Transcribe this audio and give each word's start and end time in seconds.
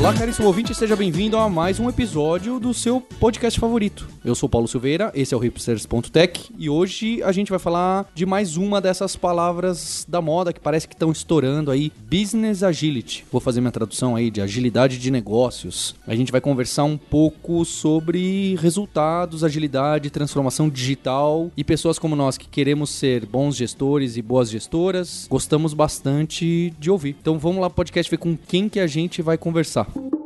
Olá, 0.00 0.14
caríssimo 0.14 0.46
ouvinte, 0.46 0.74
seja 0.74 0.96
bem-vindo 0.96 1.36
a 1.36 1.46
mais 1.46 1.78
um 1.78 1.86
episódio 1.86 2.58
do 2.58 2.72
seu 2.72 3.02
podcast 3.02 3.60
favorito. 3.60 4.08
Eu 4.24 4.34
sou 4.34 4.48
Paulo 4.48 4.66
Silveira, 4.66 5.12
esse 5.14 5.34
é 5.34 5.36
o 5.36 5.40
hipsters.tech 5.40 6.50
e 6.58 6.70
hoje 6.70 7.22
a 7.22 7.30
gente 7.32 7.50
vai 7.50 7.58
falar 7.58 8.10
de 8.14 8.24
mais 8.24 8.56
uma 8.56 8.80
dessas 8.80 9.14
palavras 9.14 10.06
da 10.08 10.22
moda 10.22 10.54
que 10.54 10.60
parece 10.60 10.88
que 10.88 10.94
estão 10.94 11.12
estourando 11.12 11.70
aí, 11.70 11.92
business 12.10 12.62
agility. 12.62 13.26
Vou 13.30 13.42
fazer 13.42 13.60
minha 13.60 13.70
tradução 13.70 14.16
aí 14.16 14.30
de 14.30 14.40
agilidade 14.40 14.98
de 14.98 15.10
negócios. 15.10 15.94
A 16.06 16.14
gente 16.14 16.32
vai 16.32 16.40
conversar 16.40 16.84
um 16.84 16.96
pouco 16.96 17.62
sobre 17.66 18.56
resultados, 18.56 19.44
agilidade, 19.44 20.08
transformação 20.08 20.70
digital 20.70 21.50
e 21.54 21.62
pessoas 21.62 21.98
como 21.98 22.16
nós 22.16 22.38
que 22.38 22.48
queremos 22.48 22.88
ser 22.88 23.26
bons 23.26 23.54
gestores 23.54 24.16
e 24.16 24.22
boas 24.22 24.48
gestoras, 24.48 25.26
gostamos 25.28 25.74
bastante 25.74 26.72
de 26.80 26.90
ouvir. 26.90 27.16
Então 27.20 27.38
vamos 27.38 27.60
lá 27.60 27.68
podcast 27.68 28.10
ver 28.10 28.16
com 28.16 28.34
quem 28.34 28.66
que 28.66 28.80
a 28.80 28.86
gente 28.86 29.20
vai 29.20 29.36
conversar. 29.36 29.89
Bye. 29.94 30.19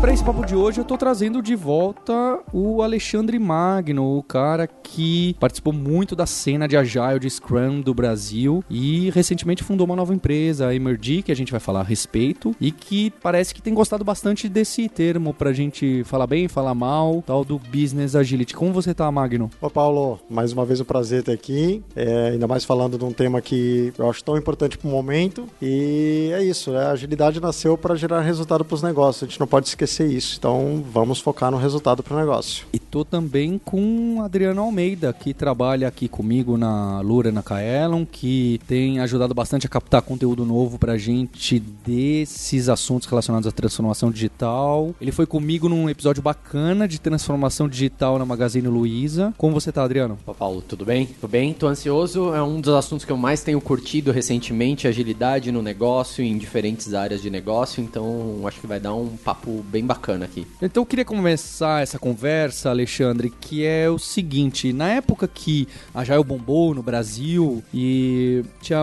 Para 0.00 0.12
esse 0.12 0.22
papo 0.22 0.46
de 0.46 0.54
hoje 0.54 0.78
eu 0.78 0.84
tô 0.84 0.96
trazendo 0.96 1.42
de 1.42 1.56
volta 1.56 2.38
o 2.52 2.82
Alexandre 2.82 3.36
Magno, 3.36 4.16
o 4.16 4.22
cara 4.22 4.68
que 4.68 5.34
participou 5.40 5.72
muito 5.72 6.14
da 6.14 6.24
cena 6.24 6.68
de 6.68 6.76
Agile 6.76 7.18
de 7.18 7.28
Scrum 7.28 7.80
do 7.80 7.92
Brasil 7.92 8.62
e 8.70 9.10
recentemente 9.10 9.64
fundou 9.64 9.84
uma 9.84 9.96
nova 9.96 10.14
empresa, 10.14 10.68
a 10.68 10.74
Emergy, 10.74 11.22
que 11.22 11.32
a 11.32 11.34
gente 11.34 11.50
vai 11.50 11.58
falar 11.58 11.80
a 11.80 11.84
respeito 11.84 12.54
e 12.60 12.70
que 12.70 13.10
parece 13.20 13.52
que 13.52 13.60
tem 13.60 13.74
gostado 13.74 14.04
bastante 14.04 14.48
desse 14.48 14.88
termo 14.88 15.34
pra 15.34 15.52
gente 15.52 16.04
falar 16.04 16.28
bem, 16.28 16.46
falar 16.46 16.76
mal, 16.76 17.20
tal 17.26 17.44
do 17.44 17.58
Business 17.58 18.14
Agility. 18.14 18.54
Como 18.54 18.72
você 18.72 18.94
tá, 18.94 19.10
Magno? 19.10 19.50
Ô 19.60 19.68
Paulo, 19.68 20.20
mais 20.30 20.52
uma 20.52 20.64
vez 20.64 20.80
um 20.80 20.84
prazer 20.84 21.24
ter 21.24 21.32
aqui, 21.32 21.82
é, 21.96 22.28
ainda 22.28 22.46
mais 22.46 22.64
falando 22.64 22.96
de 22.96 23.04
um 23.04 23.12
tema 23.12 23.40
que 23.40 23.92
eu 23.98 24.08
acho 24.08 24.22
tão 24.22 24.36
importante 24.36 24.78
pro 24.78 24.88
momento 24.88 25.46
e 25.60 26.30
é 26.32 26.44
isso, 26.44 26.70
né? 26.70 26.86
a 26.86 26.90
agilidade 26.92 27.40
nasceu 27.40 27.76
para 27.76 27.96
gerar 27.96 28.20
resultado 28.20 28.64
para 28.64 28.74
os 28.76 28.82
negócios, 28.82 29.24
a 29.24 29.26
gente 29.26 29.40
não 29.40 29.46
pode 29.46 29.66
esquecer 29.66 29.87
isso. 30.04 30.36
Então 30.38 30.84
vamos 30.92 31.20
focar 31.20 31.50
no 31.50 31.56
resultado 31.56 32.02
para 32.02 32.16
o 32.16 32.20
negócio. 32.20 32.66
E 32.72 32.78
tô 32.78 33.04
também 33.04 33.60
com 33.64 34.22
Adriano 34.22 34.62
Almeida, 34.62 35.12
que 35.12 35.34
trabalha 35.34 35.88
aqui 35.88 36.08
comigo 36.08 36.56
na 36.56 37.00
Lura 37.00 37.30
na 37.32 37.42
Kaelon, 37.42 38.04
que 38.04 38.60
tem 38.66 39.00
ajudado 39.00 39.34
bastante 39.34 39.66
a 39.66 39.68
captar 39.68 40.02
conteúdo 40.02 40.44
novo 40.44 40.78
pra 40.78 40.96
gente 40.96 41.58
desses 41.58 42.68
assuntos 42.68 43.08
relacionados 43.08 43.46
à 43.46 43.52
transformação 43.52 44.10
digital. 44.10 44.94
Ele 45.00 45.12
foi 45.12 45.26
comigo 45.26 45.68
num 45.68 45.88
episódio 45.88 46.22
bacana 46.22 46.86
de 46.86 47.00
transformação 47.00 47.68
digital 47.68 48.18
na 48.18 48.24
Magazine 48.24 48.68
Luiza. 48.68 49.32
Como 49.36 49.54
você 49.54 49.70
tá, 49.72 49.82
Adriano? 49.82 50.18
Opa, 50.26 50.34
Paulo, 50.34 50.62
tudo 50.62 50.84
bem? 50.84 51.06
Tudo 51.06 51.30
bem? 51.30 51.52
Tô 51.52 51.66
ansioso. 51.66 52.34
É 52.34 52.42
um 52.42 52.60
dos 52.60 52.74
assuntos 52.74 53.04
que 53.04 53.12
eu 53.12 53.16
mais 53.16 53.42
tenho 53.42 53.60
curtido 53.60 54.12
recentemente, 54.12 54.86
agilidade 54.86 55.52
no 55.52 55.62
negócio, 55.62 56.24
em 56.24 56.36
diferentes 56.36 56.94
áreas 56.94 57.22
de 57.22 57.30
negócio. 57.30 57.82
Então, 57.82 58.40
acho 58.46 58.60
que 58.60 58.66
vai 58.66 58.80
dar 58.80 58.94
um 58.94 59.16
papo 59.16 59.64
bem 59.70 59.77
bacana 59.84 60.24
aqui. 60.24 60.46
Então 60.60 60.82
eu 60.82 60.86
queria 60.86 61.04
começar 61.04 61.82
essa 61.82 61.98
conversa, 61.98 62.70
Alexandre, 62.70 63.32
que 63.40 63.64
é 63.64 63.88
o 63.88 63.98
seguinte: 63.98 64.72
na 64.72 64.88
época 64.88 65.28
que 65.28 65.68
a 65.94 66.04
Jail 66.04 66.24
bombou 66.24 66.74
no 66.74 66.82
Brasil 66.82 67.62
e 67.72 68.44
tinha 68.60 68.82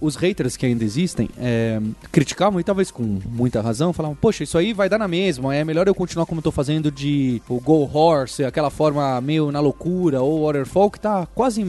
os 0.00 0.16
haters 0.16 0.56
que 0.56 0.66
ainda 0.66 0.84
existem, 0.84 1.28
é, 1.38 1.80
criticavam 2.10 2.60
e 2.60 2.64
talvez 2.64 2.90
com 2.90 3.02
muita 3.02 3.60
razão, 3.60 3.92
falavam, 3.92 4.16
poxa, 4.16 4.44
isso 4.44 4.58
aí 4.58 4.72
vai 4.72 4.88
dar 4.88 4.98
na 4.98 5.08
mesma, 5.08 5.54
é 5.54 5.64
melhor 5.64 5.86
eu 5.86 5.94
continuar 5.94 6.26
como 6.26 6.38
eu 6.38 6.42
tô 6.42 6.50
fazendo 6.50 6.90
de 6.90 7.42
o 7.48 7.60
Go 7.60 7.88
Horse, 7.92 8.44
aquela 8.44 8.70
forma 8.70 9.20
meio 9.20 9.50
na 9.50 9.60
loucura, 9.60 10.22
ou 10.22 10.46
Waterfall, 10.46 10.90
que 10.90 11.00
tá 11.00 11.26
quase, 11.34 11.64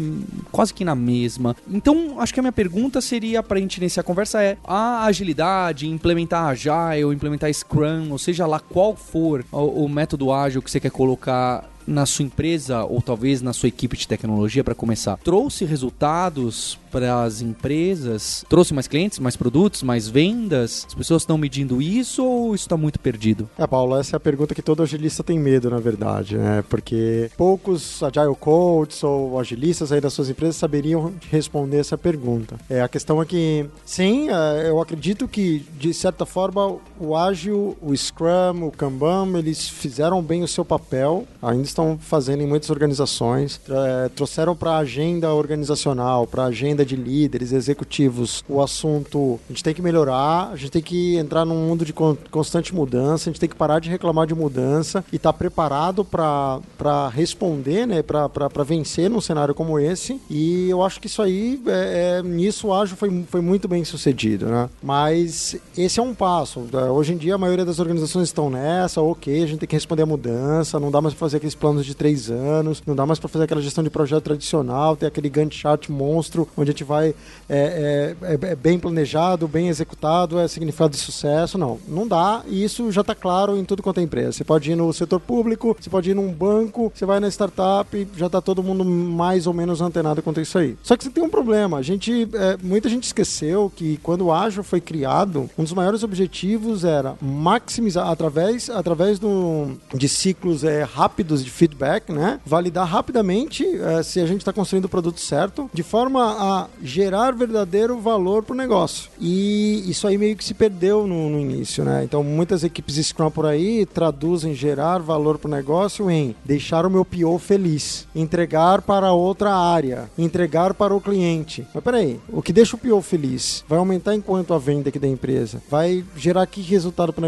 quase 0.51 0.73
que 0.73 0.83
na 0.83 0.95
mesma. 0.95 1.55
Então, 1.69 2.19
acho 2.19 2.33
que 2.33 2.39
a 2.39 2.43
minha 2.43 2.51
pergunta 2.51 3.01
seria 3.01 3.41
pra 3.43 3.59
gente 3.59 3.77
iniciar 3.77 4.01
a 4.01 4.03
conversa 4.03 4.41
é 4.41 4.57
a 4.63 5.05
agilidade, 5.05 5.87
implementar 5.87 6.45
Agile, 6.49 7.13
implementar 7.13 7.53
Scrum, 7.53 8.11
ou 8.11 8.17
seja 8.17 8.45
lá 8.45 8.61
qual 8.71 8.95
for 8.95 9.43
o, 9.51 9.85
o 9.85 9.89
método 9.89 10.31
ágil 10.31 10.61
que 10.61 10.69
você 10.69 10.79
quer 10.79 10.91
colocar 10.91 11.63
na 11.87 12.05
sua 12.05 12.25
empresa 12.25 12.83
ou 12.83 13.01
talvez 13.01 13.41
na 13.41 13.53
sua 13.53 13.69
equipe 13.69 13.97
de 13.97 14.07
tecnologia 14.07 14.63
para 14.63 14.75
começar, 14.75 15.17
trouxe 15.17 15.65
resultados 15.65 16.77
para 16.91 17.23
as 17.23 17.41
empresas? 17.41 18.45
Trouxe 18.49 18.73
mais 18.73 18.87
clientes, 18.87 19.19
mais 19.19 19.35
produtos, 19.35 19.83
mais 19.83 20.07
vendas? 20.07 20.85
As 20.87 20.93
pessoas 20.93 21.21
estão 21.21 21.37
medindo 21.37 21.81
isso 21.81 22.25
ou 22.25 22.55
isso 22.55 22.65
está 22.65 22.77
muito 22.77 22.99
perdido? 22.99 23.49
É, 23.57 23.65
Paulo, 23.65 23.97
essa 23.97 24.15
é 24.15 24.17
a 24.17 24.19
pergunta 24.19 24.53
que 24.53 24.61
todo 24.61 24.83
agilista 24.83 25.23
tem 25.23 25.39
medo, 25.39 25.69
na 25.69 25.79
verdade, 25.79 26.37
né? 26.37 26.63
Porque 26.69 27.29
poucos 27.37 28.01
agile 28.03 28.35
coaches 28.39 29.03
ou 29.03 29.39
agilistas 29.39 29.91
aí 29.91 30.01
das 30.01 30.13
suas 30.13 30.29
empresas 30.29 30.55
saberiam 30.55 31.13
responder 31.29 31.77
essa 31.77 31.97
pergunta. 31.97 32.57
É, 32.69 32.81
a 32.81 32.87
questão 32.87 33.21
é 33.21 33.25
que, 33.25 33.65
sim, 33.85 34.29
é, 34.29 34.69
eu 34.69 34.81
acredito 34.81 35.27
que, 35.27 35.65
de 35.79 35.93
certa 35.93 36.25
forma, 36.25 36.77
o 36.99 37.15
ágil, 37.15 37.77
o 37.81 37.95
Scrum, 37.95 38.65
o 38.65 38.71
Kanban, 38.71 39.37
eles 39.37 39.67
fizeram 39.69 40.21
bem 40.21 40.43
o 40.43 40.47
seu 40.47 40.65
papel, 40.65 41.27
ainda 41.41 41.63
estão 41.77 41.97
fazendo 41.99 42.41
em 42.41 42.47
muitas 42.47 42.69
organizações, 42.71 43.61
é, 43.69 44.09
trouxeram 44.09 44.55
para 44.55 44.71
a 44.71 44.77
agenda 44.79 45.31
organizacional, 45.31 46.25
para 46.25 46.43
a 46.43 46.47
agenda 46.47 46.83
de 46.83 46.95
líderes, 46.95 47.51
executivos, 47.51 48.43
o 48.49 48.61
assunto 48.61 49.39
a 49.47 49.53
gente 49.53 49.63
tem 49.63 49.73
que 49.73 49.81
melhorar, 49.81 50.49
a 50.51 50.55
gente 50.55 50.71
tem 50.71 50.81
que 50.81 51.15
entrar 51.17 51.45
num 51.45 51.55
mundo 51.55 51.85
de 51.85 51.93
constante 51.93 52.73
mudança, 52.73 53.29
a 53.29 53.31
gente 53.31 53.39
tem 53.39 53.49
que 53.49 53.55
parar 53.55 53.79
de 53.79 53.89
reclamar 53.89 54.25
de 54.25 54.33
mudança 54.33 55.05
e 55.11 55.17
estar 55.17 55.31
tá 55.31 55.37
preparado 55.37 56.03
para 56.03 57.09
responder, 57.13 57.85
né, 57.85 58.01
para 58.01 58.63
vencer 58.63 59.09
num 59.09 59.21
cenário 59.21 59.53
como 59.53 59.79
esse. 59.79 60.19
E 60.29 60.69
eu 60.69 60.83
acho 60.83 60.99
que 60.99 61.07
isso 61.07 61.21
aí, 61.21 61.61
é, 61.67 62.19
é, 62.19 62.23
nisso 62.23 62.67
o 62.67 62.73
ágil 62.73 62.97
foi, 62.97 63.25
foi 63.29 63.41
muito 63.41 63.67
bem 63.67 63.83
sucedido, 63.85 64.47
né? 64.47 64.69
Mas 64.81 65.55
esse 65.77 65.99
é 65.99 66.03
um 66.03 66.15
passo. 66.15 66.65
Hoje 66.91 67.13
em 67.13 67.17
dia 67.17 67.35
a 67.35 67.37
maioria 67.37 67.65
das 67.65 67.79
organizações 67.79 68.29
estão 68.29 68.49
nessa, 68.49 69.01
ok, 69.01 69.43
a 69.43 69.47
gente 69.47 69.59
tem 69.59 69.69
que 69.69 69.75
responder 69.75 70.03
a 70.03 70.05
mudança, 70.05 70.79
não 70.79 70.89
dá 70.89 71.01
mais 71.01 71.13
para 71.13 71.19
fazer 71.19 71.37
aqueles 71.37 71.55
de 71.75 71.95
três 71.95 72.29
anos, 72.29 72.81
não 72.85 72.95
dá 72.95 73.05
mais 73.05 73.19
para 73.19 73.29
fazer 73.29 73.45
aquela 73.45 73.61
gestão 73.61 73.83
de 73.83 73.89
projeto 73.89 74.23
tradicional, 74.23 74.95
ter 74.95 75.07
aquele 75.07 75.29
Gantt 75.29 75.55
chart 75.55 75.89
monstro 75.89 76.47
onde 76.57 76.69
a 76.69 76.73
gente 76.73 76.83
vai 76.83 77.13
é, 77.49 78.15
é, 78.21 78.33
é, 78.33 78.51
é 78.51 78.55
bem 78.55 78.79
planejado, 78.79 79.47
bem 79.47 79.69
executado, 79.69 80.39
é 80.39 80.47
significado 80.47 80.91
de 80.91 80.97
sucesso. 80.97 81.57
Não, 81.57 81.79
não 81.87 82.07
dá 82.07 82.43
e 82.47 82.63
isso 82.63 82.91
já 82.91 83.01
está 83.01 83.15
claro 83.15 83.57
em 83.57 83.65
tudo 83.65 83.83
quanto 83.83 83.99
é 83.99 84.03
empresa. 84.03 84.31
Você 84.31 84.43
pode 84.43 84.71
ir 84.71 84.75
no 84.75 84.91
setor 84.93 85.19
público, 85.19 85.75
você 85.79 85.89
pode 85.89 86.11
ir 86.11 86.13
num 86.13 86.31
banco, 86.31 86.91
você 86.93 87.05
vai 87.05 87.19
na 87.19 87.27
startup, 87.27 88.07
já 88.15 88.27
está 88.27 88.41
todo 88.41 88.63
mundo 88.63 88.83
mais 88.83 89.47
ou 89.47 89.53
menos 89.53 89.81
antenado 89.81 90.21
quanto 90.21 90.39
a 90.39 90.43
isso 90.43 90.57
aí. 90.57 90.77
Só 90.83 90.95
que 90.95 91.03
você 91.03 91.09
tem 91.09 91.23
um 91.23 91.29
problema. 91.29 91.77
A 91.77 91.81
gente, 91.81 92.27
é, 92.33 92.57
muita 92.61 92.89
gente 92.89 93.03
esqueceu 93.03 93.71
que 93.75 93.97
quando 93.97 94.25
o 94.25 94.31
Agile 94.31 94.63
foi 94.63 94.81
criado, 94.81 95.49
um 95.57 95.63
dos 95.63 95.73
maiores 95.73 96.03
objetivos 96.03 96.83
era 96.83 97.15
maximizar 97.21 98.09
através, 98.09 98.69
através 98.69 99.19
do, 99.19 99.77
de 99.93 100.07
ciclos 100.07 100.63
é, 100.63 100.83
rápidos 100.83 101.43
de 101.43 101.49
feedback, 101.57 102.11
né? 102.11 102.39
Validar 102.45 102.87
rapidamente 102.87 103.65
é, 103.65 104.03
se 104.03 104.19
a 104.19 104.25
gente 104.25 104.39
está 104.39 104.53
construindo 104.53 104.85
o 104.85 104.89
produto 104.89 105.19
certo, 105.19 105.69
de 105.73 105.81
forma 105.81 106.23
a 106.23 106.67
gerar 106.81 107.31
verdadeiro 107.31 107.97
valor 107.99 108.43
para 108.43 108.53
o 108.53 108.57
negócio. 108.57 109.09
E 109.19 109.83
isso 109.89 110.07
aí 110.07 110.17
meio 110.17 110.35
que 110.35 110.45
se 110.45 110.53
perdeu 110.53 111.07
no, 111.07 111.29
no, 111.29 111.39
início, 111.39 111.83
né? 111.83 112.03
Então 112.03 112.23
muitas 112.23 112.63
equipes 112.63 112.95
Scrum 113.07 113.31
por 113.31 113.45
aí 113.45 113.85
traduzem 113.85 114.53
gerar 114.53 114.99
valor 114.99 115.37
para 115.37 115.47
o 115.47 115.51
negócio 115.51 116.09
em 116.11 116.35
deixar 116.45 116.85
o 116.85 116.89
meu 116.89 117.03
PO 117.03 117.39
feliz, 117.39 118.07
entregar 118.15 118.81
para 118.81 119.11
outra 119.11 119.53
área, 119.53 120.09
entregar 120.17 120.73
para 120.73 120.93
o 120.93 121.01
cliente. 121.01 121.65
Mas 121.73 121.83
peraí, 121.83 122.19
o 122.29 122.41
que 122.41 122.53
deixa 122.53 122.75
o 122.75 122.79
PO 122.79 123.01
feliz 123.01 123.63
vai 123.67 123.79
aumentar 123.79 124.13
enquanto 124.13 124.53
a 124.53 124.59
venda 124.59 124.89
aqui 124.89 124.99
da 124.99 125.07
empresa, 125.07 125.61
vai 125.69 126.03
gerar 126.15 126.45
que 126.45 126.61
resultado 126.61 127.11
para 127.11 127.27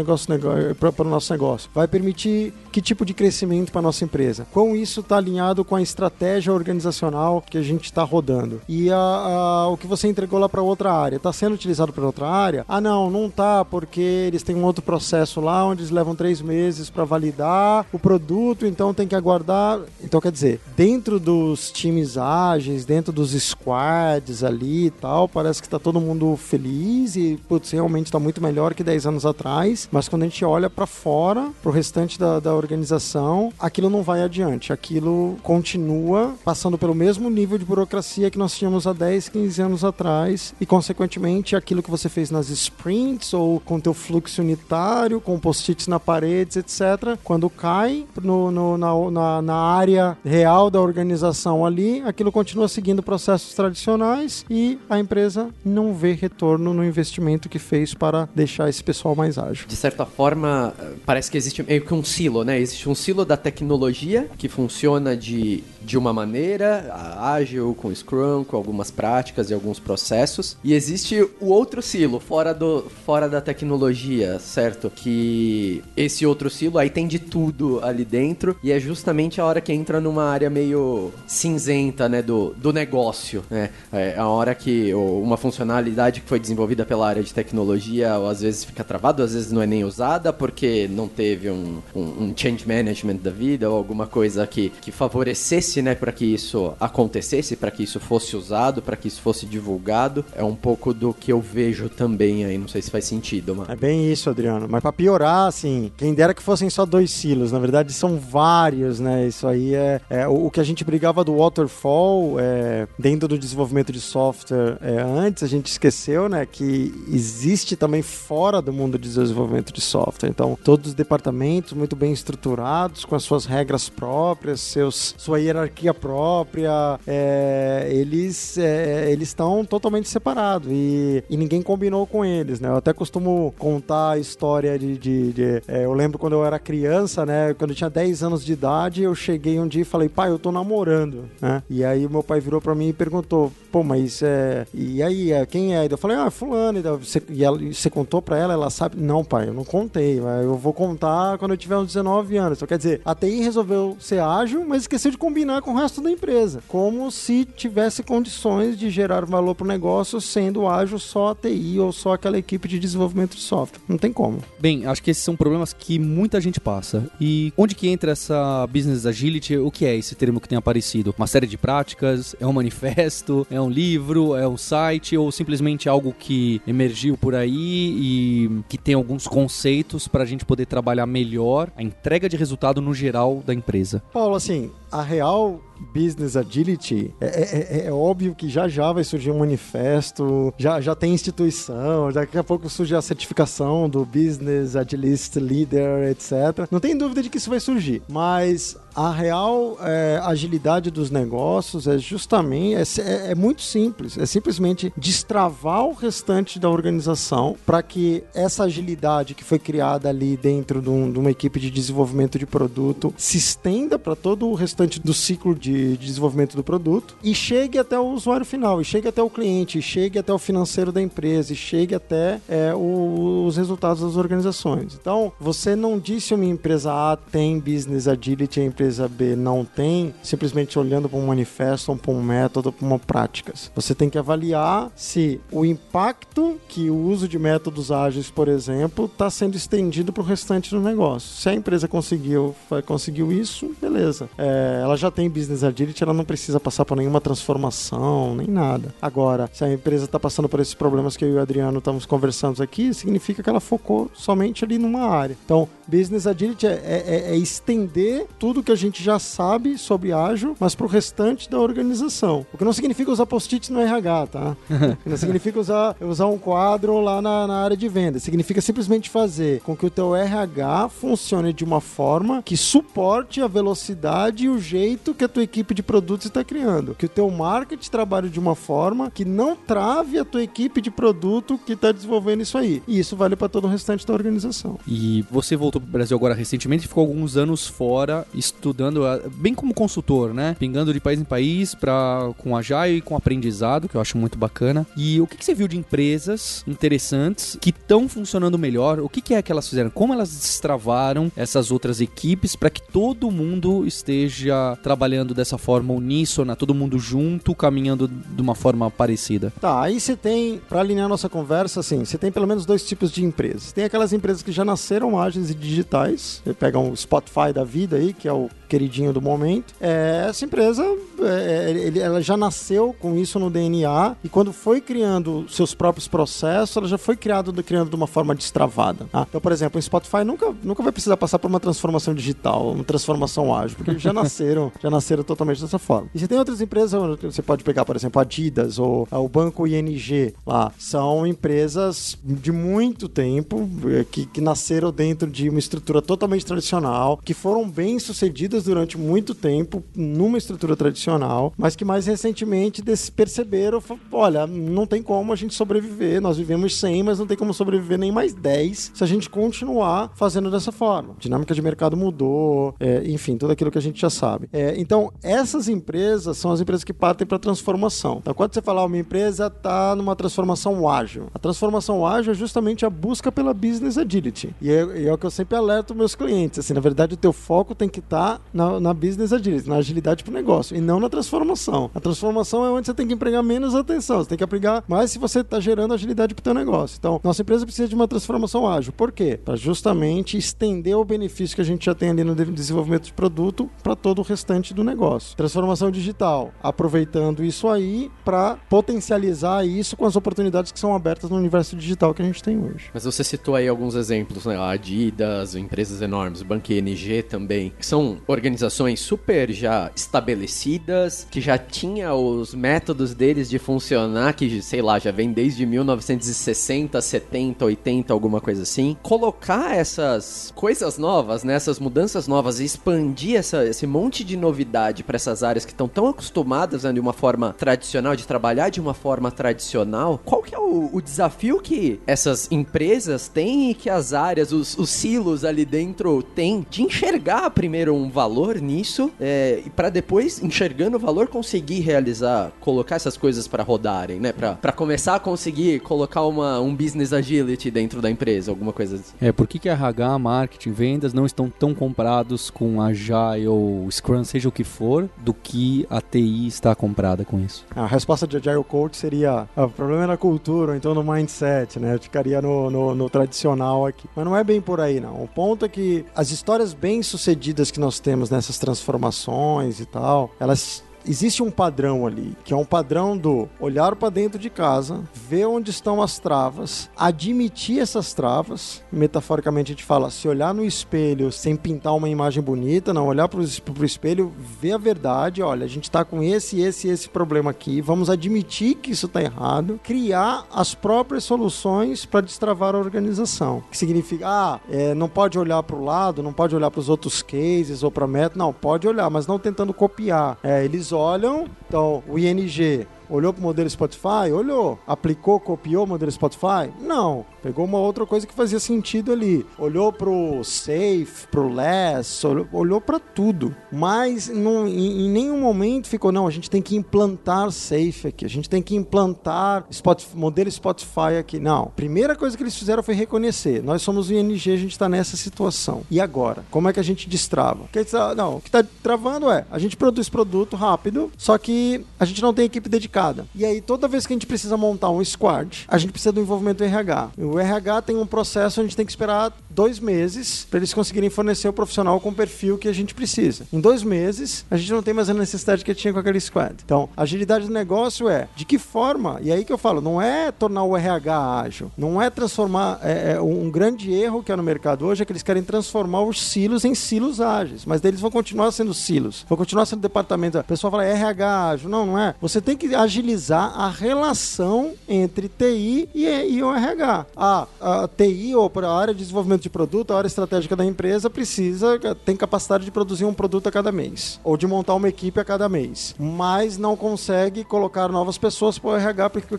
o 1.00 1.04
nosso 1.04 1.32
negócio, 1.32 1.70
vai 1.74 1.88
permitir 1.88 2.52
que 2.70 2.80
tipo 2.80 3.04
de 3.04 3.14
crescimento 3.14 3.72
para 3.72 3.82
nossa 3.82 4.04
empresa. 4.04 4.09
Com 4.50 4.74
isso 4.74 5.00
está 5.00 5.16
alinhado 5.16 5.64
com 5.64 5.76
a 5.76 5.82
estratégia 5.82 6.52
organizacional 6.52 7.42
que 7.48 7.58
a 7.58 7.62
gente 7.62 7.84
está 7.84 8.02
rodando. 8.02 8.60
E 8.68 8.90
a, 8.90 8.96
a, 8.96 9.68
o 9.68 9.76
que 9.76 9.86
você 9.86 10.08
entregou 10.08 10.38
lá 10.38 10.48
para 10.48 10.62
outra 10.62 10.92
área 10.92 11.16
está 11.16 11.32
sendo 11.32 11.54
utilizado 11.54 11.92
para 11.92 12.04
outra 12.04 12.26
área? 12.26 12.64
Ah, 12.68 12.80
não, 12.80 13.10
não 13.10 13.30
tá, 13.30 13.64
porque 13.64 14.00
eles 14.00 14.42
têm 14.42 14.56
um 14.56 14.64
outro 14.64 14.82
processo 14.82 15.40
lá 15.40 15.64
onde 15.64 15.82
eles 15.82 15.90
levam 15.90 16.14
três 16.14 16.40
meses 16.40 16.90
para 16.90 17.04
validar 17.04 17.86
o 17.92 17.98
produto, 17.98 18.66
então 18.66 18.92
tem 18.92 19.06
que 19.06 19.14
aguardar. 19.14 19.80
Então, 20.02 20.20
quer 20.20 20.32
dizer, 20.32 20.60
dentro 20.76 21.18
dos 21.18 21.70
times 21.70 22.16
ágeis, 22.16 22.84
dentro 22.84 23.12
dos 23.12 23.30
squads 23.32 24.42
ali 24.42 24.86
e 24.86 24.90
tal, 24.90 25.28
parece 25.28 25.60
que 25.60 25.66
está 25.66 25.78
todo 25.78 26.00
mundo 26.00 26.36
feliz 26.36 27.16
e, 27.16 27.38
putz, 27.48 27.70
realmente 27.70 28.06
está 28.06 28.18
muito 28.18 28.40
melhor 28.40 28.74
que 28.74 28.82
10 28.82 29.06
anos 29.06 29.26
atrás, 29.26 29.88
mas 29.90 30.08
quando 30.08 30.22
a 30.22 30.26
gente 30.26 30.44
olha 30.44 30.68
para 30.68 30.86
fora, 30.86 31.50
para 31.62 31.70
o 31.70 31.72
restante 31.72 32.18
da, 32.18 32.40
da 32.40 32.54
organização, 32.54 33.52
aquilo 33.58 33.90
não 33.90 33.99
não 34.00 34.04
vai 34.04 34.22
adiante. 34.22 34.72
Aquilo 34.72 35.36
continua 35.42 36.34
passando 36.42 36.78
pelo 36.78 36.94
mesmo 36.94 37.28
nível 37.28 37.58
de 37.58 37.64
burocracia 37.66 38.30
que 38.30 38.38
nós 38.38 38.56
tínhamos 38.56 38.86
há 38.86 38.94
10, 38.94 39.28
15 39.28 39.62
anos 39.62 39.84
atrás 39.84 40.54
e, 40.58 40.64
consequentemente, 40.64 41.54
aquilo 41.54 41.82
que 41.82 41.90
você 41.90 42.08
fez 42.08 42.30
nas 42.30 42.48
sprints 42.48 43.34
ou 43.34 43.60
com 43.60 43.78
teu 43.78 43.92
fluxo 43.92 44.40
unitário, 44.40 45.20
com 45.20 45.38
post-its 45.38 45.86
na 45.86 46.00
parede, 46.00 46.60
etc., 46.60 47.18
quando 47.22 47.50
cai 47.50 48.06
no, 48.22 48.50
no, 48.50 48.78
na, 48.78 49.10
na, 49.10 49.42
na 49.42 49.54
área 49.54 50.16
real 50.24 50.70
da 50.70 50.80
organização 50.80 51.66
ali, 51.66 52.02
aquilo 52.06 52.32
continua 52.32 52.68
seguindo 52.68 53.02
processos 53.02 53.52
tradicionais 53.54 54.46
e 54.48 54.78
a 54.88 54.98
empresa 54.98 55.50
não 55.62 55.92
vê 55.92 56.12
retorno 56.12 56.72
no 56.72 56.84
investimento 56.84 57.48
que 57.48 57.58
fez 57.58 57.92
para 57.92 58.28
deixar 58.34 58.68
esse 58.68 58.82
pessoal 58.82 59.14
mais 59.14 59.36
ágil. 59.36 59.66
De 59.68 59.76
certa 59.76 60.06
forma, 60.06 60.72
parece 61.04 61.30
que 61.30 61.36
existe 61.36 61.62
meio 61.62 61.84
que 61.84 61.92
um 61.92 62.02
silo, 62.02 62.44
né? 62.44 62.58
Existe 62.58 62.88
um 62.88 62.94
silo 62.94 63.24
da 63.24 63.36
tecnologia 63.36 63.89
que 64.38 64.48
funciona 64.48 65.16
de, 65.16 65.62
de 65.82 65.96
uma 65.96 66.12
maneira, 66.12 66.92
ágil, 67.18 67.74
com 67.74 67.94
Scrum, 67.94 68.44
com 68.44 68.56
algumas 68.56 68.90
práticas 68.90 69.50
e 69.50 69.54
alguns 69.54 69.78
processos. 69.78 70.56
E 70.62 70.74
existe 70.74 71.20
o 71.40 71.46
outro 71.46 71.82
silo, 71.82 72.20
fora, 72.20 72.52
do, 72.52 72.82
fora 73.04 73.28
da 73.28 73.40
tecnologia, 73.40 74.38
certo? 74.38 74.90
Que 74.90 75.82
esse 75.96 76.26
outro 76.26 76.50
silo 76.50 76.78
aí 76.78 76.90
tem 76.90 77.06
de 77.06 77.18
tudo 77.18 77.80
ali 77.82 78.04
dentro 78.04 78.56
e 78.62 78.72
é 78.72 78.80
justamente 78.80 79.40
a 79.40 79.44
hora 79.44 79.60
que 79.60 79.72
entra 79.72 80.00
numa 80.00 80.24
área 80.24 80.50
meio 80.50 81.12
cinzenta, 81.26 82.08
né? 82.08 82.22
Do, 82.22 82.54
do 82.56 82.72
negócio, 82.72 83.44
né? 83.50 83.70
É 83.92 84.18
a 84.18 84.26
hora 84.28 84.54
que 84.54 84.92
uma 84.94 85.36
funcionalidade 85.36 86.20
que 86.20 86.28
foi 86.28 86.38
desenvolvida 86.38 86.84
pela 86.84 87.08
área 87.08 87.22
de 87.22 87.32
tecnologia 87.32 88.14
às 88.14 88.40
vezes 88.40 88.64
fica 88.64 88.84
travado, 88.84 89.22
às 89.22 89.34
vezes 89.34 89.50
não 89.52 89.62
é 89.62 89.66
nem 89.66 89.84
usada 89.84 90.32
porque 90.32 90.88
não 90.90 91.08
teve 91.08 91.50
um, 91.50 91.78
um, 91.94 92.00
um 92.00 92.32
change 92.36 92.66
management 92.66 93.16
da 93.16 93.30
vida 93.30 93.70
ou 93.70 93.79
alguma 93.80 94.06
coisa 94.06 94.46
que, 94.46 94.70
que 94.80 94.92
favorecesse, 94.92 95.82
né, 95.82 95.94
para 95.94 96.12
que 96.12 96.24
isso 96.24 96.72
acontecesse, 96.78 97.56
para 97.56 97.70
que 97.70 97.82
isso 97.82 97.98
fosse 97.98 98.36
usado, 98.36 98.80
para 98.82 98.96
que 98.96 99.08
isso 99.08 99.20
fosse 99.20 99.46
divulgado. 99.46 100.24
É 100.34 100.44
um 100.44 100.54
pouco 100.54 100.94
do 100.94 101.12
que 101.12 101.32
eu 101.32 101.40
vejo 101.40 101.88
também 101.88 102.44
aí, 102.44 102.56
não 102.58 102.68
sei 102.68 102.82
se 102.82 102.90
faz 102.90 103.04
sentido, 103.04 103.54
mano. 103.54 103.72
É 103.72 103.76
bem 103.76 104.10
isso, 104.10 104.30
Adriano. 104.30 104.66
Mas 104.68 104.82
para 104.82 104.92
piorar, 104.92 105.48
assim, 105.48 105.90
quem 105.96 106.14
dera 106.14 106.34
que 106.34 106.42
fossem 106.42 106.70
só 106.70 106.86
dois 106.86 107.10
silos, 107.10 107.52
na 107.52 107.58
verdade 107.58 107.92
são 107.92 108.18
vários, 108.18 109.00
né? 109.00 109.26
Isso 109.26 109.46
aí 109.46 109.74
é, 109.74 110.00
é 110.08 110.28
o, 110.28 110.50
que 110.50 110.60
a 110.60 110.64
gente 110.64 110.84
brigava 110.84 111.24
do 111.24 111.36
waterfall 111.36 112.38
é, 112.38 112.86
dentro 112.98 113.26
do 113.26 113.38
desenvolvimento 113.38 113.92
de 113.92 114.00
software 114.00 114.76
é, 114.80 115.00
antes, 115.00 115.42
a 115.42 115.46
gente 115.46 115.66
esqueceu, 115.66 116.28
né, 116.28 116.46
que 116.46 116.92
existe 117.08 117.76
também 117.76 118.02
fora 118.02 118.60
do 118.60 118.72
mundo 118.72 118.98
de 118.98 119.08
desenvolvimento 119.08 119.72
de 119.72 119.80
software. 119.80 120.28
Então, 120.28 120.58
todos 120.62 120.88
os 120.88 120.94
departamentos 120.94 121.72
muito 121.72 121.96
bem 121.96 122.12
estruturados, 122.12 123.04
com 123.04 123.14
as 123.14 123.22
suas 123.22 123.44
regras 123.44 123.69
próprias, 123.88 124.60
seus, 124.60 125.14
sua 125.16 125.40
hierarquia 125.40 125.92
própria, 125.94 126.98
é, 127.06 127.88
eles 127.90 128.58
é, 128.58 129.10
eles 129.10 129.28
estão 129.28 129.64
totalmente 129.64 130.08
separados 130.08 130.68
e, 130.70 131.22
e, 131.28 131.36
ninguém 131.36 131.62
combinou 131.62 132.06
com 132.06 132.24
eles, 132.24 132.60
né? 132.60 132.68
Eu 132.68 132.76
até 132.76 132.92
costumo 132.92 133.54
contar 133.58 134.12
a 134.12 134.18
história 134.18 134.78
de, 134.78 134.96
de, 134.96 135.32
de 135.32 135.62
é, 135.68 135.84
eu 135.84 135.92
lembro 135.92 136.18
quando 136.18 136.34
eu 136.34 136.44
era 136.44 136.58
criança, 136.58 137.24
né? 137.24 137.54
Quando 137.54 137.70
eu 137.70 137.76
tinha 137.76 137.90
10 137.90 138.22
anos 138.22 138.44
de 138.44 138.52
idade, 138.52 139.02
eu 139.02 139.14
cheguei 139.14 139.58
um 139.60 139.68
dia 139.68 139.82
e 139.82 139.84
falei, 139.84 140.08
pai, 140.08 140.30
eu 140.30 140.38
tô 140.38 140.50
namorando, 140.50 141.28
né? 141.40 141.62
E 141.68 141.84
aí 141.84 142.08
meu 142.08 142.22
pai 142.22 142.40
virou 142.40 142.60
para 142.60 142.74
mim 142.74 142.88
e 142.88 142.92
perguntou, 142.92 143.52
pô, 143.70 143.82
mas 143.82 144.22
é, 144.22 144.66
e 144.74 145.02
aí, 145.02 145.32
é, 145.32 145.44
quem 145.46 145.76
é? 145.76 145.86
Eu 145.90 145.98
falei, 145.98 146.16
ah, 146.16 146.30
fulano, 146.30 146.78
e 146.78 146.82
você, 146.82 147.22
ela, 147.38 147.58
você 147.58 147.88
contou 147.88 148.20
para 148.20 148.38
ela, 148.38 148.52
ela 148.52 148.70
sabe? 148.70 148.96
Não, 149.00 149.24
pai, 149.24 149.48
eu 149.48 149.54
não 149.54 149.64
contei, 149.64 150.20
mas 150.20 150.44
eu 150.44 150.56
vou 150.56 150.72
contar 150.72 151.38
quando 151.38 151.52
eu 151.52 151.56
tiver 151.56 151.76
uns 151.76 151.88
19 151.88 152.36
anos. 152.36 152.58
Então, 152.58 152.68
quer 152.68 152.78
dizer, 152.78 153.00
a 153.04 153.14
TI 153.14 153.42
resolveu 153.42 153.59
ser 153.98 154.20
ágil, 154.20 154.64
mas 154.66 154.82
esqueceu 154.82 155.10
de 155.10 155.18
combinar 155.18 155.62
com 155.62 155.72
o 155.72 155.76
resto 155.76 156.00
da 156.00 156.10
empresa. 156.10 156.62
Como 156.68 157.10
se 157.10 157.44
tivesse 157.44 158.02
condições 158.02 158.78
de 158.78 158.90
gerar 158.90 159.24
valor 159.24 159.54
para 159.54 159.64
o 159.64 159.68
negócio 159.68 160.20
sendo 160.20 160.66
ágil 160.66 160.98
só 160.98 161.30
a 161.30 161.34
TI 161.34 161.78
ou 161.78 161.92
só 161.92 162.14
aquela 162.14 162.38
equipe 162.38 162.68
de 162.68 162.78
desenvolvimento 162.78 163.36
de 163.36 163.42
software. 163.42 163.80
Não 163.88 163.98
tem 163.98 164.12
como. 164.12 164.42
Bem, 164.58 164.86
acho 164.86 165.02
que 165.02 165.10
esses 165.10 165.22
são 165.22 165.36
problemas 165.36 165.72
que 165.72 165.98
muita 165.98 166.40
gente 166.40 166.60
passa. 166.60 167.10
E 167.20 167.52
onde 167.56 167.74
que 167.74 167.88
entra 167.88 168.12
essa 168.12 168.66
business 168.66 169.06
agility? 169.06 169.56
O 169.56 169.70
que 169.70 169.84
é 169.84 169.96
esse 169.96 170.14
termo 170.14 170.40
que 170.40 170.48
tem 170.48 170.58
aparecido? 170.58 171.14
Uma 171.16 171.26
série 171.26 171.46
de 171.46 171.56
práticas? 171.56 172.34
É 172.40 172.46
um 172.46 172.52
manifesto? 172.52 173.46
É 173.50 173.60
um 173.60 173.70
livro? 173.70 174.36
É 174.36 174.46
um 174.46 174.56
site? 174.56 175.16
Ou 175.16 175.30
simplesmente 175.30 175.88
algo 175.88 176.14
que 176.18 176.60
emergiu 176.66 177.16
por 177.16 177.34
aí 177.34 177.50
e 177.54 178.50
que 178.68 178.78
tem 178.78 178.94
alguns 178.94 179.26
conceitos 179.26 180.08
para 180.08 180.22
a 180.22 180.26
gente 180.26 180.44
poder 180.44 180.66
trabalhar 180.66 181.06
melhor 181.06 181.70
a 181.76 181.82
entrega 181.82 182.28
de 182.28 182.36
resultado 182.36 182.80
no 182.80 182.94
geral 182.94 183.42
da 183.50 183.54
empresa? 183.54 184.02
Paulo, 184.12 184.34
assim, 184.34 184.70
a 184.90 185.02
real 185.02 185.60
Business 185.94 186.36
Agility, 186.36 187.14
é, 187.20 187.26
é, 187.26 187.78
é, 187.82 187.86
é, 187.86 187.92
óbvio 187.92 188.34
que 188.34 188.48
já 188.48 188.68
já 188.68 188.92
vai 188.92 189.02
surgir 189.02 189.30
um 189.30 189.38
manifesto, 189.38 190.52
já, 190.58 190.80
já 190.80 190.94
tem 190.94 191.14
instituição, 191.14 192.12
daqui 192.12 192.36
a 192.36 192.44
pouco 192.44 192.68
surge 192.68 192.94
a 192.94 193.00
certificação 193.00 193.88
do 193.88 194.04
Business 194.04 194.76
Agilist 194.76 195.36
Leader, 195.36 196.10
etc. 196.10 196.68
Não 196.70 196.80
tem 196.80 196.96
dúvida 196.96 197.22
de 197.22 197.30
que 197.30 197.38
isso 197.38 197.50
vai 197.50 197.60
surgir, 197.60 198.02
mas 198.08 198.76
a 198.94 199.10
real 199.10 199.78
é, 199.80 200.20
agilidade 200.22 200.90
dos 200.90 201.10
negócios 201.10 201.86
é 201.86 201.96
justamente 201.96 202.74
é, 202.74 203.02
é, 203.02 203.30
é, 203.30 203.34
muito 203.34 203.62
simples, 203.62 204.18
é 204.18 204.26
simplesmente 204.26 204.92
destravar 204.96 205.84
o 205.84 205.92
restante 205.92 206.58
da 206.58 206.68
organização 206.68 207.56
para 207.64 207.82
que 207.82 208.22
essa 208.34 208.64
agilidade 208.64 209.34
que 209.34 209.44
foi 209.44 209.58
criada 209.58 210.08
ali 210.08 210.36
dentro 210.36 210.82
de, 210.82 210.90
um, 210.90 211.10
de, 211.10 211.18
uma 211.18 211.30
equipe 211.30 211.58
de 211.60 211.70
desenvolvimento 211.70 212.38
de 212.38 212.46
produto 212.46 213.14
se 213.16 213.38
estenda 213.38 213.98
para 213.98 214.16
todo 214.16 214.48
o 214.48 214.54
restante 214.54 214.79
do 214.86 215.14
ciclo 215.14 215.54
de, 215.54 215.96
de 215.96 216.06
desenvolvimento 216.06 216.56
do 216.56 216.62
produto 216.62 217.16
e 217.22 217.34
chegue 217.34 217.78
até 217.78 217.98
o 217.98 218.12
usuário 218.12 218.46
final, 218.46 218.80
e 218.80 218.84
chegue 218.84 219.08
até 219.08 219.22
o 219.22 219.30
cliente, 219.30 219.78
e 219.78 219.82
chegue 219.82 220.18
até 220.18 220.32
o 220.32 220.38
financeiro 220.38 220.92
da 220.92 221.00
empresa, 221.00 221.52
e 221.52 221.56
chegue 221.56 221.94
até 221.94 222.40
é, 222.48 222.74
o, 222.74 223.44
os 223.46 223.56
resultados 223.56 224.02
das 224.02 224.16
organizações. 224.16 224.98
Então, 225.00 225.32
você 225.38 225.76
não 225.76 225.98
disse 225.98 226.34
uma 226.34 226.44
empresa 226.44 226.92
A 226.92 227.16
tem 227.16 227.58
business 227.58 228.08
agility, 228.08 228.60
a 228.60 228.64
empresa 228.64 229.08
B 229.08 229.36
não 229.36 229.64
tem, 229.64 230.14
simplesmente 230.22 230.78
olhando 230.78 231.08
para 231.08 231.18
um 231.18 231.26
manifesto, 231.26 231.94
para 231.96 232.12
um 232.12 232.22
método, 232.22 232.72
para 232.72 232.86
uma 232.86 232.98
práticas. 232.98 233.70
Você 233.74 233.94
tem 233.94 234.08
que 234.08 234.18
avaliar 234.18 234.90
se 234.94 235.40
o 235.50 235.64
impacto 235.64 236.58
que 236.68 236.90
o 236.90 236.96
uso 236.96 237.26
de 237.26 237.38
métodos 237.38 237.90
ágeis, 237.90 238.30
por 238.30 238.48
exemplo, 238.48 239.06
está 239.06 239.28
sendo 239.30 239.56
estendido 239.56 240.12
para 240.12 240.22
o 240.22 240.26
restante 240.26 240.70
do 240.70 240.80
negócio. 240.80 241.28
Se 241.28 241.48
a 241.48 241.54
empresa 241.54 241.88
conseguiu, 241.88 242.54
conseguiu 242.86 243.32
isso, 243.32 243.74
beleza. 243.80 244.28
É, 244.38 244.69
ela 244.82 244.96
já 244.96 245.10
tem 245.10 245.28
business 245.28 245.64
agility, 245.64 246.02
ela 246.02 246.12
não 246.12 246.24
precisa 246.24 246.60
passar 246.60 246.84
por 246.84 246.96
nenhuma 246.96 247.20
transformação, 247.20 248.34
nem 248.34 248.46
nada. 248.46 248.94
Agora, 249.00 249.48
se 249.52 249.64
a 249.64 249.72
empresa 249.72 250.04
está 250.04 250.18
passando 250.18 250.48
por 250.48 250.60
esses 250.60 250.74
problemas 250.74 251.16
que 251.16 251.24
eu 251.24 251.30
e 251.30 251.34
o 251.34 251.40
Adriano 251.40 251.78
estamos 251.78 252.06
conversando 252.06 252.62
aqui, 252.62 252.92
significa 252.94 253.42
que 253.42 253.48
ela 253.48 253.60
focou 253.60 254.10
somente 254.14 254.64
ali 254.64 254.78
numa 254.78 255.02
área. 255.02 255.36
Então, 255.44 255.68
business 255.86 256.26
agility 256.26 256.66
é, 256.66 256.80
é, 256.84 257.32
é 257.32 257.36
estender 257.36 258.26
tudo 258.38 258.62
que 258.62 258.72
a 258.72 258.76
gente 258.76 259.02
já 259.02 259.18
sabe 259.18 259.78
sobre 259.78 260.12
ágil, 260.12 260.56
mas 260.58 260.74
para 260.74 260.86
o 260.86 260.88
restante 260.88 261.48
da 261.48 261.58
organização. 261.58 262.46
O 262.52 262.58
que 262.58 262.64
não 262.64 262.72
significa 262.72 263.10
usar 263.10 263.26
post-its 263.26 263.70
no 263.70 263.80
RH, 263.80 264.26
tá? 264.26 264.56
não 265.04 265.16
significa 265.18 265.58
usar, 265.58 265.96
usar 266.00 266.26
um 266.26 266.38
quadro 266.38 267.00
lá 267.00 267.20
na, 267.20 267.46
na 267.46 267.64
área 267.64 267.76
de 267.76 267.88
venda. 267.88 268.18
Significa 268.18 268.60
simplesmente 268.60 269.10
fazer 269.10 269.60
com 269.60 269.76
que 269.76 269.86
o 269.86 269.90
teu 269.90 270.14
RH 270.14 270.88
funcione 270.88 271.52
de 271.52 271.64
uma 271.64 271.80
forma 271.80 272.42
que 272.42 272.56
suporte 272.56 273.40
a 273.40 273.46
velocidade 273.46 274.44
e 274.44 274.48
o 274.48 274.58
jeito 274.60 275.14
que 275.14 275.24
a 275.24 275.28
tua 275.28 275.42
equipe 275.42 275.74
de 275.74 275.82
produtos 275.82 276.26
está 276.26 276.44
criando. 276.44 276.94
Que 276.94 277.06
o 277.06 277.08
teu 277.08 277.30
marketing 277.30 277.90
trabalhe 277.90 278.28
de 278.28 278.38
uma 278.38 278.54
forma 278.54 279.10
que 279.10 279.24
não 279.24 279.56
trave 279.56 280.18
a 280.18 280.24
tua 280.24 280.42
equipe 280.42 280.80
de 280.80 280.90
produto 280.90 281.58
que 281.64 281.72
está 281.72 281.92
desenvolvendo 281.92 282.42
isso 282.42 282.56
aí. 282.56 282.82
E 282.86 282.98
isso 282.98 283.16
vale 283.16 283.36
para 283.36 283.48
todo 283.48 283.64
o 283.64 283.68
restante 283.68 284.06
da 284.06 284.12
organização. 284.12 284.78
E 284.86 285.24
você 285.30 285.56
voltou 285.56 285.80
para 285.80 285.88
o 285.88 285.92
Brasil 285.92 286.16
agora 286.16 286.34
recentemente, 286.34 286.88
ficou 286.88 287.02
alguns 287.02 287.36
anos 287.36 287.66
fora 287.66 288.26
estudando, 288.34 289.02
bem 289.36 289.54
como 289.54 289.74
consultor, 289.74 290.32
né? 290.34 290.56
Pingando 290.58 290.92
de 290.92 291.00
país 291.00 291.20
em 291.20 291.24
país 291.24 291.74
pra, 291.74 292.30
com 292.38 292.56
Agile 292.56 292.96
e 292.96 293.00
com 293.00 293.16
aprendizado, 293.16 293.88
que 293.88 293.96
eu 293.96 294.00
acho 294.00 294.18
muito 294.18 294.38
bacana. 294.38 294.86
E 294.96 295.20
o 295.20 295.26
que, 295.26 295.36
que 295.36 295.44
você 295.44 295.54
viu 295.54 295.68
de 295.68 295.76
empresas 295.76 296.64
interessantes 296.66 297.56
que 297.60 297.70
estão 297.70 298.08
funcionando 298.08 298.58
melhor? 298.58 299.00
O 299.00 299.08
que, 299.08 299.20
que 299.20 299.34
é 299.34 299.42
que 299.42 299.52
elas 299.52 299.68
fizeram? 299.68 299.90
Como 299.90 300.12
elas 300.12 300.30
destravaram 300.30 301.30
essas 301.36 301.70
outras 301.70 302.00
equipes 302.00 302.56
para 302.56 302.70
que 302.70 302.82
todo 302.82 303.30
mundo 303.30 303.86
esteja 303.86 304.49
trabalhando 304.82 305.34
dessa 305.34 305.58
forma 305.58 305.92
uníssona, 305.92 306.56
todo 306.56 306.74
mundo 306.74 306.98
junto, 306.98 307.54
caminhando 307.54 308.08
de 308.08 308.42
uma 308.42 308.54
forma 308.54 308.90
parecida? 308.90 309.52
Tá, 309.60 309.82
aí 309.82 310.00
você 310.00 310.16
tem, 310.16 310.60
para 310.68 310.80
alinhar 310.80 311.08
nossa 311.08 311.28
conversa, 311.28 311.80
assim, 311.80 312.04
você 312.04 312.18
tem 312.18 312.30
pelo 312.30 312.46
menos 312.46 312.66
dois 312.66 312.84
tipos 312.84 313.10
de 313.10 313.24
empresas. 313.24 313.72
Tem 313.72 313.84
aquelas 313.84 314.12
empresas 314.12 314.42
que 314.42 314.52
já 314.52 314.64
nasceram 314.64 315.18
ágeis 315.18 315.50
e 315.50 315.54
digitais, 315.54 316.40
você 316.44 316.54
pega 316.54 316.78
um 316.78 316.94
Spotify 316.94 317.52
da 317.52 317.64
vida 317.64 317.96
aí, 317.96 318.12
que 318.12 318.28
é 318.28 318.32
o 318.32 318.48
queridinho 318.70 319.12
do 319.12 319.20
momento. 319.20 319.74
É, 319.80 320.26
essa 320.28 320.44
empresa, 320.44 320.84
é, 321.20 321.70
ele, 321.70 321.98
ela 321.98 322.22
já 322.22 322.36
nasceu 322.36 322.94
com 322.98 323.16
isso 323.16 323.38
no 323.38 323.50
DNA 323.50 324.16
e 324.22 324.28
quando 324.28 324.52
foi 324.52 324.80
criando 324.80 325.44
seus 325.48 325.74
próprios 325.74 326.06
processos, 326.06 326.76
ela 326.76 326.86
já 326.86 326.96
foi 326.96 327.16
criado, 327.16 327.52
criando 327.64 327.90
de 327.90 327.96
uma 327.96 328.06
forma 328.06 328.34
destravada. 328.34 329.06
Tá? 329.10 329.26
Então, 329.28 329.40
por 329.40 329.50
exemplo, 329.50 329.78
o 329.78 329.82
Spotify 329.82 330.24
nunca, 330.24 330.54
nunca 330.62 330.82
vai 330.82 330.92
precisar 330.92 331.16
passar 331.16 331.38
por 331.38 331.48
uma 331.48 331.58
transformação 331.58 332.14
digital, 332.14 332.72
uma 332.72 332.84
transformação 332.84 333.54
ágil, 333.54 333.76
porque 333.76 333.98
já 333.98 334.12
nasceram, 334.14 334.70
já 334.80 334.88
nasceram 334.88 335.24
totalmente 335.24 335.60
dessa 335.60 335.78
forma. 335.78 336.08
E 336.14 336.18
você 336.18 336.28
tem 336.28 336.38
outras 336.38 336.60
empresas, 336.60 337.00
você 337.20 337.42
pode 337.42 337.64
pegar, 337.64 337.84
por 337.84 337.96
exemplo, 337.96 338.20
a 338.20 338.22
Adidas 338.22 338.78
ou 338.78 339.08
o 339.10 339.28
Banco 339.28 339.66
ING 339.66 340.32
lá, 340.46 340.70
são 340.78 341.26
empresas 341.26 342.16
de 342.22 342.52
muito 342.52 343.08
tempo 343.08 343.68
é, 343.88 344.04
que, 344.04 344.26
que 344.26 344.40
nasceram 344.40 344.92
dentro 344.92 345.28
de 345.28 345.48
uma 345.48 345.58
estrutura 345.58 346.00
totalmente 346.00 346.46
tradicional, 346.46 347.18
que 347.24 347.34
foram 347.34 347.68
bem 347.68 347.98
sucedidas 347.98 348.59
durante 348.64 348.98
muito 348.98 349.34
tempo 349.34 349.82
numa 349.94 350.38
estrutura 350.38 350.76
tradicional, 350.76 351.52
mas 351.56 351.76
que 351.76 351.84
mais 351.84 352.06
recentemente 352.06 352.82
perceberam, 353.14 353.82
olha, 354.12 354.46
não 354.46 354.86
tem 354.86 355.02
como 355.02 355.32
a 355.32 355.36
gente 355.36 355.54
sobreviver, 355.54 356.20
nós 356.20 356.36
vivemos 356.36 356.78
100, 356.78 357.02
mas 357.02 357.18
não 357.18 357.26
tem 357.26 357.36
como 357.36 357.52
sobreviver 357.54 357.98
nem 357.98 358.12
mais 358.12 358.34
10 358.34 358.92
se 358.94 359.04
a 359.04 359.06
gente 359.06 359.28
continuar 359.28 360.12
fazendo 360.14 360.50
dessa 360.50 360.72
forma. 360.72 361.14
A 361.16 361.20
dinâmica 361.20 361.54
de 361.54 361.62
mercado 361.62 361.96
mudou, 361.96 362.74
é, 362.80 363.02
enfim, 363.06 363.36
tudo 363.36 363.52
aquilo 363.52 363.70
que 363.70 363.78
a 363.78 363.82
gente 363.82 364.00
já 364.00 364.10
sabe. 364.10 364.48
É, 364.52 364.74
então, 364.78 365.12
essas 365.22 365.68
empresas 365.68 366.36
são 366.36 366.50
as 366.50 366.60
empresas 366.60 366.84
que 366.84 366.92
partem 366.92 367.26
para 367.26 367.38
transformação. 367.38 368.18
Então, 368.20 368.34
quando 368.34 368.54
você 368.54 368.62
falar 368.62 368.84
uma 368.84 368.98
empresa 368.98 369.46
está 369.46 369.94
numa 369.94 370.16
transformação 370.16 370.88
ágil, 370.88 371.28
a 371.34 371.38
transformação 371.38 372.06
ágil 372.06 372.32
é 372.32 372.34
justamente 372.34 372.84
a 372.84 372.90
busca 372.90 373.30
pela 373.30 373.52
business 373.54 373.96
agility. 373.98 374.54
E 374.60 374.70
é, 374.70 375.06
é 375.06 375.12
o 375.12 375.18
que 375.18 375.26
eu 375.26 375.30
sempre 375.30 375.56
alerto 375.56 375.94
meus 375.94 376.14
clientes. 376.14 376.58
Assim, 376.58 376.72
na 376.72 376.80
verdade, 376.80 377.14
o 377.14 377.16
teu 377.16 377.32
foco 377.32 377.74
tem 377.74 377.88
que 377.88 378.00
estar 378.00 378.38
tá 378.38 378.40
na, 378.52 378.80
na 378.80 378.94
business 378.94 379.32
agility, 379.32 379.68
na 379.68 379.76
agilidade 379.76 380.24
para 380.24 380.30
o 380.30 380.34
negócio, 380.34 380.76
e 380.76 380.80
não 380.80 381.00
na 381.00 381.08
transformação. 381.08 381.90
A 381.94 382.00
transformação 382.00 382.64
é 382.64 382.70
onde 382.70 382.86
você 382.86 382.94
tem 382.94 383.06
que 383.06 383.14
empregar 383.14 383.42
menos 383.42 383.74
atenção, 383.74 384.18
você 384.18 384.30
tem 384.30 384.38
que 384.38 384.44
empregar 384.44 384.84
mais 384.86 385.10
se 385.10 385.18
você 385.18 385.40
está 385.40 385.60
gerando 385.60 385.94
agilidade 385.94 386.34
para 386.34 386.40
o 386.40 386.44
teu 386.44 386.54
negócio. 386.54 386.96
Então, 386.98 387.20
nossa 387.22 387.42
empresa 387.42 387.64
precisa 387.64 387.88
de 387.88 387.94
uma 387.94 388.08
transformação 388.08 388.68
ágil. 388.68 388.92
Por 388.92 389.12
quê? 389.12 389.38
Para 389.42 389.56
justamente 389.56 390.36
estender 390.36 390.96
o 390.96 391.04
benefício 391.04 391.54
que 391.54 391.62
a 391.62 391.64
gente 391.64 391.86
já 391.86 391.94
tem 391.94 392.10
ali 392.10 392.24
no 392.24 392.34
desenvolvimento 392.34 393.04
de 393.04 393.12
produto 393.12 393.70
para 393.82 393.96
todo 393.96 394.20
o 394.20 394.22
restante 394.22 394.74
do 394.74 394.84
negócio. 394.84 395.36
Transformação 395.36 395.90
digital, 395.90 396.52
aproveitando 396.62 397.44
isso 397.44 397.68
aí 397.68 398.10
para 398.24 398.56
potencializar 398.68 399.66
isso 399.66 399.96
com 399.96 400.06
as 400.06 400.16
oportunidades 400.16 400.72
que 400.72 400.78
são 400.78 400.94
abertas 400.94 401.30
no 401.30 401.36
universo 401.36 401.76
digital 401.76 402.14
que 402.14 402.22
a 402.22 402.24
gente 402.24 402.42
tem 402.42 402.58
hoje. 402.58 402.90
Mas 402.92 403.04
você 403.04 403.22
citou 403.22 403.54
aí 403.54 403.68
alguns 403.68 403.94
exemplos, 403.94 404.46
né? 404.46 404.58
Adidas, 404.58 405.54
empresas 405.54 406.02
enormes, 406.02 406.42
Banco 406.42 406.72
ING 406.72 407.22
também, 407.22 407.72
que 407.78 407.86
são 407.86 408.18
organizações 408.40 409.00
super 409.00 409.52
já 409.52 409.90
estabelecidas, 409.94 411.26
que 411.30 411.42
já 411.42 411.58
tinha 411.58 412.14
os 412.14 412.54
métodos 412.54 413.14
deles 413.14 413.50
de 413.50 413.58
funcionar, 413.58 414.32
que 414.32 414.62
sei 414.62 414.80
lá, 414.80 414.98
já 414.98 415.12
vem 415.12 415.30
desde 415.30 415.66
1960, 415.66 417.00
70, 417.02 417.64
80, 417.66 418.12
alguma 418.12 418.40
coisa 418.40 418.62
assim. 418.62 418.96
Colocar 419.02 419.76
essas 419.76 420.52
coisas 420.56 420.96
novas, 420.96 421.44
né? 421.44 421.52
Essas 421.52 421.78
mudanças 421.78 422.26
novas 422.26 422.60
e 422.60 422.64
expandir 422.64 423.36
essa, 423.36 423.66
esse 423.66 423.86
monte 423.86 424.24
de 424.24 424.38
novidade 424.38 425.04
para 425.04 425.16
essas 425.16 425.42
áreas 425.42 425.66
que 425.66 425.72
estão 425.72 425.86
tão 425.86 426.06
acostumadas 426.06 426.84
né, 426.84 426.92
de 426.94 427.00
uma 427.00 427.12
forma 427.12 427.52
tradicional, 427.52 428.16
de 428.16 428.26
trabalhar 428.26 428.70
de 428.70 428.80
uma 428.80 428.94
forma 428.94 429.30
tradicional. 429.30 430.18
Qual 430.24 430.42
que 430.42 430.54
é 430.54 430.58
o, 430.58 430.88
o 430.90 431.02
desafio 431.02 431.60
que 431.60 432.00
essas 432.06 432.50
empresas 432.50 433.28
têm 433.28 433.70
e 433.70 433.74
que 433.74 433.90
as 433.90 434.14
áreas, 434.14 434.50
os, 434.50 434.78
os 434.78 434.88
silos 434.88 435.44
ali 435.44 435.66
dentro 435.66 436.22
têm 436.22 436.66
de 436.70 436.82
enxergar 436.82 437.50
primeiro 437.50 437.94
um 437.94 438.08
valor 438.08 438.29
nisso 438.60 439.10
é, 439.20 439.62
e 439.64 439.70
para 439.70 439.90
depois, 439.90 440.42
enxergando 440.42 440.96
o 440.96 441.00
valor, 441.00 441.28
conseguir 441.28 441.80
realizar, 441.80 442.52
colocar 442.60 442.96
essas 442.96 443.16
coisas 443.16 443.46
para 443.46 443.62
rodarem, 443.62 444.20
né? 444.20 444.32
Para 444.32 444.72
começar 444.72 445.16
a 445.16 445.20
conseguir 445.20 445.80
colocar 445.80 446.22
uma, 446.22 446.60
um 446.60 446.74
business 446.74 447.12
agility 447.12 447.70
dentro 447.70 448.00
da 448.00 448.10
empresa, 448.10 448.50
alguma 448.50 448.72
coisa 448.72 448.96
assim. 448.96 449.14
É, 449.20 449.32
por 449.32 449.46
que, 449.46 449.58
que 449.58 449.68
RH, 449.68 450.18
marketing, 450.18 450.72
vendas 450.72 451.12
não 451.12 451.26
estão 451.26 451.50
tão 451.50 451.74
comprados 451.74 452.50
com 452.50 452.80
Agile 452.80 453.48
ou 453.48 453.90
Scrum, 453.90 454.24
seja 454.24 454.48
o 454.48 454.52
que 454.52 454.64
for, 454.64 455.08
do 455.18 455.32
que 455.32 455.86
a 455.88 456.00
TI 456.00 456.46
está 456.46 456.74
comprada 456.74 457.24
com 457.24 457.40
isso? 457.40 457.64
A 457.74 457.86
resposta 457.86 458.26
de 458.26 458.36
Agile 458.36 458.64
Coach 458.64 458.96
seria: 458.96 459.48
ah, 459.56 459.64
o 459.64 459.70
problema 459.70 460.04
é 460.04 460.06
na 460.06 460.16
cultura, 460.16 460.72
ou 460.72 460.76
então 460.76 460.94
no 460.94 461.02
mindset, 461.02 461.78
né? 461.78 461.94
Eu 461.94 462.00
ficaria 462.00 462.42
no, 462.42 462.70
no, 462.70 462.94
no 462.94 463.10
tradicional 463.10 463.86
aqui. 463.86 464.08
Mas 464.14 464.24
não 464.24 464.36
é 464.36 464.44
bem 464.44 464.60
por 464.60 464.80
aí, 464.80 465.00
não. 465.00 465.22
O 465.22 465.28
ponto 465.28 465.64
é 465.64 465.68
que 465.68 466.04
as 466.14 466.30
histórias 466.30 466.74
bem 466.74 467.02
sucedidas 467.02 467.70
que 467.70 467.80
nós 467.80 467.98
temos 468.00 468.19
nessas 468.28 468.58
transformações 468.58 469.80
e 469.80 469.86
tal, 469.86 470.30
elas 470.38 470.84
existe 471.06 471.42
um 471.42 471.50
padrão 471.50 472.06
ali, 472.06 472.36
que 472.44 472.52
é 472.52 472.56
um 472.56 472.64
padrão 472.64 473.16
do 473.16 473.48
olhar 473.58 473.94
para 473.96 474.10
dentro 474.10 474.38
de 474.38 474.50
casa, 474.50 475.02
ver 475.12 475.46
onde 475.46 475.70
estão 475.70 476.02
as 476.02 476.18
travas, 476.18 476.90
admitir 476.96 477.80
essas 477.80 478.12
travas. 478.12 478.82
Metaforicamente 478.92 479.72
a 479.72 479.74
gente 479.74 479.84
fala, 479.84 480.10
se 480.10 480.28
olhar 480.28 480.54
no 480.54 480.64
espelho 480.64 481.32
sem 481.32 481.56
pintar 481.56 481.94
uma 481.94 482.08
imagem 482.08 482.42
bonita, 482.42 482.92
não 482.92 483.06
olhar 483.06 483.28
para 483.28 483.40
o 483.40 483.84
espelho, 483.84 484.32
ver 484.38 484.72
a 484.72 484.78
verdade, 484.78 485.42
olha, 485.42 485.64
a 485.64 485.68
gente 485.68 485.84
está 485.84 486.04
com 486.04 486.22
esse, 486.22 486.60
esse, 486.60 486.88
esse 486.88 487.08
problema 487.08 487.50
aqui, 487.50 487.80
vamos 487.80 488.10
admitir 488.10 488.76
que 488.76 488.92
isso 488.92 489.06
está 489.06 489.22
errado, 489.22 489.80
criar 489.82 490.46
as 490.52 490.74
próprias 490.74 491.24
soluções 491.24 492.04
para 492.04 492.20
destravar 492.20 492.74
a 492.74 492.78
organização. 492.78 493.62
Que 493.70 493.76
significa, 493.76 494.26
ah, 494.26 494.60
é, 494.70 494.94
não 494.94 495.08
pode 495.08 495.38
olhar 495.38 495.62
para 495.62 495.76
o 495.76 495.84
lado, 495.84 496.22
não 496.22 496.32
pode 496.32 496.54
olhar 496.54 496.70
para 496.70 496.80
os 496.80 496.88
outros 496.88 497.22
cases 497.22 497.82
ou 497.82 497.90
para 497.90 498.06
meta, 498.06 498.38
não, 498.38 498.52
pode 498.52 498.86
olhar, 498.86 499.08
mas 499.10 499.26
não 499.26 499.38
tentando 499.38 499.72
copiar. 499.72 500.38
É, 500.42 500.64
eles 500.64 500.89
olham, 500.92 501.46
então 501.66 502.02
o 502.08 502.18
ING 502.18 502.86
olhou 503.08 503.32
para 503.32 503.40
o 503.40 503.42
modelo 503.42 503.68
Spotify? 503.68 504.32
Olhou. 504.32 504.78
Aplicou, 504.86 505.40
copiou 505.40 505.84
o 505.84 505.86
modelo 505.86 506.10
Spotify? 506.10 506.70
Não. 506.80 507.24
Pegou 507.42 507.64
uma 507.64 507.78
outra 507.78 508.04
coisa 508.06 508.26
que 508.26 508.34
fazia 508.34 508.60
sentido 508.60 509.12
ali. 509.12 509.46
Olhou 509.58 509.92
pro 509.92 510.42
safe, 510.44 511.26
pro 511.30 511.52
less, 511.52 512.26
olhou, 512.52 512.80
para 512.80 512.98
tudo. 512.98 513.54
Mas 513.72 514.28
não, 514.28 514.66
em, 514.66 515.06
em, 515.06 515.10
nenhum 515.10 515.40
momento 515.40 515.88
ficou, 515.88 516.12
não, 516.12 516.26
a 516.26 516.30
gente 516.30 516.50
tem 516.50 516.62
que 516.62 516.76
implantar 516.76 517.50
safe 517.50 518.08
aqui, 518.08 518.24
a 518.24 518.28
gente 518.28 518.48
tem 518.48 518.62
que 518.62 518.74
implantar 518.74 519.64
Spotify, 519.72 520.16
modelo 520.16 520.50
Spotify 520.50 521.18
aqui. 521.18 521.38
Não. 521.38 521.72
Primeira 521.76 522.14
coisa 522.14 522.36
que 522.36 522.42
eles 522.42 522.56
fizeram 522.56 522.82
foi 522.82 522.94
reconhecer. 522.94 523.62
Nós 523.62 523.82
somos 523.82 524.10
o 524.10 524.14
ING, 524.14 524.52
a 524.52 524.56
gente 524.56 524.72
está 524.72 524.88
nessa 524.88 525.16
situação. 525.16 525.82
E 525.90 526.00
agora? 526.00 526.44
Como 526.50 526.68
é 526.68 526.72
que 526.72 526.80
a 526.80 526.84
gente 526.84 527.08
destrava? 527.08 527.68
Tá, 527.90 528.14
não, 528.14 528.36
o 528.36 528.40
que 528.40 528.48
está 528.48 528.64
travando 528.82 529.30
é, 529.30 529.44
a 529.50 529.58
gente 529.58 529.76
produz 529.76 530.08
produto 530.08 530.56
rápido, 530.56 531.10
só 531.16 531.36
que 531.38 531.84
a 531.98 532.04
gente 532.04 532.22
não 532.22 532.34
tem 532.34 532.44
equipe 532.44 532.68
dedicada. 532.68 533.26
E 533.34 533.44
aí, 533.44 533.60
toda 533.60 533.88
vez 533.88 534.06
que 534.06 534.12
a 534.12 534.16
gente 534.16 534.26
precisa 534.26 534.56
montar 534.56 534.90
um 534.90 535.04
squad, 535.04 535.64
a 535.68 535.78
gente 535.78 535.92
precisa 535.92 536.12
do 536.12 536.20
envolvimento 536.20 536.58
do 536.58 536.64
RH. 536.64 537.10
O 537.18 537.29
RH 537.38 537.82
tem 537.82 537.96
um 537.96 538.06
processo, 538.06 538.60
a 538.60 538.62
gente 538.62 538.76
tem 538.76 538.84
que 538.84 538.92
esperar 538.92 539.32
dois 539.48 539.78
meses 539.78 540.46
para 540.48 540.58
eles 540.58 540.72
conseguirem 540.72 541.10
fornecer 541.10 541.48
o 541.48 541.52
profissional 541.52 542.00
com 542.00 542.10
o 542.10 542.14
perfil 542.14 542.58
que 542.58 542.68
a 542.68 542.72
gente 542.72 542.94
precisa. 542.94 543.46
Em 543.52 543.60
dois 543.60 543.82
meses, 543.82 544.44
a 544.50 544.56
gente 544.56 544.72
não 544.72 544.82
tem 544.82 544.94
mais 544.94 545.10
a 545.10 545.14
necessidade 545.14 545.64
que 545.64 545.74
tinha 545.74 545.92
com 545.92 545.98
aquele 545.98 546.20
squad. 546.20 546.56
Então, 546.64 546.88
agilidade 546.96 547.46
do 547.46 547.52
negócio 547.52 548.08
é 548.08 548.28
de 548.34 548.44
que 548.44 548.58
forma, 548.58 549.18
e 549.22 549.30
aí 549.30 549.44
que 549.44 549.52
eu 549.52 549.58
falo, 549.58 549.80
não 549.80 550.00
é 550.00 550.32
tornar 550.32 550.64
o 550.64 550.76
RH 550.76 551.40
ágil, 551.40 551.70
não 551.76 552.00
é 552.00 552.08
transformar. 552.10 552.80
É, 552.82 553.12
é 553.12 553.20
um 553.20 553.50
grande 553.50 553.92
erro 553.92 554.22
que 554.22 554.32
é 554.32 554.36
no 554.36 554.42
mercado 554.42 554.86
hoje 554.86 555.02
é 555.02 555.04
que 555.04 555.12
eles 555.12 555.22
querem 555.22 555.42
transformar 555.42 556.02
os 556.02 556.22
silos 556.22 556.64
em 556.64 556.74
silos 556.74 557.20
ágeis, 557.20 557.64
mas 557.64 557.82
eles 557.84 558.00
vão 558.00 558.10
continuar 558.10 558.50
sendo 558.52 558.72
silos, 558.72 559.24
vão 559.28 559.36
continuar 559.36 559.66
sendo 559.66 559.80
departamentos. 559.80 560.38
A 560.38 560.44
pessoa 560.44 560.70
fala 560.70 560.84
RH 560.84 561.48
ágil. 561.50 561.68
Não, 561.68 561.86
não 561.86 561.98
é. 561.98 562.14
Você 562.20 562.40
tem 562.40 562.56
que 562.56 562.74
agilizar 562.74 563.58
a 563.58 563.68
relação 563.68 564.72
entre 564.88 565.28
TI 565.28 565.88
e, 565.94 566.06
e 566.06 566.42
o 566.42 566.54
RH 566.54 567.06
a, 567.20 567.46
a 567.60 567.86
TI 567.86 568.34
ou 568.34 568.48
para 568.48 568.66
a 568.66 568.74
área 568.74 568.94
de 568.94 569.00
desenvolvimento 569.00 569.42
de 569.42 569.50
produto, 569.50 569.92
a 569.92 569.98
área 569.98 570.08
estratégica 570.08 570.56
da 570.56 570.64
empresa 570.64 571.10
precisa, 571.10 571.78
tem 572.02 572.16
capacidade 572.16 572.64
de 572.64 572.70
produzir 572.70 573.04
um 573.04 573.12
produto 573.12 573.46
a 573.46 573.52
cada 573.52 573.70
mês 573.70 574.18
ou 574.24 574.38
de 574.38 574.46
montar 574.46 574.74
uma 574.74 574.88
equipe 574.88 575.20
a 575.20 575.24
cada 575.24 575.46
mês, 575.46 575.94
mas 575.98 576.56
não 576.56 576.74
consegue 576.74 577.44
colocar 577.44 577.88
novas 577.88 578.16
pessoas 578.16 578.58
para 578.58 578.70
o 578.70 578.76
RH 578.76 579.10
porque 579.10 579.36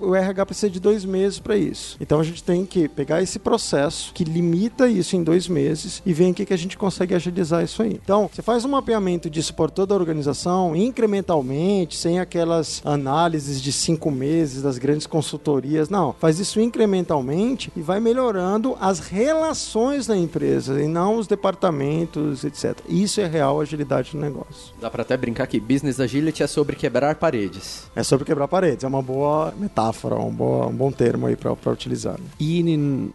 o 0.00 0.14
RH 0.14 0.46
precisa 0.46 0.70
de 0.70 0.80
dois 0.80 1.04
meses 1.04 1.38
para 1.38 1.56
isso. 1.56 1.98
Então 2.00 2.18
a 2.18 2.24
gente 2.24 2.42
tem 2.42 2.64
que 2.64 2.88
pegar 2.88 3.20
esse 3.20 3.38
processo 3.38 4.14
que 4.14 4.24
limita 4.24 4.88
isso 4.88 5.14
em 5.14 5.22
dois 5.22 5.46
meses 5.46 6.02
e 6.06 6.14
ver 6.14 6.24
em 6.24 6.32
que, 6.32 6.46
que 6.46 6.54
a 6.54 6.58
gente 6.58 6.78
consegue 6.78 7.14
agilizar 7.14 7.62
isso 7.62 7.82
aí. 7.82 8.00
Então 8.02 8.30
você 8.32 8.40
faz 8.40 8.64
um 8.64 8.68
mapeamento 8.68 9.28
disso 9.28 9.52
por 9.52 9.70
toda 9.70 9.92
a 9.92 9.98
organização 9.98 10.74
incrementalmente, 10.74 11.98
sem 11.98 12.18
aquelas 12.18 12.80
análises 12.82 13.60
de 13.60 13.72
cinco 13.72 14.10
meses 14.10 14.62
das 14.62 14.78
grandes 14.78 15.06
consultorias. 15.06 15.90
Não, 15.90 16.14
faz 16.18 16.38
isso 16.38 16.58
incrementalmente 16.58 17.09
incrementalmente 17.10 17.72
e 17.76 17.82
vai 17.82 17.98
melhorando 17.98 18.76
as 18.80 19.00
relações 19.00 20.06
da 20.06 20.16
empresa 20.16 20.80
e 20.80 20.86
não 20.86 21.16
os 21.16 21.26
departamentos, 21.26 22.44
etc. 22.44 22.78
Isso 22.88 23.20
é 23.20 23.26
real 23.26 23.60
agilidade 23.60 24.14
no 24.14 24.22
negócio. 24.22 24.72
Dá 24.80 24.88
pra 24.90 25.02
até 25.02 25.16
brincar 25.16 25.46
que 25.46 25.58
business 25.58 25.98
agility 25.98 26.42
é 26.42 26.46
sobre 26.46 26.76
quebrar 26.76 27.16
paredes. 27.16 27.90
É 27.94 28.02
sobre 28.02 28.24
quebrar 28.24 28.46
paredes, 28.46 28.84
é 28.84 28.86
uma 28.88 29.02
boa 29.02 29.52
metáfora, 29.58 30.16
um, 30.16 30.32
boa, 30.32 30.66
um 30.66 30.74
bom 30.74 30.92
termo 30.92 31.26
aí 31.26 31.36
para 31.36 31.72
utilizar. 31.72 32.18
E 32.38 32.60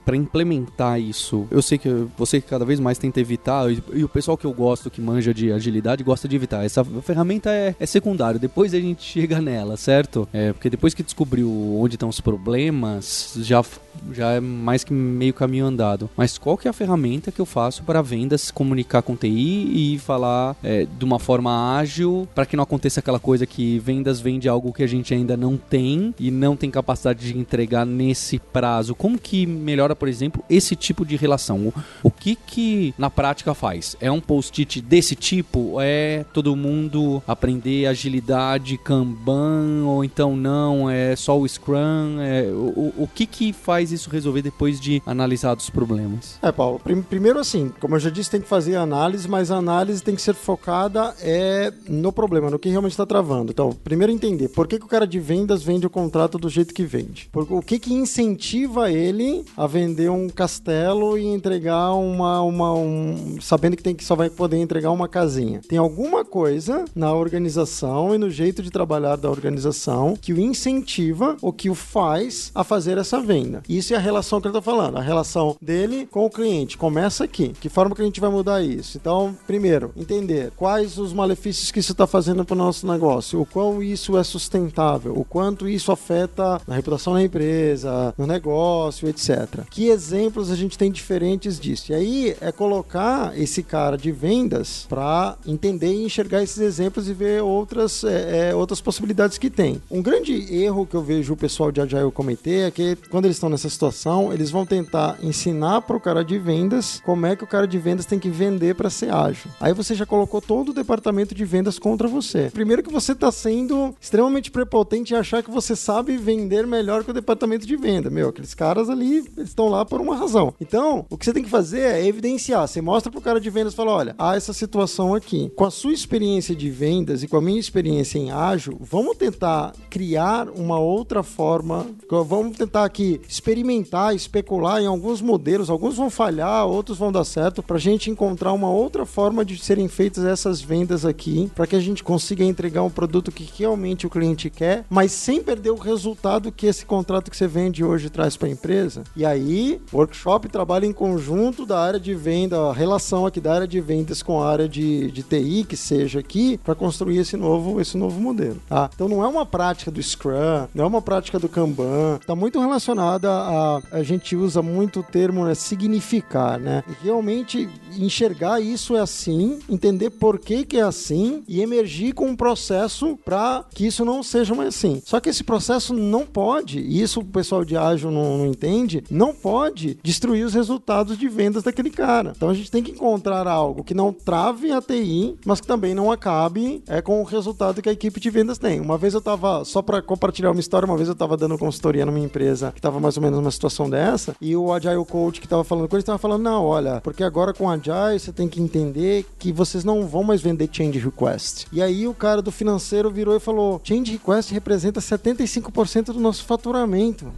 para 0.04 0.16
implementar 0.16 1.00
isso, 1.00 1.48
eu 1.50 1.62
sei 1.62 1.78
que 1.78 1.90
você 2.18 2.42
cada 2.42 2.66
vez 2.66 2.80
mais 2.80 2.98
tenta 2.98 3.20
evitar, 3.20 3.72
e, 3.72 3.82
e, 3.94 4.04
o 4.04 4.10
pessoal 4.10 4.38
que 4.38 4.46
eu 4.46 4.54
gosto, 4.54 4.90
que 4.90 5.00
manja 5.00 5.34
de 5.34 5.52
agilidade, 5.52 6.04
gosta 6.04 6.28
de 6.28 6.36
evitar. 6.36 6.66
Essa 6.66 6.84
ferramenta 6.84 7.50
é, 7.50 7.76
é 7.80 7.86
secundária, 7.86 8.40
depois 8.40 8.74
a 8.74 8.80
gente 8.80 9.04
chega 9.16 9.40
nela, 9.40 9.78
certo? 9.78 10.28
É, 10.34 10.52
porque 10.52 10.70
depois 10.70 10.94
que 10.94 11.04
descobriu 11.04 11.50
onde 11.80 11.96
estão 11.96 12.10
os 12.10 12.20
problemas, 12.20 13.34
já, 13.38 13.64
já 14.12 14.32
é 14.32 14.40
mais 14.40 14.84
que 14.84 14.94
meio 14.94 15.34
caminho 15.34 15.66
andado. 15.66 16.10
Mas 16.16 16.38
qual 16.38 16.58
que 16.58 16.68
é 16.68 16.72
a 16.72 16.74
ferramenta 16.74 17.32
que 17.32 17.40
eu 17.40 17.46
faço 17.46 17.84
para 17.84 18.02
vendas 18.02 18.52
comunicar 18.52 19.02
com 19.02 19.16
TI 19.16 19.96
e 19.96 20.00
falar 20.00 20.56
é, 20.64 20.86
de 20.86 21.06
uma 21.06 21.20
forma 21.20 21.78
ágil 21.78 22.28
para 22.34 22.46
que 22.46 22.56
não 22.56 22.64
aconteça 22.64 23.00
aquela 23.00 23.20
coisa 23.20 23.46
que 23.46 23.80
vendas 23.80 24.20
vende 24.20 24.48
algo 24.48 24.74
que 24.74 24.84
a 24.84 24.88
gente 24.88 25.14
ainda 25.14 25.36
não 25.36 25.58
tem 25.58 26.14
e 26.20 26.32
não 26.32 26.56
tem 26.56 26.70
capacidade 26.70 27.32
de 27.32 27.38
entregar 27.38 27.86
nesse 27.86 28.40
prazo? 28.40 28.96
Como 28.96 29.18
que 29.18 29.46
melhora, 29.46 29.96
por 29.96 30.08
exemplo, 30.08 30.44
esse 30.50 30.76
tipo 30.76 31.06
de 31.06 31.16
relação? 31.16 31.68
O, 31.68 31.74
o 32.04 32.12
que 32.12 32.36
que 32.36 32.94
na 32.98 33.10
prática 33.10 33.54
faz? 33.54 33.96
É 34.00 34.12
um 34.12 34.22
post-it 34.22 34.82
desse 34.82 35.16
tipo? 35.16 35.78
É 35.80 36.26
todo 36.34 36.56
mundo 36.56 37.22
aprender 37.28 37.88
agilidade, 37.88 38.78
Kanban 38.78 39.84
ou 39.86 40.04
então 40.04 40.36
não? 40.36 40.90
É 40.90 41.16
só 41.16 41.40
o 41.40 41.48
Scrum? 41.48 42.20
É, 42.20 42.44
o, 42.52 42.94
o 42.98 43.10
que 43.14 43.26
que 43.26 43.54
faz 43.54 43.85
isso 43.92 44.10
resolver 44.10 44.42
depois 44.42 44.80
de 44.80 45.02
analisar 45.06 45.56
os 45.58 45.70
problemas? 45.70 46.38
É, 46.42 46.52
Paulo, 46.52 46.80
prim 46.80 47.02
primeiro 47.02 47.40
assim, 47.40 47.72
como 47.80 47.96
eu 47.96 48.00
já 48.00 48.10
disse, 48.10 48.30
tem 48.30 48.42
que 48.42 48.48
fazer 48.48 48.76
análise, 48.76 49.28
mas 49.28 49.52
a 49.52 49.58
análise 49.58 50.02
tem 50.02 50.16
que 50.16 50.22
ser 50.22 50.34
focada 50.34 51.14
é, 51.22 51.72
no 51.88 52.12
problema, 52.12 52.50
no 52.50 52.60
que 52.60 52.70
realmente 52.70 52.92
está 52.92 53.06
travando. 53.06 53.52
Então, 53.52 53.72
primeiro 53.72 54.12
entender 54.12 54.50
por 54.50 54.68
que, 54.68 54.80
que 54.80 54.86
o 54.86 54.88
cara 54.88 55.06
de 55.06 55.20
vendas 55.20 55.64
vende 55.64 55.86
o 55.86 55.90
contrato 55.90 56.38
do 56.38 56.50
jeito 56.50 56.74
que 56.74 56.84
vende. 56.84 57.30
Porque, 57.32 57.54
o 57.54 57.62
que, 57.62 57.80
que 57.80 57.94
incentiva 57.94 58.92
ele 58.92 59.46
a 59.56 59.68
vender 59.68 60.10
um 60.10 60.30
castelo 60.30 61.18
e 61.18 61.26
entregar 61.26 61.94
uma. 61.94 62.42
uma 62.42 62.74
um, 62.74 63.38
sabendo 63.42 63.76
que, 63.76 63.84
tem 63.84 63.96
que 63.96 64.04
só 64.04 64.16
vai 64.16 64.30
poder 64.30 64.58
entregar 64.58 64.92
uma 64.92 65.08
casinha. 65.08 65.62
Tem 65.68 65.78
alguma 65.78 66.24
coisa 66.24 66.86
na 66.96 67.14
organização 67.14 68.14
e 68.14 68.18
no 68.18 68.30
jeito 68.30 68.62
de 68.62 68.72
trabalhar 68.72 69.16
da 69.16 69.30
organização 69.30 70.16
que 70.20 70.34
o 70.34 70.40
incentiva 70.40 71.38
ou 71.42 71.52
que 71.54 71.70
o 71.70 71.76
faz 71.76 72.52
a 72.54 72.64
fazer 72.64 72.98
essa 72.98 73.20
venda. 73.20 73.64
Isso 73.76 73.94
é 73.94 73.98
a 73.98 74.00
relação 74.00 74.40
que 74.40 74.48
ele 74.48 74.58
está 74.58 74.62
falando. 74.62 74.98
A 74.98 75.02
relação 75.02 75.58
dele 75.62 76.08
com 76.10 76.26
o 76.26 76.30
cliente. 76.30 76.78
Começa 76.78 77.26
aqui. 77.26 77.50
Que 77.60 77.68
forma 77.68 77.94
que 77.94 78.02
a 78.02 78.06
gente 78.06 78.22
vai 78.22 78.30
mudar 78.30 78.64
isso? 78.64 78.98
Então, 78.98 79.36
primeiro, 79.46 79.92
entender 79.98 80.52
quais 80.56 80.98
os 80.98 81.12
malefícios 81.12 81.72
que 81.72 81.80
isso 81.80 81.92
está 81.92 82.08
fazendo 82.08 82.46
para 82.46 82.54
o 82.54 82.58
nosso 82.58 82.88
negócio, 82.88 83.42
o 83.42 83.46
quão 83.46 83.84
isso 83.84 84.18
é 84.18 84.24
sustentável, 84.24 85.14
o 85.18 85.26
quanto 85.26 85.68
isso 85.68 85.92
afeta 85.92 86.62
na 86.66 86.76
reputação 86.76 87.14
da 87.14 87.22
empresa, 87.22 88.14
no 88.18 88.26
negócio, 88.26 89.10
etc. 89.10 89.62
Que 89.70 89.90
exemplos 89.90 90.50
a 90.50 90.56
gente 90.56 90.78
tem 90.78 90.90
diferentes 90.90 91.60
disso? 91.60 91.92
E 91.92 91.96
aí 91.96 92.38
é 92.40 92.52
colocar 92.52 93.38
esse 93.38 93.62
cara 93.62 93.98
de 93.98 94.12
vendas 94.12 94.86
para 94.88 95.38
entender 95.46 95.92
e 95.92 96.06
enxergar 96.06 96.42
esses 96.42 96.60
exemplos 96.60 97.10
e 97.10 97.14
ver 97.14 97.44
outras, 97.44 98.04
é, 98.06 98.50
é, 98.50 98.56
outras 98.56 98.80
possibilidades 98.80 99.38
que 99.38 99.50
tem. 99.50 99.82
Um 99.92 100.02
grande 100.02 100.34
erro 100.56 100.86
que 100.86 100.96
eu 100.96 101.02
vejo 101.02 101.34
o 101.34 101.38
pessoal 101.38 101.72
de 101.72 101.82
Agile 101.82 102.12
cometer 102.12 102.68
é 102.68 102.72
que 102.72 102.96
quando 103.10 103.26
eles 103.26 103.36
estão 103.36 103.50
nessa 103.50 103.65
situação, 103.70 104.32
eles 104.32 104.52
vão 104.52 104.66
tentar 104.66 105.18
ensinar 105.22 105.82
para 105.82 105.98
o 105.98 106.00
cara 106.00 106.24
de 106.24 106.38
vendas 106.38 107.02
como 107.06 107.26
é 107.26 107.36
que 107.36 107.44
o 107.44 107.48
cara 107.48 107.68
de 107.68 107.78
vendas 107.78 108.06
tem 108.06 108.20
que 108.20 108.30
vender 108.30 108.76
para 108.76 108.90
ser 108.90 109.14
ágil. 109.14 109.52
Aí 109.60 109.74
você 109.74 109.96
já 109.96 110.06
colocou 110.06 110.42
todo 110.42 110.70
o 110.70 110.74
departamento 110.74 111.34
de 111.34 111.46
vendas 111.46 111.80
contra 111.80 112.08
você. 112.08 112.50
Primeiro 112.54 112.84
que 112.84 112.92
você 112.92 113.12
está 113.12 113.32
sendo 113.32 113.96
extremamente 114.00 114.52
prepotente 114.52 115.14
em 115.14 115.18
achar 115.18 115.44
que 115.44 115.52
você 115.52 115.76
sabe 115.76 116.18
vender 116.18 116.66
melhor 116.68 117.04
que 117.04 117.12
o 117.12 117.14
departamento 117.14 117.66
de 117.66 117.76
venda. 117.76 118.10
Meu, 118.10 118.30
aqueles 118.30 118.54
caras 118.54 118.90
ali 118.90 119.24
estão 119.38 119.68
lá 119.70 119.86
por 119.86 120.02
uma 120.02 120.16
razão. 120.16 120.54
Então, 120.60 121.06
o 121.10 121.18
que 121.18 121.26
você 121.26 121.34
tem 121.34 121.44
que 121.44 121.50
fazer 121.50 121.80
é 121.80 122.06
evidenciar. 122.06 122.68
Você 122.68 122.82
mostra 122.82 123.12
pro 123.12 123.22
cara 123.22 123.40
de 123.40 123.50
vendas 123.50 123.74
e 123.74 123.76
fala: 123.76 123.92
olha, 123.92 124.16
há 124.18 124.36
essa 124.36 124.54
situação 124.54 125.14
aqui. 125.14 125.52
Com 125.56 125.66
a 125.66 125.72
sua 125.72 125.94
experiência 125.94 126.56
de 126.56 126.70
vendas 126.70 127.24
e 127.24 127.28
com 127.28 127.38
a 127.38 127.42
minha 127.42 127.60
experiência 127.60 128.18
em 128.18 128.32
ágil, 128.32 128.78
vamos 128.80 129.18
tentar 129.18 129.74
criar 129.90 130.50
uma 130.50 130.80
outra 130.80 131.24
forma. 131.24 131.86
Vamos 132.10 132.58
tentar 132.58 132.86
aqui 132.86 133.22
experimentar, 133.46 134.16
especular 134.16 134.82
em 134.82 134.88
alguns 134.88 135.22
modelos. 135.22 135.70
Alguns 135.70 135.98
vão 135.98 136.10
falhar, 136.10 136.66
outros 136.66 136.98
vão 136.98 137.12
dar 137.12 137.24
certo, 137.24 137.62
para 137.62 137.78
a 137.78 137.80
gente 137.80 138.10
encontrar 138.10 138.52
uma 138.54 138.70
outra 138.72 139.06
forma 139.06 139.46
de 139.46 139.58
serem 139.60 139.88
feitas 139.88 140.26
essas 140.26 140.62
vendas 140.62 141.06
aqui, 141.06 141.52
para 141.54 141.68
que 141.68 141.76
a 141.76 141.80
gente 141.80 142.04
consiga 142.04 142.44
entregar 142.44 142.82
um 142.82 142.90
produto 142.90 143.32
que 143.32 143.48
realmente 143.58 144.08
o 144.08 144.10
cliente 144.10 144.50
quer, 144.50 144.84
mas 144.90 145.12
sem 145.12 145.44
perder 145.44 145.70
o 145.70 145.76
resultado 145.76 146.52
que 146.52 146.66
esse 146.66 146.86
contrato 146.86 147.30
que 147.30 147.38
você 147.38 147.48
vende 147.48 147.84
hoje 147.84 148.10
traz 148.10 148.36
para 148.36 148.48
a 148.48 148.52
empresa. 148.52 149.04
E 149.16 149.24
aí, 149.24 149.80
workshop 149.94 150.50
trabalha 150.50 150.88
em 150.88 150.94
conjunto 150.94 151.66
da 151.66 151.80
área 151.80 152.00
de 152.00 152.16
venda, 152.16 152.70
a 152.70 152.74
relação 152.74 153.28
aqui 153.28 153.40
da 153.40 153.54
área 153.54 153.68
de 153.68 153.80
vendas 153.80 154.24
com 154.24 154.42
a 154.42 154.50
área 154.50 154.68
de, 154.68 155.12
de 155.12 155.22
TI, 155.22 155.66
que 155.70 155.78
seja 155.78 156.20
aqui, 156.20 156.58
para 156.64 156.74
construir 156.74 157.20
esse 157.20 157.38
novo, 157.38 157.80
esse 157.80 157.96
novo 157.96 158.20
modelo. 158.20 158.58
Tá? 158.68 158.90
Então 158.94 159.08
não 159.08 159.24
é 159.24 159.28
uma 159.28 159.46
prática 159.46 159.92
do 159.92 160.02
Scrum, 160.02 160.68
não 160.74 160.86
é 160.86 160.88
uma 160.88 161.02
prática 161.02 161.38
do 161.38 161.48
Kanban, 161.48 162.18
está 162.20 162.36
muito 162.36 162.60
relacionada 162.60 163.35
a. 163.36 163.82
A 163.92 164.04
gente 164.04 164.36
usa 164.36 164.62
muito 164.62 165.00
o 165.00 165.04
termo 165.04 165.46
né, 165.46 165.56
significar, 165.56 166.60
né? 166.60 166.84
Realmente 167.02 167.70
enxergar 167.98 168.60
isso 168.60 168.96
é 168.96 169.00
assim, 169.00 169.60
entender 169.70 170.10
por 170.10 170.40
que, 170.40 170.66
que 170.66 170.78
é 170.78 170.82
assim 170.82 171.44
e 171.48 171.62
emergir 171.62 172.14
com 172.14 172.28
um 172.28 172.36
processo 172.36 173.18
para 173.24 173.64
que 173.74 173.86
isso 173.86 174.04
não 174.04 174.22
seja 174.22 174.54
mais 174.54 174.70
assim. 174.70 175.02
Só 175.06 175.20
que 175.20 175.30
esse 175.30 175.44
processo 175.44 175.94
não 175.94 176.26
pode, 176.26 176.80
e 176.80 177.02
isso 177.02 177.20
o 177.20 177.26
pessoal 177.26 177.64
de 177.64 177.78
ágil 177.78 178.12
não, 178.12 178.38
não 178.40 178.46
entende, 178.46 179.04
não 179.10 179.34
pode 179.34 179.98
destruir 180.04 180.46
os 180.46 180.54
resultados 180.54 181.18
de 181.18 181.28
vendas 181.28 181.64
daquele 181.64 181.90
cara. 181.90 182.34
Então 182.36 182.50
a 182.50 182.54
gente 182.54 182.72
tem 182.72 182.84
que 182.84 182.92
encontrar 182.92 183.48
algo 183.48 183.84
que 183.84 183.94
não 183.94 184.12
trave 184.12 184.72
a 184.72 184.82
TI, 184.82 185.38
mas 185.46 185.62
que 185.62 185.68
também 185.68 185.94
não 185.94 186.12
acabe 186.12 186.84
é, 186.88 187.02
com 187.02 187.22
o 187.22 187.24
resultado 187.24 187.82
que 187.82 187.90
a 187.90 187.94
equipe 187.94 188.20
de 188.20 188.30
vendas 188.30 188.58
tem. 188.58 188.80
Uma 188.80 188.98
vez 188.98 189.14
eu 189.14 189.22
tava, 189.22 189.64
só 189.66 189.82
para 189.82 190.02
compartilhar 190.02 190.52
uma 190.52 190.60
história, 190.60 190.86
uma 190.86 190.98
vez 190.98 191.10
eu 191.10 191.16
tava 191.16 191.38
dando 191.38 191.58
consultoria 191.58 192.06
numa 192.06 192.20
empresa 192.20 192.72
que 192.74 192.82
tava 192.82 193.00
mais 193.00 193.18
ou 193.18 193.24
menos 193.26 193.40
numa 193.40 193.52
situação 193.52 193.90
dessa, 193.90 194.36
e 194.40 194.56
o 194.56 194.72
Agile 194.72 195.06
Coach 195.06 195.42
que 195.42 195.48
tava 195.48 195.64
falando 195.64 195.88
com 195.88 195.96
ele 195.96 196.04
tava 196.04 196.18
falando: 196.18 196.44
não, 196.44 196.64
olha, 196.64 197.02
porque 197.02 197.24
agora 197.24 197.54
com 197.54 197.70
Agile 197.70 198.20
você 198.20 198.32
tem 198.32 198.48
que 198.48 198.62
entender 198.62 199.26
que 199.38 199.52
vocês 199.52 199.84
não 199.84 200.08
vão 200.08 200.24
mais 200.24 200.42
vender 200.42 200.70
change 200.72 201.00
request. 201.00 201.68
E 201.72 201.82
aí 201.82 202.08
o 202.08 202.14
cara 202.14 202.42
do 202.42 202.52
financeiro 202.52 203.12
virou 203.12 203.36
e 203.36 203.40
falou: 203.40 203.82
change 203.84 204.12
request 204.14 204.54
representa 204.54 205.00
75% 205.00 206.06
do 206.06 206.20
nosso 206.20 206.44
faturamento. 206.46 207.32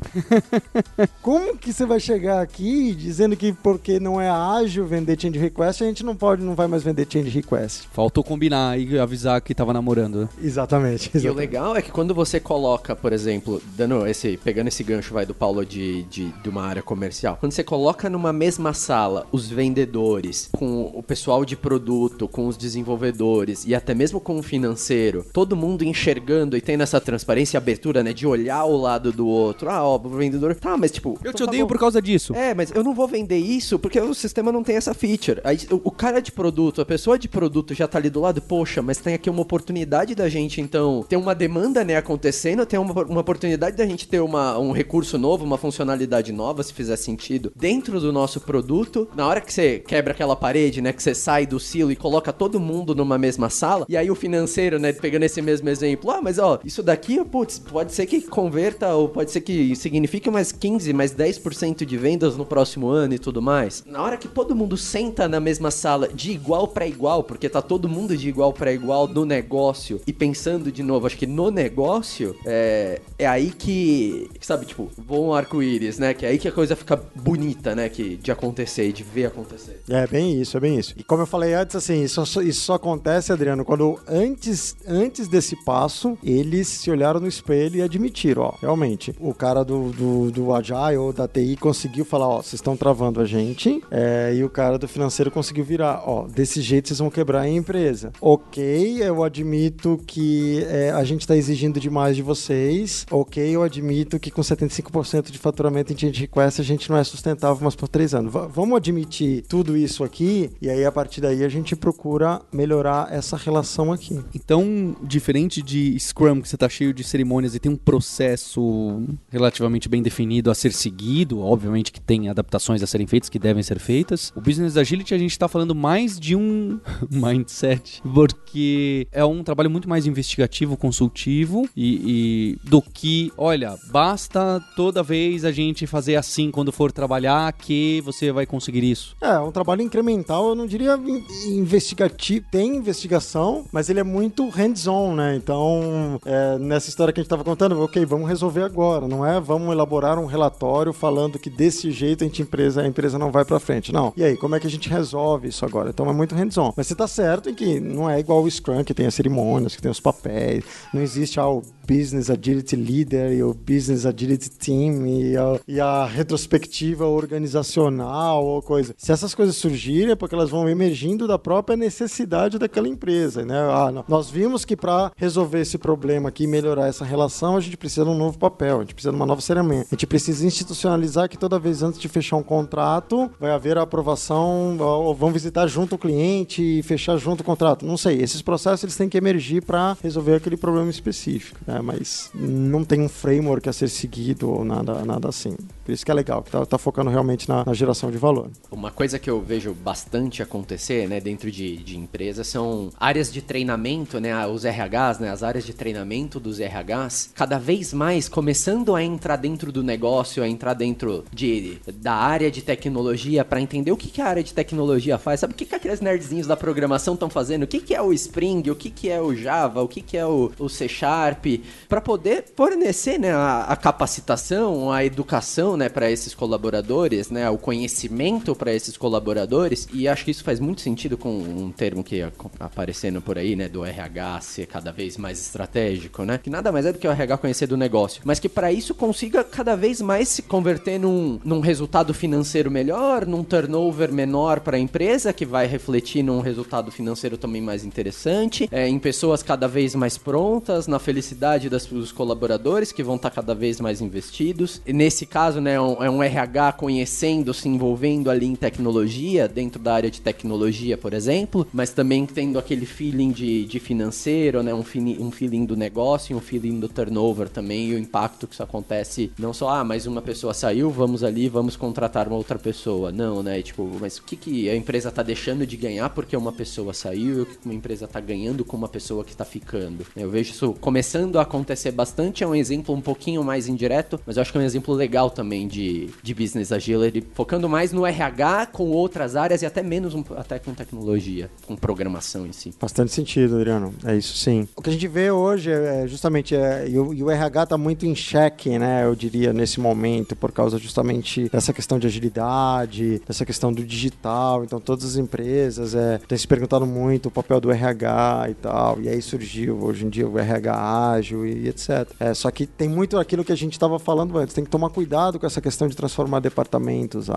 Como 1.21 1.57
que 1.57 1.73
você 1.73 1.85
vai 1.85 1.99
chegar 1.99 2.41
aqui 2.41 2.93
dizendo 2.93 3.35
que 3.35 3.53
porque 3.53 3.99
não 3.99 4.19
é 4.19 4.29
ágil 4.29 4.85
vender 4.85 5.19
change 5.19 5.37
request, 5.39 5.83
a 5.83 5.87
gente 5.87 6.03
não 6.03 6.15
pode, 6.15 6.43
não 6.43 6.55
vai 6.55 6.67
mais 6.67 6.83
vender 6.83 7.07
change 7.09 7.29
request? 7.29 7.87
Faltou 7.91 8.23
combinar 8.23 8.79
e 8.79 8.97
avisar 8.99 9.41
que 9.41 9.53
tava 9.53 9.73
namorando. 9.73 10.29
Exatamente, 10.41 11.11
exatamente. 11.13 11.25
E 11.25 11.29
o 11.29 11.33
legal 11.33 11.75
é 11.75 11.81
que 11.81 11.91
quando 11.91 12.13
você 12.13 12.39
coloca, 12.39 12.95
por 12.95 13.13
exemplo, 13.13 13.61
dando 13.75 14.05
esse, 14.07 14.37
pegando 14.37 14.67
esse 14.67 14.83
gancho 14.83 15.13
vai 15.13 15.25
do 15.25 15.33
Paulo 15.33 15.65
de, 15.65 15.76
de, 15.77 16.31
de 16.31 16.49
uma 16.49 16.63
área 16.63 16.81
comercial, 16.81 17.37
quando 17.39 17.51
você 17.51 17.63
coloca 17.63 18.09
numa 18.09 18.33
mesma 18.33 18.73
sala 18.73 19.27
os 19.31 19.47
vendedores 19.49 20.49
com 20.51 20.91
o 20.93 21.03
pessoal 21.03 21.45
de 21.45 21.55
produto, 21.55 22.27
com 22.27 22.47
os 22.47 22.57
desenvolvedores 22.57 23.65
e 23.65 23.75
até 23.75 23.93
mesmo 23.93 24.19
com 24.19 24.37
o 24.37 24.43
financeiro, 24.43 25.25
todo 25.31 25.55
mundo 25.55 25.83
enxergando 25.83 26.57
e 26.57 26.61
tendo 26.61 26.83
essa 26.83 26.99
transparência 26.99 27.57
e 27.57 27.59
abertura, 27.59 28.03
né, 28.03 28.13
de 28.13 28.25
olhar 28.25 28.65
o 28.65 28.77
lado 28.77 29.11
do 29.11 29.27
outro. 29.27 29.69
Ah, 29.69 29.83
ó, 29.83 29.95
o 29.95 30.09
vendedor, 30.09 30.55
tá, 30.55 30.77
mas 30.77 30.91
tipo, 30.91 31.09
Eu 31.23 31.31
te 31.31 31.35
então 31.35 31.45
tá 31.47 31.51
odeio 31.51 31.65
bom. 31.65 31.69
por 31.69 31.79
causa 31.79 32.01
disso. 32.01 32.33
É, 32.35 32.53
mas 32.53 32.71
eu 32.71 32.83
não 32.83 32.93
vou 32.93 33.07
vender 33.07 33.37
isso 33.37 33.79
porque 33.79 33.99
o 33.99 34.13
sistema 34.13 34.51
não 34.51 34.63
tem 34.63 34.75
essa 34.75 34.93
feature. 34.93 35.41
Aí, 35.43 35.59
o, 35.71 35.81
o 35.83 35.91
cara 35.91 36.21
de 36.21 36.31
produto, 36.31 36.81
a 36.81 36.85
pessoa 36.85 37.17
de 37.17 37.27
produto 37.27 37.73
já 37.73 37.87
tá 37.87 37.97
ali 37.97 38.09
do 38.09 38.19
lado, 38.19 38.41
poxa, 38.41 38.81
mas 38.81 38.97
tem 38.97 39.13
aqui 39.13 39.29
uma 39.29 39.41
oportunidade 39.41 40.15
da 40.15 40.29
gente, 40.29 40.61
então, 40.61 41.05
ter 41.07 41.17
uma 41.17 41.35
demanda, 41.35 41.83
né, 41.83 41.95
acontecendo, 41.97 42.65
tem 42.65 42.79
uma, 42.79 42.93
uma 43.03 43.21
oportunidade 43.21 43.75
da 43.75 43.85
gente 43.85 44.07
ter 44.07 44.19
uma, 44.19 44.57
um 44.57 44.71
recurso 44.71 45.17
novo, 45.17 45.45
uma 45.45 45.57
funcionalidade 45.67 46.31
nova, 46.31 46.63
se 46.63 46.73
fizer 46.73 46.95
sentido, 46.95 47.51
dentro 47.53 47.99
do 47.99 48.13
nosso 48.13 48.39
produto. 48.39 49.07
Na 49.15 49.27
hora 49.27 49.41
que 49.41 49.53
você 49.53 49.79
quebra 49.79 50.13
aquela 50.13 50.35
parede, 50.35 50.81
né, 50.81 50.93
que 50.93 51.03
você 51.03 51.13
sai 51.13 51.45
do 51.45 51.59
silo 51.59 51.91
e 51.91 51.95
coloca 51.95 52.31
todo 52.31 52.59
mundo 52.59 52.95
numa 52.95 53.17
mesma 53.17 53.49
sala, 53.49 53.85
e 53.89 53.97
aí 53.97 54.09
o 54.09 54.15
financeiro, 54.15 54.79
né, 54.79 54.93
pegando 54.93 55.23
esse 55.23 55.41
mesmo 55.41 55.67
exemplo, 55.67 56.09
ah, 56.09 56.21
mas 56.21 56.39
ó, 56.39 56.59
isso 56.63 56.81
daqui, 56.81 57.23
putz, 57.25 57.59
pode 57.59 57.93
ser 57.93 58.05
que 58.05 58.21
converta 58.21 58.93
ou 58.95 59.09
pode 59.09 59.31
ser 59.31 59.41
que 59.41 59.75
signifique 59.75 60.29
mais 60.29 60.51
15, 60.51 60.93
mais 60.93 61.13
10% 61.13 61.85
de 61.85 61.97
vendas 61.97 62.37
no 62.37 62.45
próximo 62.45 62.87
ano 62.87 63.13
e 63.13 63.19
tudo 63.19 63.41
mais. 63.41 63.83
Na 63.85 64.01
hora 64.01 64.15
que 64.15 64.27
todo 64.27 64.55
mundo 64.55 64.77
senta 64.77 65.27
na 65.27 65.39
mesma 65.39 65.69
sala 65.69 66.07
de 66.07 66.31
igual 66.31 66.69
para 66.69 66.87
igual, 66.87 67.23
porque 67.23 67.49
tá 67.49 67.61
todo 67.61 67.89
mundo 67.89 68.15
de 68.15 68.29
igual 68.29 68.53
para 68.53 68.71
igual 68.71 69.07
no 69.07 69.25
negócio 69.25 69.99
e 70.07 70.13
pensando 70.13 70.71
de 70.71 70.81
novo, 70.81 71.07
acho 71.07 71.17
que 71.17 71.27
no 71.27 71.51
negócio, 71.51 72.35
é, 72.45 73.01
é 73.19 73.27
aí 73.27 73.51
que, 73.51 74.29
sabe, 74.39 74.65
tipo, 74.65 74.89
voa 74.97 75.27
um 75.27 75.33
arco-íris, 75.57 75.99
né? 75.99 76.13
Que 76.13 76.25
é 76.25 76.29
aí 76.29 76.37
que 76.37 76.47
a 76.47 76.51
coisa 76.51 76.75
fica 76.75 77.01
bonita, 77.15 77.75
né? 77.75 77.89
Que, 77.89 78.15
de 78.15 78.31
acontecer 78.31 78.87
e 78.87 78.93
de 78.93 79.03
ver 79.03 79.25
acontecer. 79.25 79.81
É 79.89 80.05
bem 80.07 80.39
isso, 80.39 80.57
é 80.57 80.59
bem 80.59 80.77
isso. 80.77 80.93
E 80.97 81.03
como 81.03 81.23
eu 81.23 81.27
falei 81.27 81.53
antes, 81.53 81.75
assim, 81.75 82.03
isso, 82.03 82.21
isso 82.41 82.61
só 82.61 82.75
acontece, 82.75 83.31
Adriano, 83.31 83.65
quando 83.65 83.99
antes, 84.07 84.75
antes 84.87 85.27
desse 85.27 85.55
passo, 85.63 86.17
eles 86.23 86.67
se 86.67 86.91
olharam 86.91 87.19
no 87.19 87.27
espelho 87.27 87.77
e 87.77 87.81
admitiram, 87.81 88.43
ó, 88.43 88.53
realmente, 88.61 89.13
o 89.19 89.33
cara 89.33 89.63
do, 89.63 89.89
do, 89.91 90.31
do 90.31 90.53
Agile 90.53 90.97
ou 90.97 91.11
da 91.11 91.27
TI 91.27 91.57
conseguiu 91.57 92.05
falar, 92.05 92.27
ó, 92.27 92.37
vocês 92.37 92.55
estão 92.55 92.77
travando 92.77 93.19
a 93.19 93.25
gente, 93.25 93.81
é, 93.89 94.33
e 94.35 94.43
o 94.43 94.49
cara 94.49 94.77
do 94.77 94.87
financeiro 94.87 95.31
conseguiu 95.31 95.63
virar, 95.63 96.03
ó, 96.05 96.27
desse 96.27 96.61
jeito 96.61 96.87
vocês 96.87 96.99
vão 96.99 97.09
quebrar 97.09 97.41
a 97.41 97.49
empresa. 97.49 98.11
Ok, 98.21 99.01
eu 99.01 99.23
admito 99.23 99.99
que 100.05 100.63
é, 100.69 100.91
a 100.91 101.03
gente 101.03 101.21
está 101.21 101.35
exigindo 101.35 101.79
demais 101.79 102.15
de 102.15 102.21
vocês, 102.21 103.05
ok, 103.11 103.55
eu 103.55 103.63
admito 103.63 104.19
que 104.19 104.31
com 104.31 104.41
75% 104.41 105.31
de 105.31 105.39
faturamento 105.51 105.93
em 105.93 105.97
change 105.97 106.19
request 106.21 106.59
a 106.59 106.63
gente 106.63 106.89
não 106.89 106.97
é 106.97 107.03
sustentável, 107.03 107.57
mas 107.61 107.75
por 107.75 107.87
três 107.87 108.13
anos. 108.13 108.31
Va- 108.31 108.47
vamos 108.47 108.75
admitir 108.77 109.43
tudo 109.47 109.77
isso 109.77 110.03
aqui, 110.03 110.49
e 110.61 110.69
aí 110.69 110.85
a 110.85 110.91
partir 110.91 111.21
daí 111.21 111.43
a 111.43 111.49
gente 111.49 111.75
procura 111.75 112.41
melhorar 112.51 113.07
essa 113.13 113.37
relação 113.37 113.91
aqui. 113.91 114.19
Então, 114.35 114.95
diferente 115.03 115.61
de 115.61 115.97
Scrum, 115.99 116.41
que 116.41 116.49
você 116.49 116.57
tá 116.57 116.67
cheio 116.69 116.93
de 116.93 117.03
cerimônias 117.03 117.55
e 117.55 117.59
tem 117.59 117.71
um 117.71 117.75
processo 117.77 119.03
relativamente 119.29 119.87
bem 119.87 120.01
definido 120.01 120.51
a 120.51 120.55
ser 120.55 120.73
seguido, 120.73 121.39
obviamente 121.39 121.91
que 121.91 122.01
tem 122.01 122.29
adaptações 122.29 122.83
a 122.83 122.87
serem 122.87 123.07
feitas 123.07 123.29
que 123.29 123.39
devem 123.39 123.63
ser 123.63 123.79
feitas. 123.79 124.31
O 124.35 124.41
Business 124.41 124.75
Agility 124.77 125.13
a 125.13 125.17
gente 125.17 125.37
tá 125.37 125.47
falando 125.47 125.73
mais 125.73 126.19
de 126.19 126.35
um 126.35 126.79
mindset, 127.09 128.01
porque 128.13 129.07
é 129.11 129.23
um 129.23 129.43
trabalho 129.43 129.69
muito 129.69 129.87
mais 129.87 130.05
investigativo, 130.05 130.75
consultivo 130.77 131.67
e, 131.75 132.57
e 132.63 132.69
do 132.69 132.81
que, 132.81 133.31
olha, 133.37 133.75
basta 133.89 134.61
toda 134.75 135.01
vez 135.03 135.36
a 135.43 135.51
gente 135.51 135.85
fazer 135.87 136.15
assim 136.15 136.51
quando 136.51 136.71
for 136.71 136.91
trabalhar 136.91 137.51
que 137.53 138.01
você 138.05 138.31
vai 138.31 138.45
conseguir 138.45 138.83
isso. 138.89 139.15
É, 139.21 139.37
um 139.39 139.51
trabalho 139.51 139.81
incremental, 139.81 140.49
eu 140.49 140.55
não 140.55 140.65
diria 140.67 140.95
in- 140.97 141.23
investigativo. 141.57 142.45
Tem 142.51 142.75
investigação, 142.75 143.65
mas 143.71 143.89
ele 143.89 143.99
é 143.99 144.03
muito 144.03 144.47
hands-on, 144.49 145.15
né? 145.15 145.35
Então, 145.35 146.19
é, 146.25 146.57
nessa 146.57 146.89
história 146.89 147.13
que 147.13 147.19
a 147.19 147.21
gente 147.21 147.27
estava 147.27 147.43
contando, 147.43 147.79
ok, 147.81 148.05
vamos 148.05 148.27
resolver 148.27 148.63
agora. 148.63 149.07
Não 149.07 149.25
é 149.25 149.39
vamos 149.39 149.71
elaborar 149.71 150.17
um 150.19 150.25
relatório 150.25 150.93
falando 150.93 151.39
que 151.39 151.49
desse 151.49 151.91
jeito 151.91 152.23
a, 152.23 152.27
gente 152.27 152.41
empresa, 152.41 152.81
a 152.81 152.87
empresa 152.87 153.17
não 153.17 153.31
vai 153.31 153.45
pra 153.45 153.59
frente. 153.59 153.91
Não. 153.91 154.13
E 154.15 154.23
aí, 154.23 154.35
como 154.37 154.55
é 154.55 154.59
que 154.59 154.67
a 154.67 154.69
gente 154.69 154.89
resolve 154.89 155.47
isso 155.49 155.65
agora? 155.65 155.89
Então 155.89 156.09
é 156.09 156.13
muito 156.13 156.35
hands-on. 156.35 156.73
Mas 156.75 156.87
você 156.87 156.95
tá 156.95 157.07
certo 157.07 157.49
em 157.49 157.53
que 157.55 157.79
não 157.79 158.09
é 158.09 158.19
igual 158.19 158.43
o 158.43 158.49
Scrum, 158.49 158.83
que 158.83 158.93
tem 158.93 159.05
as 159.05 159.15
cerimônias, 159.15 159.75
que 159.75 159.81
tem 159.81 159.91
os 159.91 159.99
papéis. 159.99 160.63
Não 160.93 161.01
existe 161.01 161.39
ah, 161.39 161.47
o 161.47 161.61
Business 161.87 162.29
Agility 162.29 162.75
Leader 162.75 163.31
e 163.31 163.41
o 163.43 163.53
Business 163.53 164.05
Agility 164.05 164.49
Team 164.51 165.05
e 165.07 165.37
a, 165.37 165.59
e 165.67 165.79
a 165.79 166.05
retrospectiva 166.05 167.05
organizacional 167.05 168.45
ou 168.45 168.61
coisa. 168.61 168.93
Se 168.97 169.11
essas 169.11 169.33
coisas 169.33 169.55
surgirem 169.55 170.11
é 170.11 170.15
porque 170.15 170.35
elas 170.35 170.49
vão 170.49 170.67
emergindo 170.69 171.27
da 171.27 171.39
própria 171.39 171.77
necessidade 171.77 172.59
daquela 172.59 172.87
empresa, 172.87 173.45
né? 173.45 173.57
Ah, 173.71 173.91
no- 173.91 174.05
nós 174.07 174.29
vimos 174.29 174.65
que 174.65 174.75
para 174.75 175.11
resolver 175.15 175.61
esse 175.61 175.77
problema 175.77 176.29
aqui 176.29 176.43
e 176.43 176.47
melhorar 176.47 176.87
essa 176.87 177.05
relação, 177.05 177.55
a 177.57 177.59
gente 177.61 177.77
precisa 177.77 178.03
de 178.05 178.11
um 178.11 178.17
novo 178.17 178.37
papel, 178.37 178.77
a 178.77 178.79
gente 178.81 178.93
precisa 178.93 179.11
de 179.11 179.15
uma 179.15 179.25
nova 179.25 179.41
cerimônia. 179.41 179.83
A 179.83 179.95
gente 179.95 180.07
precisa 180.07 180.45
institucionalizar 180.45 181.29
que 181.29 181.37
toda 181.37 181.57
vez 181.59 181.81
antes 181.83 181.99
de 181.99 182.07
fechar 182.07 182.35
um 182.37 182.43
contrato, 182.43 183.29
vai 183.39 183.51
haver 183.51 183.77
a 183.77 183.83
aprovação, 183.83 184.77
ou 184.79 185.13
vão 185.15 185.31
visitar 185.31 185.67
junto 185.67 185.95
o 185.95 185.97
cliente 185.97 186.61
e 186.61 186.83
fechar 186.83 187.17
junto 187.17 187.41
o 187.41 187.43
contrato. 187.43 187.85
Não 187.85 187.97
sei, 187.97 188.21
esses 188.21 188.41
processos 188.41 188.83
eles 188.83 188.95
têm 188.95 189.09
que 189.09 189.17
emergir 189.17 189.63
para 189.63 189.97
resolver 190.03 190.35
aquele 190.35 190.57
problema 190.57 190.89
específico, 190.89 191.59
né? 191.65 191.76
Mas 191.81 192.29
não 192.33 192.83
tem 192.83 193.01
um 193.01 193.09
framework 193.09 193.67
a 193.69 193.73
ser 193.73 193.89
seguido 193.89 194.49
ou 194.49 194.63
nada, 194.63 195.03
nada 195.05 195.29
assim. 195.29 195.55
Por 195.87 195.93
isso 195.93 196.05
que 196.05 196.11
é 196.11 196.13
legal, 196.13 196.43
que 196.43 196.51
tá, 196.51 196.65
tá 196.65 196.77
focando 196.77 197.09
realmente 197.09 197.47
na, 197.47 197.63
na 197.63 197.73
geração 197.73 198.11
de 198.11 198.17
valor. 198.17 198.49
Uma 198.69 198.91
coisa 198.91 199.17
que 199.17 199.29
eu 199.29 199.41
vejo 199.41 199.73
bastante 199.73 200.43
acontecer, 200.43 201.07
né, 201.07 201.21
dentro 201.21 201.49
de, 201.49 201.77
de 201.77 201.97
empresas 201.97 202.47
são 202.47 202.89
áreas 202.99 203.31
de 203.31 203.41
treinamento, 203.41 204.19
né, 204.19 204.45
os 204.47 204.65
RHs, 204.65 205.19
né, 205.19 205.29
as 205.29 205.43
áreas 205.43 205.65
de 205.65 205.73
treinamento 205.73 206.41
dos 206.41 206.59
RHs, 206.59 207.31
cada 207.33 207.57
vez 207.57 207.93
mais 207.93 208.27
começando 208.27 208.95
a 208.95 209.03
entrar 209.03 209.37
dentro 209.37 209.71
do 209.71 209.81
negócio, 209.81 210.43
a 210.43 210.47
entrar 210.47 210.73
dentro 210.73 211.23
de, 211.31 211.77
da 211.95 212.13
área 212.13 212.51
de 212.51 212.61
tecnologia 212.61 213.45
para 213.45 213.61
entender 213.61 213.91
o 213.91 213.97
que, 213.97 214.09
que 214.09 214.21
a 214.21 214.25
área 214.25 214.43
de 214.43 214.53
tecnologia 214.53 215.17
faz, 215.17 215.39
sabe 215.39 215.53
o 215.53 215.55
que, 215.55 215.65
que 215.65 215.75
aqueles 215.75 216.01
nerdzinhos 216.01 216.47
da 216.47 216.57
programação 216.57 217.13
estão 217.13 217.29
fazendo, 217.29 217.63
o 217.63 217.67
que, 217.67 217.79
que 217.79 217.95
é 217.95 218.01
o 218.01 218.11
Spring, 218.11 218.69
o 218.69 218.75
que, 218.75 218.89
que 218.89 219.09
é 219.09 219.21
o 219.21 219.33
Java, 219.33 219.81
o 219.81 219.87
que, 219.87 220.01
que 220.01 220.17
é 220.17 220.25
o, 220.25 220.51
o 220.59 220.67
C 220.67 220.87
Sharp, 220.89 221.45
para 221.87 222.01
poder 222.01 222.45
fornecer, 222.55 223.17
né, 223.17 223.31
a, 223.31 223.61
a 223.63 223.75
capacitação, 223.75 224.91
a 224.91 225.03
educação, 225.03 225.77
né, 225.77 225.89
para 225.89 226.09
esses 226.11 226.33
colaboradores, 226.33 227.29
né, 227.29 227.49
o 227.49 227.57
conhecimento 227.57 228.55
para 228.55 228.73
esses 228.73 228.97
colaboradores. 228.97 229.87
E 229.93 230.07
acho 230.07 230.25
que 230.25 230.31
isso 230.31 230.43
faz 230.43 230.59
muito 230.59 230.81
sentido 230.81 231.17
com 231.17 231.29
um 231.29 231.71
termo 231.71 232.03
que 232.03 232.17
ia 232.17 232.31
aparecendo 232.59 233.21
por 233.21 233.37
aí, 233.37 233.55
né, 233.55 233.67
do 233.67 233.85
RH 233.85 234.41
ser 234.41 234.65
cada 234.65 234.91
vez 234.91 235.17
mais 235.17 235.39
estratégico, 235.39 236.23
né? 236.23 236.37
Que 236.37 236.49
nada 236.49 236.71
mais 236.71 236.85
é 236.85 236.93
do 236.93 236.99
que 236.99 237.07
o 237.07 237.11
RH 237.11 237.37
conhecer 237.37 237.67
do 237.67 237.77
negócio, 237.77 238.21
mas 238.23 238.39
que 238.39 238.49
para 238.49 238.71
isso 238.71 238.93
consiga 238.93 239.43
cada 239.43 239.75
vez 239.75 240.01
mais 240.01 240.29
se 240.29 240.41
converter 240.41 240.99
num, 240.99 241.39
num 241.43 241.59
resultado 241.59 242.13
financeiro 242.13 242.69
melhor, 242.69 243.25
num 243.25 243.43
turnover 243.43 244.11
menor 244.11 244.59
para 244.59 244.77
a 244.77 244.79
empresa, 244.79 245.33
que 245.33 245.45
vai 245.45 245.67
refletir 245.67 246.23
num 246.23 246.39
resultado 246.39 246.91
financeiro 246.91 247.37
também 247.37 247.61
mais 247.61 247.83
interessante, 247.83 248.67
é, 248.71 248.87
em 248.87 248.99
pessoas 248.99 249.41
cada 249.41 249.67
vez 249.67 249.95
mais 249.95 250.17
prontas, 250.17 250.87
na 250.87 250.99
felicidade 250.99 251.56
das, 251.69 251.85
dos 251.87 252.11
colaboradores 252.11 252.91
que 252.91 253.03
vão 253.03 253.15
estar 253.15 253.31
cada 253.31 253.55
vez 253.55 253.79
mais 253.79 254.01
investidos. 254.01 254.81
E 254.85 254.93
nesse 254.93 255.25
caso, 255.25 255.59
né, 255.59 255.73
é 255.73 255.81
um, 255.81 256.03
é 256.03 256.09
um 256.09 256.21
RH 256.21 256.73
conhecendo, 256.73 257.53
se 257.53 257.67
envolvendo 257.67 258.29
ali 258.29 258.45
em 258.45 258.55
tecnologia, 258.55 259.47
dentro 259.47 259.81
da 259.81 259.93
área 259.93 260.11
de 260.11 260.21
tecnologia, 260.21 260.97
por 260.97 261.13
exemplo, 261.13 261.67
mas 261.73 261.91
também 261.91 262.25
tendo 262.25 262.59
aquele 262.59 262.85
feeling 262.85 263.31
de, 263.31 263.65
de 263.65 263.79
financeiro, 263.79 264.61
né, 264.61 264.73
um, 264.73 264.83
fini- 264.83 265.17
um 265.19 265.31
feeling 265.31 265.65
do 265.65 265.75
negócio, 265.75 266.35
um 266.37 266.39
feeling 266.39 266.79
do 266.79 266.87
turnover 266.87 267.49
também, 267.49 267.89
e 267.89 267.95
o 267.95 267.97
impacto 267.97 268.47
que 268.47 268.53
isso 268.53 268.63
acontece, 268.63 269.31
não 269.37 269.53
só, 269.53 269.69
ah, 269.69 269.83
mais 269.83 270.05
uma 270.05 270.21
pessoa 270.21 270.53
saiu, 270.53 270.89
vamos 270.89 271.23
ali, 271.23 271.49
vamos 271.49 271.75
contratar 271.75 272.27
uma 272.27 272.37
outra 272.37 272.57
pessoa. 272.59 273.11
Não, 273.11 273.41
né, 273.43 273.61
tipo, 273.61 273.89
mas 273.99 274.17
o 274.17 274.23
que, 274.23 274.35
que 274.35 274.69
a 274.69 274.75
empresa 274.75 275.11
tá 275.11 275.23
deixando 275.23 275.65
de 275.65 275.75
ganhar 275.77 276.09
porque 276.09 276.35
uma 276.35 276.51
pessoa 276.51 276.93
saiu 276.93 277.39
e 277.39 277.41
o 277.41 277.45
que 277.45 277.57
uma 277.65 277.73
empresa 277.73 278.07
tá 278.07 278.19
ganhando 278.19 278.63
com 278.63 278.77
uma 278.77 278.87
pessoa 278.87 279.23
que 279.23 279.35
tá 279.35 279.45
ficando. 279.45 280.05
Eu 280.15 280.29
vejo 280.29 280.51
isso 280.51 280.73
começando 280.79 281.39
a 281.39 281.45
acontecer 281.47 281.91
bastante, 281.91 282.43
é 282.43 282.47
um 282.47 282.53
exemplo 282.55 282.93
um 282.93 283.01
pouquinho 283.01 283.43
mais 283.43 283.67
indireto, 283.67 284.19
mas 284.25 284.37
eu 284.37 284.41
acho 284.41 284.51
que 284.51 284.57
é 284.57 284.61
um 284.61 284.65
exemplo 284.65 284.93
legal 284.93 285.29
também 285.29 285.67
de, 285.67 286.09
de 286.21 286.33
business 286.33 286.71
agility, 286.71 287.23
focando 287.33 287.67
mais 287.67 287.91
no 287.91 288.05
RH 288.05 288.67
com 288.67 288.89
outras 288.89 289.35
áreas 289.35 289.61
e 289.61 289.65
até 289.65 289.81
menos 289.81 290.13
um- 290.13 290.23
até 290.35 290.59
com 290.59 290.73
tecnologia, 290.73 291.49
com 291.65 291.75
programação 291.75 292.45
em 292.45 292.51
si. 292.51 292.73
Bastante 292.79 293.11
sentido, 293.11 293.55
Adriano. 293.55 293.93
É 294.05 294.15
isso 294.15 294.37
sim. 294.37 294.67
O 294.75 294.81
que 294.81 294.89
a 294.89 294.93
gente 294.93 295.07
vê 295.07 295.31
hoje 295.31 295.71
é 295.71 296.05
justamente. 296.07 296.55
É, 296.55 296.87
e, 296.87 296.97
o, 296.99 297.13
e 297.13 297.23
o 297.23 297.29
RH 297.31 297.63
está 297.63 297.77
muito 297.77 298.05
em 298.05 298.13
xeque, 298.15 298.77
né? 298.77 299.05
Eu 299.05 299.15
diria, 299.15 299.53
nesse 299.53 299.79
momento, 299.79 300.35
por 300.35 300.51
causa 300.51 300.77
justamente 300.77 301.49
dessa 301.49 301.71
questão 301.73 301.97
de 301.97 302.07
agilidade, 302.07 303.21
dessa 303.27 303.45
questão 303.45 303.71
do 303.71 303.83
digital. 303.83 304.63
Então, 304.63 304.79
todas 304.79 305.05
as 305.05 305.15
empresas 305.15 305.95
é, 305.95 306.19
têm 306.27 306.37
se 306.37 306.47
perguntado 306.47 306.85
muito 306.85 307.27
o 307.27 307.31
papel 307.31 307.59
do 307.59 307.71
RH 307.71 308.47
e 308.49 308.53
tal. 308.55 308.99
E 309.01 309.09
aí 309.09 309.21
surgiu 309.21 309.77
hoje 309.83 310.05
em 310.05 310.09
dia 310.09 310.27
o 310.27 310.37
RH 310.37 311.11
ágil 311.13 311.36
e 311.45 311.67
etc. 311.67 312.11
É, 312.19 312.33
só 312.33 312.49
que 312.51 312.65
tem 312.65 312.87
muito 312.87 313.17
aquilo 313.17 313.43
que 313.43 313.51
a 313.51 313.55
gente 313.57 313.73
estava 313.73 313.99
falando 313.99 314.37
antes. 314.37 314.53
Tem 314.53 314.63
que 314.63 314.69
tomar 314.69 314.89
cuidado 314.89 315.39
com 315.39 315.45
essa 315.45 315.61
questão 315.61 315.87
de 315.87 315.95
transformar 315.95 316.39
departamentos. 316.39 317.29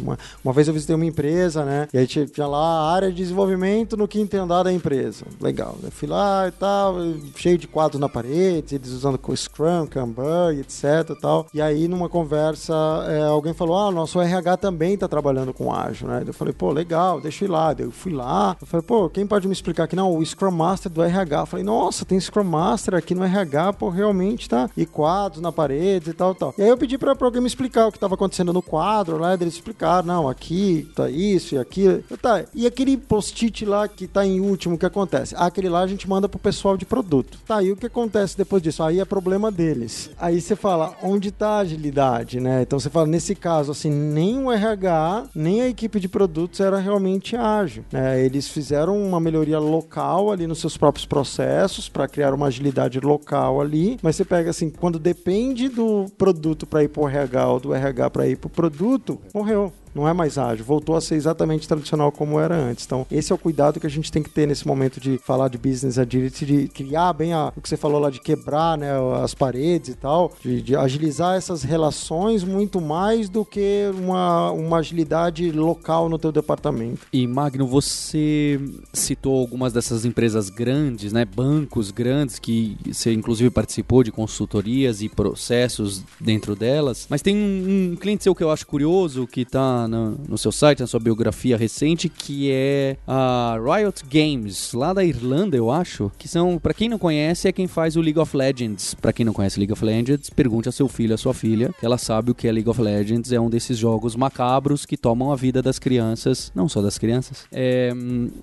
Uma, 0.00 0.18
uma 0.44 0.52
vez 0.52 0.68
eu 0.68 0.74
visitei 0.74 0.94
uma 0.94 1.06
empresa, 1.06 1.64
né? 1.64 1.88
E 1.92 1.98
aí 1.98 2.06
tinha, 2.06 2.26
lá 2.46 2.58
a 2.58 2.92
área 2.92 3.10
de 3.10 3.16
desenvolvimento 3.16 3.96
no 3.96 4.06
quinto 4.06 4.36
andar 4.36 4.62
da 4.62 4.72
empresa. 4.72 5.24
Legal. 5.40 5.76
Eu 5.82 5.90
fui 5.90 6.08
lá 6.08 6.48
e 6.48 6.52
tal, 6.52 6.94
cheio 7.36 7.58
de 7.58 7.66
quadros 7.66 8.00
na 8.00 8.08
parede, 8.08 8.74
eles 8.74 8.90
usando 8.90 9.18
Scrum, 9.36 9.86
Kanban, 9.86 10.54
etc 10.54 11.10
e 11.10 11.20
tal. 11.20 11.46
E 11.52 11.60
aí, 11.60 11.88
numa 11.88 12.08
conversa, 12.08 12.74
é, 13.08 13.22
alguém 13.22 13.54
falou: 13.54 13.76
Ah, 13.76 13.90
nosso 13.90 14.20
RH 14.20 14.56
também 14.58 14.96
tá 14.96 15.08
trabalhando 15.08 15.52
com 15.52 15.72
ágil, 15.72 16.08
né? 16.08 16.22
Eu 16.26 16.32
falei, 16.32 16.52
pô, 16.52 16.70
legal, 16.72 17.20
deixa 17.20 17.44
eu 17.44 17.48
ir 17.48 17.52
lá. 17.52 17.74
Eu 17.78 17.90
fui 17.90 18.12
lá, 18.12 18.56
eu 18.60 18.66
falei, 18.66 18.84
pô, 18.84 19.08
quem 19.08 19.26
pode 19.26 19.46
me 19.46 19.52
explicar 19.52 19.84
aqui? 19.84 19.96
Não, 19.96 20.16
o 20.16 20.24
Scrum 20.24 20.50
Master 20.50 20.90
do 20.90 21.02
RH. 21.02 21.40
Eu 21.40 21.46
falei, 21.46 21.64
nossa, 21.64 22.04
tem 22.04 22.18
Scrum 22.18 22.44
Master 22.44 22.94
aqui 22.94 23.14
no 23.14 23.24
RH, 23.24 23.37
pô, 23.78 23.88
realmente 23.88 24.48
tá. 24.48 24.68
E 24.76 24.86
quadros 24.86 25.40
na 25.42 25.52
parede 25.52 26.10
e 26.10 26.12
tal, 26.12 26.34
tal. 26.34 26.54
E 26.58 26.62
aí 26.62 26.68
eu 26.68 26.76
pedi 26.76 26.96
pra 26.98 27.14
alguém 27.20 27.40
me 27.40 27.46
explicar 27.46 27.86
o 27.86 27.92
que 27.92 27.98
tava 27.98 28.14
acontecendo 28.14 28.52
no 28.52 28.62
quadro 28.62 29.18
lá, 29.18 29.34
eles 29.34 29.54
explicaram, 29.54 30.06
não, 30.06 30.28
aqui 30.28 30.88
tá 30.94 31.08
isso 31.10 31.54
e 31.54 31.58
aquilo. 31.58 32.02
Tá, 32.20 32.44
e 32.54 32.66
aquele 32.66 32.96
post-it 32.96 33.64
lá 33.64 33.86
que 33.88 34.06
tá 34.06 34.24
em 34.24 34.40
último, 34.40 34.74
o 34.74 34.78
que 34.78 34.86
acontece? 34.86 35.34
Ah, 35.36 35.46
aquele 35.46 35.68
lá 35.68 35.80
a 35.80 35.86
gente 35.86 36.08
manda 36.08 36.28
pro 36.28 36.38
pessoal 36.38 36.76
de 36.76 36.84
produto. 36.84 37.38
Tá, 37.46 37.62
e 37.62 37.70
o 37.70 37.76
que 37.76 37.86
acontece 37.86 38.36
depois 38.36 38.62
disso? 38.62 38.82
Aí 38.82 39.00
é 39.00 39.04
problema 39.04 39.50
deles. 39.50 40.10
Aí 40.18 40.40
você 40.40 40.56
fala, 40.56 40.94
onde 41.02 41.30
tá 41.30 41.48
a 41.50 41.58
agilidade, 41.58 42.40
né? 42.40 42.62
Então 42.62 42.78
você 42.78 42.90
fala, 42.90 43.06
nesse 43.06 43.34
caso, 43.34 43.72
assim, 43.72 43.90
nem 43.90 44.42
o 44.42 44.50
RH, 44.50 45.26
nem 45.34 45.62
a 45.62 45.68
equipe 45.68 46.00
de 46.00 46.08
produtos 46.08 46.60
era 46.60 46.78
realmente 46.78 47.36
ágil. 47.36 47.84
né? 47.92 48.24
Eles 48.24 48.48
fizeram 48.48 49.00
uma 49.00 49.20
melhoria 49.20 49.58
local 49.58 50.30
ali 50.30 50.46
nos 50.46 50.58
seus 50.58 50.76
próprios 50.76 51.06
processos 51.06 51.88
para 51.88 52.08
criar 52.08 52.34
uma 52.34 52.46
agilidade 52.46 53.00
local 53.00 53.27
local 53.28 53.60
ali, 53.60 53.98
mas 54.02 54.16
você 54.16 54.24
pega 54.24 54.50
assim, 54.50 54.70
quando 54.70 54.98
depende 54.98 55.68
do 55.68 56.06
produto 56.16 56.66
para 56.66 56.82
ir 56.82 56.88
pro 56.88 57.06
RH 57.06 57.48
ou 57.48 57.60
do 57.60 57.74
RH 57.74 58.10
para 58.10 58.26
ir 58.26 58.36
pro 58.36 58.48
produto, 58.48 59.18
morreu 59.34 59.72
não 59.94 60.08
é 60.08 60.12
mais 60.12 60.38
ágil, 60.38 60.64
voltou 60.64 60.96
a 60.96 61.00
ser 61.00 61.14
exatamente 61.14 61.66
tradicional 61.66 62.12
como 62.12 62.38
era 62.40 62.56
antes. 62.56 62.84
Então, 62.84 63.06
esse 63.10 63.32
é 63.32 63.34
o 63.34 63.38
cuidado 63.38 63.80
que 63.80 63.86
a 63.86 63.90
gente 63.90 64.10
tem 64.10 64.22
que 64.22 64.30
ter 64.30 64.46
nesse 64.46 64.66
momento 64.66 65.00
de 65.00 65.18
falar 65.18 65.48
de 65.48 65.58
business 65.58 65.98
agility, 65.98 66.46
de 66.46 66.68
criar 66.68 67.12
bem 67.12 67.32
a, 67.32 67.52
o 67.56 67.60
que 67.60 67.68
você 67.68 67.76
falou 67.76 68.00
lá 68.00 68.10
de 68.10 68.20
quebrar 68.20 68.76
né, 68.78 68.90
as 69.22 69.34
paredes 69.34 69.90
e 69.90 69.94
tal, 69.94 70.32
de, 70.42 70.62
de 70.62 70.76
agilizar 70.76 71.36
essas 71.36 71.62
relações 71.62 72.44
muito 72.44 72.80
mais 72.80 73.28
do 73.28 73.44
que 73.44 73.90
uma, 73.98 74.50
uma 74.52 74.78
agilidade 74.78 75.50
local 75.52 76.08
no 76.08 76.18
teu 76.18 76.32
departamento. 76.32 77.06
E 77.12 77.26
Magno, 77.26 77.66
você 77.66 78.60
citou 78.92 79.38
algumas 79.38 79.72
dessas 79.72 80.04
empresas 80.04 80.50
grandes, 80.50 81.12
né, 81.12 81.24
bancos 81.24 81.90
grandes 81.90 82.38
que 82.38 82.76
você 82.86 83.12
inclusive 83.12 83.50
participou 83.50 84.02
de 84.02 84.10
consultorias 84.10 85.02
e 85.02 85.08
processos 85.08 86.04
dentro 86.20 86.54
delas, 86.54 87.06
mas 87.08 87.22
tem 87.22 87.36
um, 87.36 87.92
um 87.92 87.96
cliente 87.96 88.24
seu 88.24 88.34
que 88.34 88.42
eu 88.42 88.50
acho 88.50 88.66
curioso 88.66 89.26
que 89.26 89.42
está 89.42 89.77
no, 89.86 90.18
no, 90.28 90.38
seu 90.38 90.50
site, 90.50 90.80
na 90.80 90.86
sua 90.86 90.98
biografia 90.98 91.56
recente, 91.56 92.08
que 92.08 92.50
é 92.50 92.96
a 93.06 93.58
Riot 93.62 94.02
Games, 94.10 94.72
lá 94.72 94.92
da 94.92 95.04
Irlanda, 95.04 95.56
eu 95.56 95.70
acho, 95.70 96.10
que 96.18 96.26
são, 96.26 96.58
para 96.58 96.74
quem 96.74 96.88
não 96.88 96.98
conhece, 96.98 97.46
é 97.46 97.52
quem 97.52 97.66
faz 97.66 97.96
o 97.96 98.00
League 98.00 98.18
of 98.18 98.36
Legends. 98.36 98.94
Para 98.94 99.12
quem 99.12 99.24
não 99.24 99.32
conhece 99.32 99.58
League 99.58 99.72
of 99.72 99.84
Legends, 99.84 100.30
pergunte 100.30 100.68
a 100.68 100.72
seu 100.72 100.88
filho, 100.88 101.14
a 101.14 101.18
sua 101.18 101.34
filha, 101.34 101.72
que 101.78 101.84
ela 101.84 101.98
sabe 101.98 102.30
o 102.30 102.34
que 102.34 102.48
é 102.48 102.52
League 102.52 102.68
of 102.68 102.80
Legends, 102.80 103.30
é 103.30 103.38
um 103.38 103.50
desses 103.50 103.76
jogos 103.76 104.16
macabros 104.16 104.86
que 104.86 104.96
tomam 104.96 105.30
a 105.30 105.36
vida 105.36 105.62
das 105.62 105.78
crianças, 105.78 106.50
não 106.54 106.68
só 106.68 106.80
das 106.80 106.98
crianças. 106.98 107.46
É, 107.52 107.92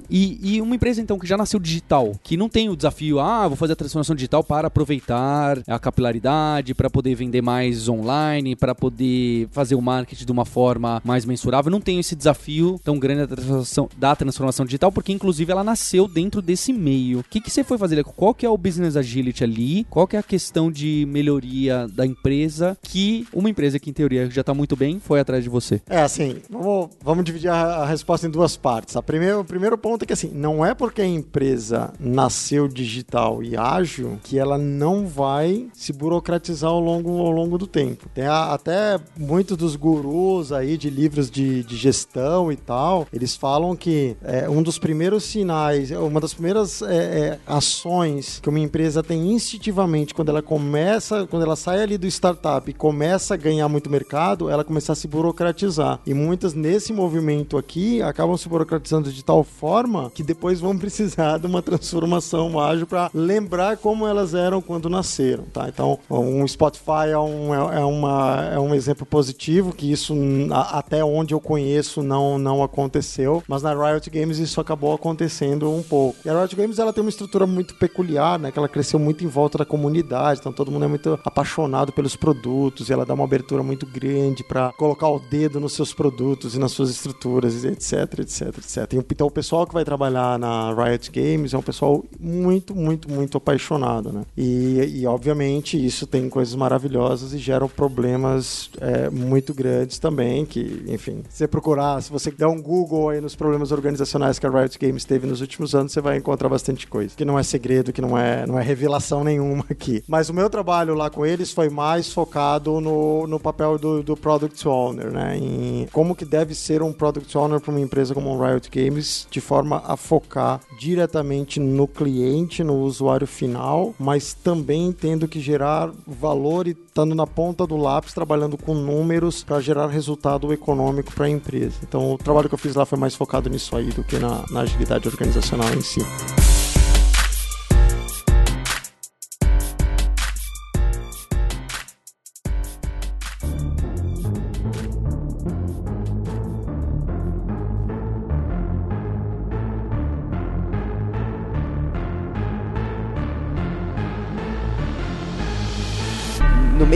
e, 0.09 0.55
e 0.55 0.61
uma 0.61 0.75
empresa, 0.75 1.01
então, 1.01 1.17
que 1.17 1.25
já 1.27 1.35
nasceu 1.35 1.59
digital, 1.59 2.13
que 2.23 2.37
não 2.37 2.47
tem 2.47 2.69
o 2.69 2.75
desafio, 2.75 3.19
ah, 3.19 3.47
vou 3.47 3.57
fazer 3.57 3.73
a 3.73 3.75
transformação 3.75 4.15
digital 4.15 4.43
para 4.43 4.67
aproveitar 4.67 5.61
a 5.67 5.79
capilaridade, 5.79 6.73
para 6.73 6.89
poder 6.89 7.15
vender 7.15 7.41
mais 7.41 7.89
online, 7.89 8.55
para 8.55 8.75
poder 8.75 9.47
fazer 9.51 9.75
o 9.75 9.81
marketing 9.81 10.25
de 10.25 10.31
uma 10.31 10.45
forma 10.45 11.01
mais 11.03 11.24
mensurável, 11.27 11.71
não 11.71 11.81
tem 11.81 11.99
esse 11.99 12.15
desafio 12.15 12.79
tão 12.83 12.97
grande 12.97 13.21
da 13.21 13.35
transformação, 13.35 13.89
da 13.97 14.15
transformação 14.15 14.65
digital, 14.65 14.91
porque 14.91 15.11
inclusive 15.11 15.51
ela 15.51 15.63
nasceu 15.63 16.07
dentro 16.07 16.41
desse 16.41 16.71
meio. 16.73 17.19
O 17.19 17.23
que, 17.23 17.41
que 17.41 17.49
você 17.49 17.63
foi 17.63 17.77
fazer? 17.77 18.03
Qual 18.03 18.33
que 18.33 18.45
é 18.45 18.49
o 18.49 18.57
business 18.57 18.95
agility 18.95 19.43
ali? 19.43 19.85
Qual 19.89 20.07
que 20.07 20.15
é 20.15 20.19
a 20.19 20.23
questão 20.23 20.71
de 20.71 21.05
melhoria 21.07 21.87
da 21.87 22.05
empresa 22.05 22.77
que 22.81 23.27
uma 23.33 23.49
empresa 23.49 23.79
que 23.79 23.89
em 23.89 23.93
teoria 23.93 24.29
já 24.29 24.41
está 24.41 24.53
muito 24.53 24.75
bem 24.75 24.99
foi 24.99 25.19
atrás 25.19 25.43
de 25.43 25.49
você? 25.49 25.81
É 25.89 26.01
assim, 26.01 26.37
vamos, 26.49 26.89
vamos 27.01 27.23
dividir 27.23 27.49
a, 27.49 27.77
a 27.77 27.85
resposta 27.85 28.27
em 28.27 28.29
duas 28.29 28.55
partes. 28.57 28.95
A 28.95 29.01
primeiro, 29.01 29.39
o 29.39 29.45
primeiro 29.45 29.77
ponto 29.77 30.03
é 30.03 30.05
que 30.05 30.13
assim, 30.13 30.31
não 30.33 30.65
é 30.65 30.73
porque 30.73 31.01
a 31.01 31.07
empresa 31.07 31.93
nasceu 31.99 32.67
digital 32.67 33.43
e 33.43 33.55
ágil 33.57 34.19
que 34.23 34.37
ela 34.37 34.57
não 34.57 35.07
vai 35.07 35.67
se 35.73 35.93
burocratizar 35.93 36.69
ao 36.69 36.79
longo, 36.79 37.19
ao 37.19 37.31
longo 37.31 37.57
do 37.57 37.67
tempo. 37.67 38.09
Tem 38.13 38.25
a, 38.25 38.53
até 38.53 38.99
muitos 39.17 39.57
dos 39.57 39.75
gurus 39.75 40.51
aí 40.51 40.77
de 40.77 40.89
livros 40.89 41.14
livros 41.15 41.31
de, 41.31 41.63
de 41.63 41.77
gestão 41.77 42.51
e 42.51 42.57
tal, 42.57 43.07
eles 43.13 43.35
falam 43.35 43.75
que 43.75 44.17
é, 44.21 44.49
um 44.49 44.61
dos 44.61 44.77
primeiros 44.77 45.23
sinais, 45.23 45.91
uma 45.91 46.19
das 46.19 46.33
primeiras 46.33 46.81
é, 46.81 46.95
é, 46.95 47.39
ações 47.47 48.39
que 48.41 48.49
uma 48.49 48.59
empresa 48.59 49.01
tem 49.01 49.31
instintivamente 49.31 50.13
quando 50.13 50.29
ela 50.29 50.41
começa, 50.41 51.25
quando 51.27 51.43
ela 51.43 51.55
sai 51.55 51.81
ali 51.81 51.97
do 51.97 52.05
startup 52.07 52.69
e 52.69 52.73
começa 52.73 53.33
a 53.33 53.37
ganhar 53.37 53.69
muito 53.69 53.89
mercado, 53.89 54.49
ela 54.49 54.63
começa 54.63 54.91
a 54.91 54.95
se 54.95 55.07
burocratizar. 55.07 55.99
E 56.05 56.13
muitas 56.13 56.53
nesse 56.53 56.91
movimento 56.91 57.57
aqui 57.57 58.01
acabam 58.01 58.35
se 58.35 58.49
burocratizando 58.49 59.11
de 59.11 59.23
tal 59.23 59.43
forma 59.43 60.11
que 60.13 60.23
depois 60.23 60.59
vão 60.59 60.75
precisar 60.77 61.37
de 61.37 61.47
uma 61.47 61.61
transformação 61.61 62.59
ágil 62.59 62.85
para 62.85 63.09
lembrar 63.13 63.77
como 63.77 64.05
elas 64.05 64.33
eram 64.33 64.61
quando 64.61 64.89
nasceram, 64.89 65.45
tá? 65.45 65.69
Então, 65.69 65.97
um 66.09 66.45
Spotify 66.45 67.09
é 67.11 67.17
um, 67.17 67.53
é, 67.53 67.79
é 67.79 67.85
uma, 67.85 68.49
é 68.53 68.59
um 68.59 68.75
exemplo 68.75 69.05
positivo 69.05 69.71
que 69.71 69.89
isso 69.89 70.13
até 70.51 71.04
onde 71.05 71.33
eu 71.33 71.39
conheço 71.39 72.01
não, 72.01 72.37
não 72.37 72.63
aconteceu, 72.63 73.43
mas 73.47 73.61
na 73.61 73.73
Riot 73.73 74.09
Games 74.09 74.37
isso 74.37 74.59
acabou 74.59 74.93
acontecendo 74.93 75.71
um 75.71 75.83
pouco. 75.83 76.17
E 76.25 76.29
a 76.29 76.39
Riot 76.39 76.55
Games 76.55 76.79
ela 76.79 76.93
tem 76.93 77.03
uma 77.03 77.09
estrutura 77.09 77.45
muito 77.45 77.75
peculiar, 77.75 78.39
né? 78.39 78.51
Que 78.51 78.59
ela 78.59 78.69
cresceu 78.69 78.99
muito 78.99 79.23
em 79.23 79.27
volta 79.27 79.57
da 79.59 79.65
comunidade, 79.65 80.39
então 80.39 80.51
todo 80.51 80.71
mundo 80.71 80.85
é 80.85 80.87
muito 80.87 81.19
apaixonado 81.23 81.91
pelos 81.91 82.15
produtos 82.15 82.89
e 82.89 82.93
ela 82.93 83.05
dá 83.05 83.13
uma 83.13 83.23
abertura 83.23 83.63
muito 83.63 83.85
grande 83.85 84.43
para 84.43 84.71
colocar 84.73 85.09
o 85.09 85.19
dedo 85.19 85.59
nos 85.59 85.73
seus 85.73 85.93
produtos 85.93 86.55
e 86.55 86.59
nas 86.59 86.71
suas 86.71 86.89
estruturas, 86.89 87.63
etc, 87.63 88.19
etc, 88.19 88.57
etc. 88.57 88.93
Então 89.11 89.27
o 89.27 89.31
pessoal 89.31 89.65
que 89.65 89.73
vai 89.73 89.85
trabalhar 89.85 90.37
na 90.39 90.73
Riot 90.73 91.11
Games 91.11 91.53
é 91.53 91.57
um 91.57 91.61
pessoal 91.61 92.03
muito, 92.19 92.75
muito, 92.75 93.09
muito 93.09 93.37
apaixonado, 93.37 94.11
né? 94.11 94.23
E, 94.37 95.01
e 95.01 95.07
obviamente 95.07 95.83
isso 95.83 96.07
tem 96.07 96.29
coisas 96.29 96.55
maravilhosas 96.55 97.33
e 97.33 97.37
geram 97.37 97.67
problemas 97.67 98.69
é, 98.79 99.09
muito 99.09 99.53
grandes 99.53 99.99
também, 99.99 100.45
que 100.45 100.83
enfim, 100.95 101.23
se 101.29 101.37
você 101.37 101.47
procurar, 101.47 102.01
se 102.01 102.11
você 102.11 102.31
der 102.31 102.47
um 102.47 102.61
Google 102.61 103.09
aí 103.09 103.21
nos 103.21 103.35
problemas 103.35 103.71
organizacionais 103.71 104.39
que 104.39 104.47
a 104.47 104.49
Riot 104.49 104.77
Games 104.79 105.05
teve 105.05 105.27
nos 105.27 105.41
últimos 105.41 105.75
anos, 105.75 105.91
você 105.91 106.01
vai 106.01 106.17
encontrar 106.17 106.49
bastante 106.49 106.87
coisa. 106.87 107.15
Que 107.15 107.25
não 107.25 107.37
é 107.37 107.43
segredo, 107.43 107.93
que 107.93 108.01
não 108.01 108.17
é, 108.17 108.45
não 108.47 108.59
é 108.59 108.63
revelação 108.63 109.23
nenhuma 109.23 109.65
aqui. 109.69 110.03
Mas 110.07 110.29
o 110.29 110.33
meu 110.33 110.49
trabalho 110.49 110.95
lá 110.95 111.09
com 111.09 111.25
eles 111.25 111.51
foi 111.51 111.69
mais 111.69 112.11
focado 112.11 112.79
no, 112.81 113.27
no 113.27 113.39
papel 113.39 113.77
do, 113.77 114.01
do 114.01 114.17
Product 114.17 114.67
Owner, 114.67 115.11
né? 115.11 115.37
Em 115.37 115.87
como 115.91 116.15
que 116.15 116.25
deve 116.25 116.55
ser 116.55 116.81
um 116.81 116.91
Product 116.91 117.37
Owner 117.37 117.59
para 117.59 117.71
uma 117.71 117.81
empresa 117.81 118.13
como 118.13 118.41
a 118.41 118.49
Riot 118.49 118.69
Games, 118.71 119.27
de 119.29 119.41
forma 119.41 119.83
a 119.85 119.95
focar 119.95 120.61
diretamente 120.79 121.59
no 121.59 121.87
cliente, 121.87 122.63
no 122.63 122.81
usuário 122.81 123.27
final, 123.27 123.93
mas 123.99 124.33
também 124.33 124.91
tendo 124.91 125.27
que 125.27 125.39
gerar 125.39 125.91
valor 126.07 126.67
e 126.67 126.75
estando 126.95 127.13
na 127.13 127.27
ponta 127.27 127.67
do 127.67 127.75
lápis, 127.75 128.13
trabalhando 128.13 128.57
com 128.57 128.73
números 128.73 129.43
para 129.43 129.59
gerar 129.59 129.87
resultado 129.87 130.53
econômico 130.53 131.11
para 131.11 131.25
a 131.25 131.29
empresa. 131.29 131.75
Então, 131.83 132.13
o 132.13 132.17
trabalho 132.17 132.47
que 132.47 132.55
eu 132.55 132.59
fiz 132.59 132.73
lá 132.73 132.85
foi 132.85 132.97
mais 132.97 133.13
focado 133.13 133.49
nisso 133.49 133.75
aí 133.75 133.91
do 133.91 134.01
que 134.01 134.17
na, 134.17 134.45
na 134.49 134.61
agilidade 134.61 135.05
organizacional 135.05 135.67
em 135.73 135.81
si. 135.81 135.99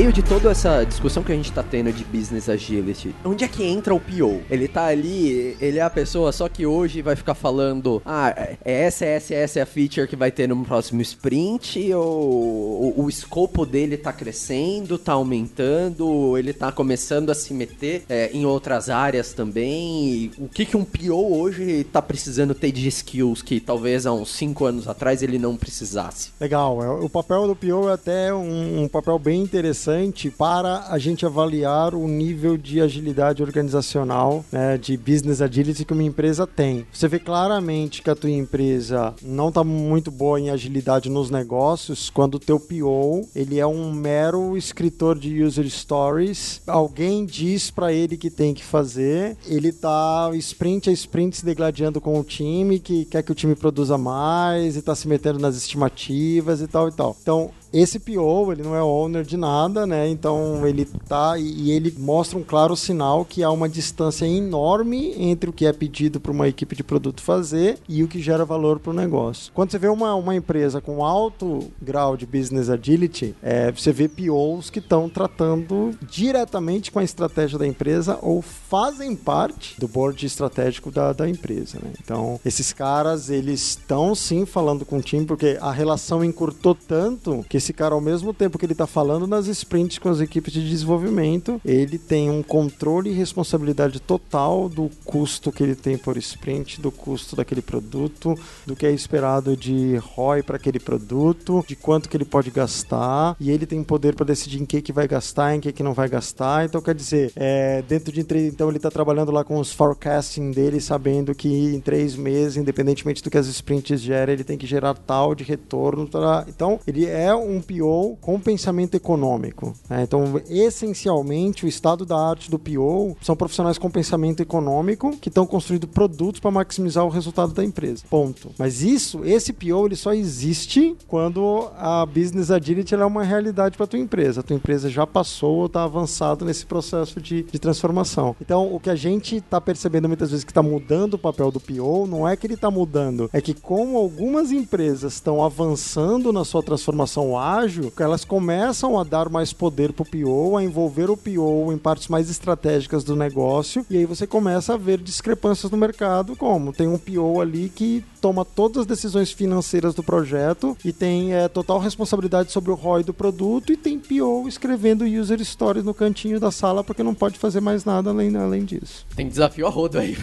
Meio 0.10 0.14
de 0.14 0.24
toda 0.24 0.50
essa 0.50 0.84
discussão 0.84 1.22
que 1.22 1.32
a 1.32 1.36
gente 1.36 1.52
tá 1.52 1.62
tendo 1.62 1.94
de 1.94 2.04
business 2.04 2.50
agility, 2.50 3.14
onde 3.24 3.44
é 3.44 3.48
que 3.48 3.64
entra 3.64 3.94
o 3.94 4.00
PO? 4.00 4.42
Ele 4.50 4.68
tá 4.68 4.88
ali, 4.88 5.56
ele 5.62 5.78
é 5.78 5.82
a 5.82 5.90
pessoa, 5.90 6.32
só 6.32 6.50
que 6.50 6.66
hoje 6.66 7.02
vai 7.04 7.16
ficar 7.16 7.36
falando, 7.36 8.02
ah, 8.04 8.34
é 8.66 8.86
essa, 8.86 9.06
essa, 9.06 9.36
essa 9.36 9.60
é 9.60 9.62
a 9.62 9.66
feature 9.68 10.08
que 10.08 10.16
vai 10.16 10.32
ter 10.32 10.48
no 10.48 10.66
próximo 10.66 11.00
sprint, 11.02 11.94
ou 11.94 12.96
o, 12.98 13.04
o 13.04 13.10
escopo 13.10 13.66
dele 13.66 13.98
tá 13.98 14.12
crescendo, 14.12 14.98
tá 14.98 15.14
aumentando, 15.14 16.36
ele 16.38 16.54
tá 16.54 16.72
começando 16.72 17.30
a 17.30 17.36
se 17.36 17.54
meter 17.54 18.04
é, 18.10 18.32
em 18.34 18.46
outras 18.46 18.90
áreas 18.90 19.34
também. 19.34 20.32
O 20.40 20.48
que 20.48 20.66
que 20.66 20.78
um 20.78 20.84
PO 20.84 21.40
hoje 21.40 21.84
tá 21.84 22.02
precisando 22.02 22.56
ter 22.56 22.72
de 22.72 22.88
skills 22.88 23.44
que 23.44 23.60
talvez 23.60 24.08
há 24.08 24.14
uns 24.14 24.30
5 24.30 24.66
anos 24.66 24.88
atrás 24.88 25.22
ele 25.22 25.38
não 25.38 25.56
precisasse? 25.56 26.32
Legal, 26.40 26.84
é, 26.84 26.90
o 26.90 27.10
papel 27.10 27.46
do 27.46 27.56
PO 27.56 27.90
é 27.90 27.94
até 27.94 28.34
um, 28.34 28.84
um 28.84 28.88
papel 28.88 29.20
bem 29.20 29.42
interessante 29.42 29.99
interessante 30.00 30.30
para 30.30 30.86
a 30.90 30.98
gente 30.98 31.26
avaliar 31.26 31.94
o 31.94 32.08
nível 32.08 32.58
de 32.58 32.82
agilidade 32.82 33.42
organizacional, 33.42 34.44
né, 34.52 34.78
de 34.78 34.98
business 34.98 35.42
agility 35.42 35.86
que 35.86 35.94
uma 35.94 36.04
empresa 36.04 36.46
tem. 36.46 36.86
Você 36.92 37.08
vê 37.08 37.20
claramente 37.20 38.02
que 38.02 38.10
a 38.10 38.16
tua 38.16 38.30
empresa 38.30 39.14
não 39.22 39.50
está 39.50 39.64
muito 39.64 40.12
boa 40.12 40.40
em 40.40 40.50
agilidade 40.50 41.10
nos 41.10 41.30
negócios 41.30 42.10
quando 42.10 42.36
o 42.36 42.40
teu 42.40 42.60
PO 42.60 43.28
ele 43.36 43.60
é 43.60 43.66
um 43.66 43.92
mero 43.92 44.58
escritor 44.58 45.18
de 45.18 45.44
user 45.44 45.70
stories. 45.70 46.62
Alguém 46.68 47.26
diz 47.26 47.72
para 47.72 47.94
ele 47.94 48.18
que 48.18 48.30
tem 48.30 48.54
que 48.54 48.64
fazer, 48.64 49.38
ele 49.48 49.72
tá 49.72 50.30
sprint 50.34 50.90
a 50.90 50.94
sprint 50.94 51.38
se 51.38 51.46
degladiando 51.46 52.02
com 52.02 52.20
o 52.20 52.24
time, 52.24 52.80
que 52.80 53.06
quer 53.06 53.24
que 53.24 53.32
o 53.32 53.36
time 53.36 53.56
produza 53.56 53.98
mais 53.98 54.76
e 54.76 54.80
está 54.80 54.96
se 54.96 55.08
metendo 55.08 55.40
nas 55.40 55.56
estimativas 55.56 56.62
e 56.62 56.68
tal 56.68 56.90
e 56.90 56.92
tal. 56.92 57.16
Então, 57.22 57.52
esse 57.72 58.00
PO, 58.00 58.52
ele 58.52 58.64
não 58.64 58.76
é 58.76 58.82
owner 58.82 59.24
de 59.24 59.38
nada, 59.38 59.86
né? 59.86 60.10
Então 60.10 60.66
ele 60.66 60.86
tá 60.86 61.38
e 61.38 61.72
ele 61.72 61.94
mostra 61.98 62.38
um 62.38 62.44
claro 62.44 62.76
sinal 62.76 63.24
que 63.24 63.44
há 63.44 63.52
uma 63.52 63.70
distância 63.70 64.26
enorme 64.26 65.14
entre 65.18 65.50
o 65.50 65.54
que 65.54 65.66
é 65.66 65.74
pedido 65.74 66.20
para 66.20 66.32
uma 66.32 66.48
equipe 66.48 66.76
de 66.76 66.84
produto 66.84 67.22
fazer 67.22 67.78
e 67.88 68.04
o 68.04 68.08
que 68.08 68.22
gera 68.22 68.44
valor 68.44 68.80
para 68.80 68.92
o 68.92 68.94
negócio. 68.94 69.52
Quando 69.54 69.72
você 69.72 69.78
vê 69.78 69.88
uma, 69.88 70.16
uma 70.16 70.36
empresa 70.36 70.82
com 70.82 71.04
alto 71.04 71.72
grau 71.82 72.18
de 72.18 72.26
business 72.26 72.70
agility, 72.70 73.36
é, 73.42 73.72
você 73.72 73.92
vê 73.92 74.08
POs 74.08 74.70
que 74.70 74.80
estão 74.80 75.08
tratando 75.08 75.92
diretamente 76.02 76.92
com 76.92 77.00
a 77.00 77.04
estratégia 77.04 77.60
da 77.60 77.68
empresa 77.68 78.18
ou 78.22 78.42
fazem 78.42 79.16
parte 79.16 79.80
do 79.80 79.88
board 79.88 80.26
estratégico 80.26 80.92
da, 80.92 81.14
da 81.14 81.30
empresa, 81.30 81.78
né? 81.82 81.92
Então, 82.04 82.40
esses 82.44 82.74
caras, 82.74 83.30
eles 83.30 83.62
estão 83.70 84.16
sim 84.16 84.46
falando 84.46 84.86
com 84.86 84.98
o 84.98 85.02
time 85.02 85.26
porque 85.26 85.58
a 85.62 85.72
relação 85.72 86.24
encurtou 86.24 86.76
tanto 86.76 87.46
que 87.48 87.59
esse 87.60 87.74
cara, 87.74 87.94
ao 87.94 88.02
mesmo 88.02 88.34
tempo 88.34 88.58
que 88.58 88.66
ele 88.66 88.74
está 88.74 88.88
falando 88.88 89.28
nas 89.28 89.48
sprints 89.48 90.00
com 90.00 90.10
as 90.10 90.20
equipes 90.20 90.52
de 90.52 90.68
desenvolvimento, 90.68 91.62
ele 91.64 91.98
tem 91.98 92.30
um 92.30 92.42
controle 92.42 93.12
e 93.12 93.14
responsabilidade 93.14 94.00
total 94.00 94.68
do 94.68 94.90
custo 95.06 95.52
que 95.52 95.62
ele 95.62 95.76
tem 95.76 95.98
por 95.98 96.18
sprint, 96.18 96.82
do 96.82 96.92
custo 96.92 97.36
daquele 97.36 97.62
produto, 97.62 98.36
do 98.66 98.76
que 98.76 98.86
é 98.86 98.92
esperado 98.92 99.56
de 99.56 99.98
ROI 99.98 100.42
para 100.42 100.56
aquele 100.56 100.80
produto, 100.80 101.64
de 101.68 101.76
quanto 101.76 102.10
que 102.10 102.18
ele 102.18 102.26
pode 102.26 102.50
gastar, 102.50 103.36
e 103.40 103.52
ele 103.52 103.66
tem 103.66 103.84
poder 103.84 104.16
para 104.16 104.26
decidir 104.26 104.62
em 104.62 104.66
que 104.66 104.82
que 104.82 104.94
vai 104.94 105.08
gastar, 105.08 105.56
em 105.56 105.60
que 105.60 105.72
que 105.72 105.84
não 105.84 105.94
vai 105.94 106.08
gastar. 106.08 106.66
Então, 106.66 106.82
quer 106.82 106.96
dizer, 106.96 107.32
é, 107.36 107.82
dentro 107.82 108.12
de 108.12 108.26
então 108.48 108.70
ele 108.70 108.78
está 108.78 108.92
trabalhando 108.92 109.32
lá 109.32 109.44
com 109.44 109.60
os 109.60 109.72
forecasting 109.72 110.52
dele, 110.52 110.80
sabendo 110.80 111.34
que 111.34 111.50
em 111.50 111.80
três 111.80 112.16
meses, 112.16 112.58
independentemente 112.58 113.24
do 113.24 113.30
que 113.30 113.38
as 113.38 113.48
sprints 113.48 114.00
gerem, 114.00 114.34
ele 114.34 114.44
tem 114.44 114.58
que 114.58 114.68
gerar 114.68 114.94
tal 114.94 115.34
de 115.34 115.44
retorno. 115.44 116.08
Tá? 116.08 116.46
Então, 116.48 116.80
ele 116.88 117.06
é 117.06 117.34
PO 117.62 118.18
com 118.22 118.40
pensamento 118.40 118.96
econômico. 118.96 119.74
Né? 119.90 120.04
Então, 120.04 120.42
essencialmente, 120.50 121.66
o 121.66 121.68
estado 121.68 122.06
da 122.06 122.18
arte 122.18 122.52
do 122.52 122.60
PO 122.60 123.16
são 123.22 123.36
profissionais 123.36 123.78
com 123.78 123.90
pensamento 123.90 124.42
econômico 124.42 125.18
que 125.18 125.30
estão 125.30 125.46
construindo 125.46 125.88
produtos 125.88 126.40
para 126.40 126.52
maximizar 126.52 127.06
o 127.06 127.10
resultado 127.10 127.54
da 127.54 127.64
empresa. 127.64 128.04
Ponto. 128.10 128.52
Mas 128.58 128.82
isso, 128.82 129.24
esse 129.24 129.54
PO, 129.54 129.88
ele 129.88 129.96
só 129.96 130.14
existe 130.14 130.96
quando 131.08 131.70
a 131.78 132.06
business 132.06 132.52
agility 132.52 132.94
é 132.94 133.06
uma 133.06 133.24
realidade 133.24 133.78
para 133.78 133.88
tua 133.88 134.00
empresa. 134.00 134.42
A 134.42 134.44
tua 134.44 134.56
empresa 134.56 134.90
já 134.90 135.08
passou 135.08 135.58
ou 135.58 135.66
está 135.66 135.84
avançado 135.84 136.44
nesse 136.44 136.66
processo 136.66 137.22
de, 137.22 137.44
de 137.44 137.60
transformação. 137.60 138.36
Então, 138.42 138.74
o 138.74 138.80
que 138.80 138.90
a 138.90 138.96
gente 138.96 139.38
está 139.38 139.62
percebendo 139.62 140.08
muitas 140.08 140.32
vezes 140.32 140.44
que 140.44 140.52
está 140.52 140.62
mudando 140.62 141.14
o 141.14 141.18
papel 141.18 141.52
do 141.52 141.60
PO, 141.60 142.08
não 142.08 142.28
é 142.28 142.36
que 142.36 142.46
ele 142.46 142.56
está 142.56 142.70
mudando, 142.70 143.30
é 143.32 143.40
que 143.40 143.54
como 143.54 143.98
algumas 143.98 144.52
empresas 144.52 145.14
estão 145.14 145.44
avançando 145.44 146.34
na 146.34 146.44
sua 146.44 146.64
transformação 146.64 147.38
ágil, 147.40 147.92
elas 147.98 148.26
começam 148.26 149.00
a 149.00 149.04
dar 149.04 149.30
mais 149.30 149.54
poder 149.54 149.94
para 149.94 150.04
o 150.04 150.06
PO, 150.06 150.58
a 150.58 150.64
envolver 150.64 151.10
o 151.10 151.18
PO 151.18 151.72
em 151.72 151.78
partes 151.78 152.08
mais 152.08 152.30
estratégicas 152.30 153.04
do 153.04 153.16
negócio, 153.16 153.86
e 153.90 153.98
aí 153.98 154.06
você 154.06 154.28
começa 154.28 154.74
a 154.74 154.78
ver 154.78 155.00
discrepâncias 155.00 155.72
no 155.72 155.78
mercado, 155.78 156.36
como 156.36 156.74
tem 156.74 156.88
um 156.88 156.98
PO 156.98 157.42
ali 157.42 157.70
que 157.70 158.04
toma 158.20 158.44
todas 158.44 158.82
as 158.82 158.86
decisões 158.86 159.32
financeiras 159.32 159.94
do 159.94 160.04
projeto 160.04 160.78
e 160.84 160.92
tem 160.92 161.34
é, 161.34 161.48
total 161.48 161.80
responsabilidade 161.80 162.52
sobre 162.52 162.72
o 162.72 162.76
ROI 162.76 163.04
do 163.04 163.14
produto 163.14 163.72
e 163.72 163.78
tem 163.78 164.00
PO 164.00 164.48
escrevendo 164.48 165.06
user 165.06 165.44
stories 165.44 165.84
no 165.84 165.94
cantinho 165.94 166.40
da 166.40 166.52
sala 166.52 166.84
porque 166.84 167.04
não 167.04 167.14
pode 167.14 167.38
fazer 167.38 167.62
mais 167.62 167.86
nada 167.86 168.10
além, 168.10 168.36
além 168.36 168.66
disso. 168.66 169.06
Tem 169.16 169.28
desafio 169.28 169.68
a 169.68 169.70
rodo 169.70 170.00
aí 170.00 170.16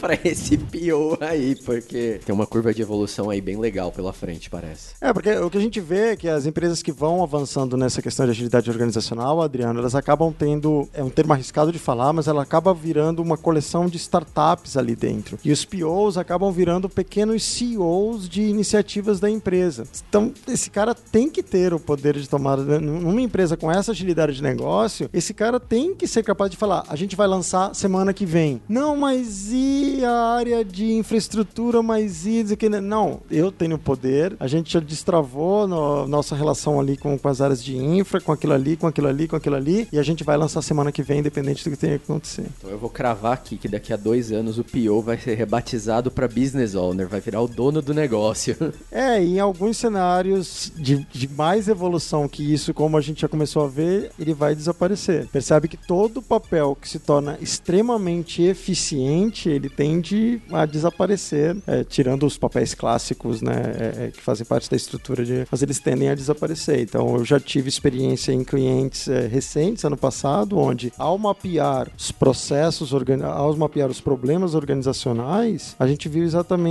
para 0.00 0.18
esse 0.24 0.56
PO 0.56 1.18
aí, 1.20 1.56
porque 1.64 2.20
tem 2.24 2.34
uma 2.34 2.46
curva 2.46 2.72
de 2.72 2.82
evolução 2.82 3.30
aí 3.30 3.40
bem 3.40 3.58
legal 3.58 3.90
pela 3.90 4.12
frente, 4.12 4.48
parece. 4.48 4.94
É, 5.00 5.12
porque 5.12 5.30
o 5.36 5.50
que 5.50 5.58
a 5.58 5.60
gente 5.60 5.80
vê 5.80 6.12
é 6.12 6.16
que 6.16 6.28
as 6.28 6.46
empresas 6.46 6.82
que 6.82 6.92
vão 6.92 7.22
avançando 7.22 7.76
nessa 7.76 8.00
questão 8.00 8.24
de 8.26 8.32
agilidade 8.32 8.70
organizacional, 8.70 9.42
Adriano, 9.42 9.80
elas 9.80 9.94
acabam 9.94 10.32
tendo, 10.32 10.88
é 10.92 11.02
um 11.02 11.10
termo 11.10 11.32
arriscado 11.32 11.72
de 11.72 11.78
falar, 11.78 12.12
mas 12.12 12.28
ela 12.28 12.42
acaba 12.42 12.72
virando 12.72 13.20
uma 13.22 13.36
coleção 13.36 13.86
de 13.86 13.96
startups 13.96 14.76
ali 14.76 14.94
dentro. 14.94 15.38
E 15.44 15.50
os 15.50 15.64
POs 15.64 16.16
acabam 16.16 16.52
virando 16.52 16.83
pequenos 16.88 17.42
CEOs 17.42 18.28
de 18.28 18.42
iniciativas 18.42 19.20
da 19.20 19.30
empresa. 19.30 19.84
Então, 20.08 20.32
esse 20.48 20.70
cara 20.70 20.94
tem 20.94 21.28
que 21.28 21.42
ter 21.42 21.72
o 21.74 21.80
poder 21.80 22.16
de 22.16 22.28
tomar, 22.28 22.58
né, 22.58 22.78
numa 22.78 23.20
empresa 23.20 23.56
com 23.56 23.70
essa 23.70 23.92
agilidade 23.92 24.34
de 24.34 24.42
negócio, 24.42 25.08
esse 25.12 25.34
cara 25.34 25.58
tem 25.60 25.94
que 25.94 26.06
ser 26.06 26.22
capaz 26.22 26.50
de 26.50 26.56
falar, 26.56 26.84
a 26.88 26.96
gente 26.96 27.16
vai 27.16 27.26
lançar 27.26 27.74
semana 27.74 28.12
que 28.12 28.26
vem. 28.26 28.60
Não, 28.68 28.96
mas 28.96 29.50
e 29.52 30.04
a 30.04 30.34
área 30.36 30.64
de 30.64 30.92
infraestrutura, 30.92 31.82
mas 31.82 32.26
e 32.26 32.44
não, 32.80 33.20
eu 33.30 33.50
tenho 33.50 33.78
poder. 33.78 34.36
A 34.38 34.46
gente 34.46 34.72
já 34.72 34.80
destravou 34.80 35.66
no, 35.66 36.06
nossa 36.06 36.34
relação 36.34 36.80
ali 36.80 36.96
com, 36.96 37.18
com 37.18 37.28
as 37.28 37.40
áreas 37.40 37.62
de 37.62 37.76
infra, 37.76 38.20
com 38.20 38.32
aquilo 38.32 38.52
ali, 38.52 38.76
com 38.76 38.86
aquilo 38.86 39.08
ali, 39.08 39.28
com 39.28 39.36
aquilo 39.36 39.56
ali, 39.56 39.88
e 39.92 39.98
a 39.98 40.02
gente 40.02 40.24
vai 40.24 40.36
lançar 40.36 40.62
semana 40.62 40.92
que 40.92 41.02
vem, 41.02 41.20
independente 41.20 41.64
do 41.64 41.70
que 41.70 41.76
tenha 41.76 41.98
que 41.98 42.04
acontecer. 42.04 42.46
Então 42.58 42.70
eu 42.70 42.78
vou 42.78 42.90
cravar 42.90 43.32
aqui 43.32 43.56
que 43.56 43.68
daqui 43.68 43.92
a 43.92 43.96
dois 43.96 44.32
anos 44.32 44.58
o 44.58 44.64
PO 44.64 45.02
vai 45.02 45.18
ser 45.18 45.34
rebatizado 45.34 46.10
para 46.10 46.28
Business 46.28 46.73
Owner, 46.74 47.08
vai 47.08 47.20
virar 47.20 47.40
o 47.40 47.48
dono 47.48 47.80
do 47.80 47.94
negócio. 47.94 48.56
É, 48.90 49.20
em 49.20 49.40
alguns 49.40 49.76
cenários 49.76 50.72
de, 50.76 51.04
de 51.10 51.28
mais 51.28 51.68
evolução 51.68 52.28
que 52.28 52.52
isso, 52.52 52.72
como 52.72 52.96
a 52.96 53.00
gente 53.00 53.22
já 53.22 53.28
começou 53.28 53.64
a 53.64 53.68
ver, 53.68 54.12
ele 54.18 54.32
vai 54.32 54.54
desaparecer. 54.54 55.26
Percebe 55.28 55.68
que 55.68 55.76
todo 55.76 56.22
papel 56.22 56.76
que 56.80 56.88
se 56.88 56.98
torna 56.98 57.36
extremamente 57.40 58.42
eficiente, 58.42 59.48
ele 59.48 59.68
tende 59.68 60.40
a 60.52 60.64
desaparecer, 60.64 61.56
é, 61.66 61.82
tirando 61.82 62.24
os 62.24 62.38
papéis 62.38 62.72
clássicos, 62.74 63.42
né, 63.42 63.54
é, 63.54 64.04
é, 64.04 64.10
que 64.10 64.20
fazem 64.20 64.46
parte 64.46 64.70
da 64.70 64.76
estrutura 64.76 65.24
de, 65.24 65.46
mas 65.50 65.62
eles 65.62 65.80
tendem 65.80 66.08
a 66.08 66.14
desaparecer. 66.14 66.80
Então, 66.80 67.16
eu 67.16 67.24
já 67.24 67.40
tive 67.40 67.68
experiência 67.68 68.32
em 68.32 68.44
clientes 68.44 69.08
é, 69.08 69.26
recentes, 69.26 69.84
ano 69.84 69.96
passado, 69.96 70.56
onde 70.58 70.92
ao 70.96 71.18
mapear 71.18 71.88
os 71.98 72.12
processos, 72.12 72.92
ao 72.92 73.56
mapear 73.56 73.90
os 73.90 74.00
problemas 74.00 74.54
organizacionais, 74.54 75.74
a 75.78 75.86
gente 75.86 76.08
viu 76.08 76.22
exatamente 76.22 76.63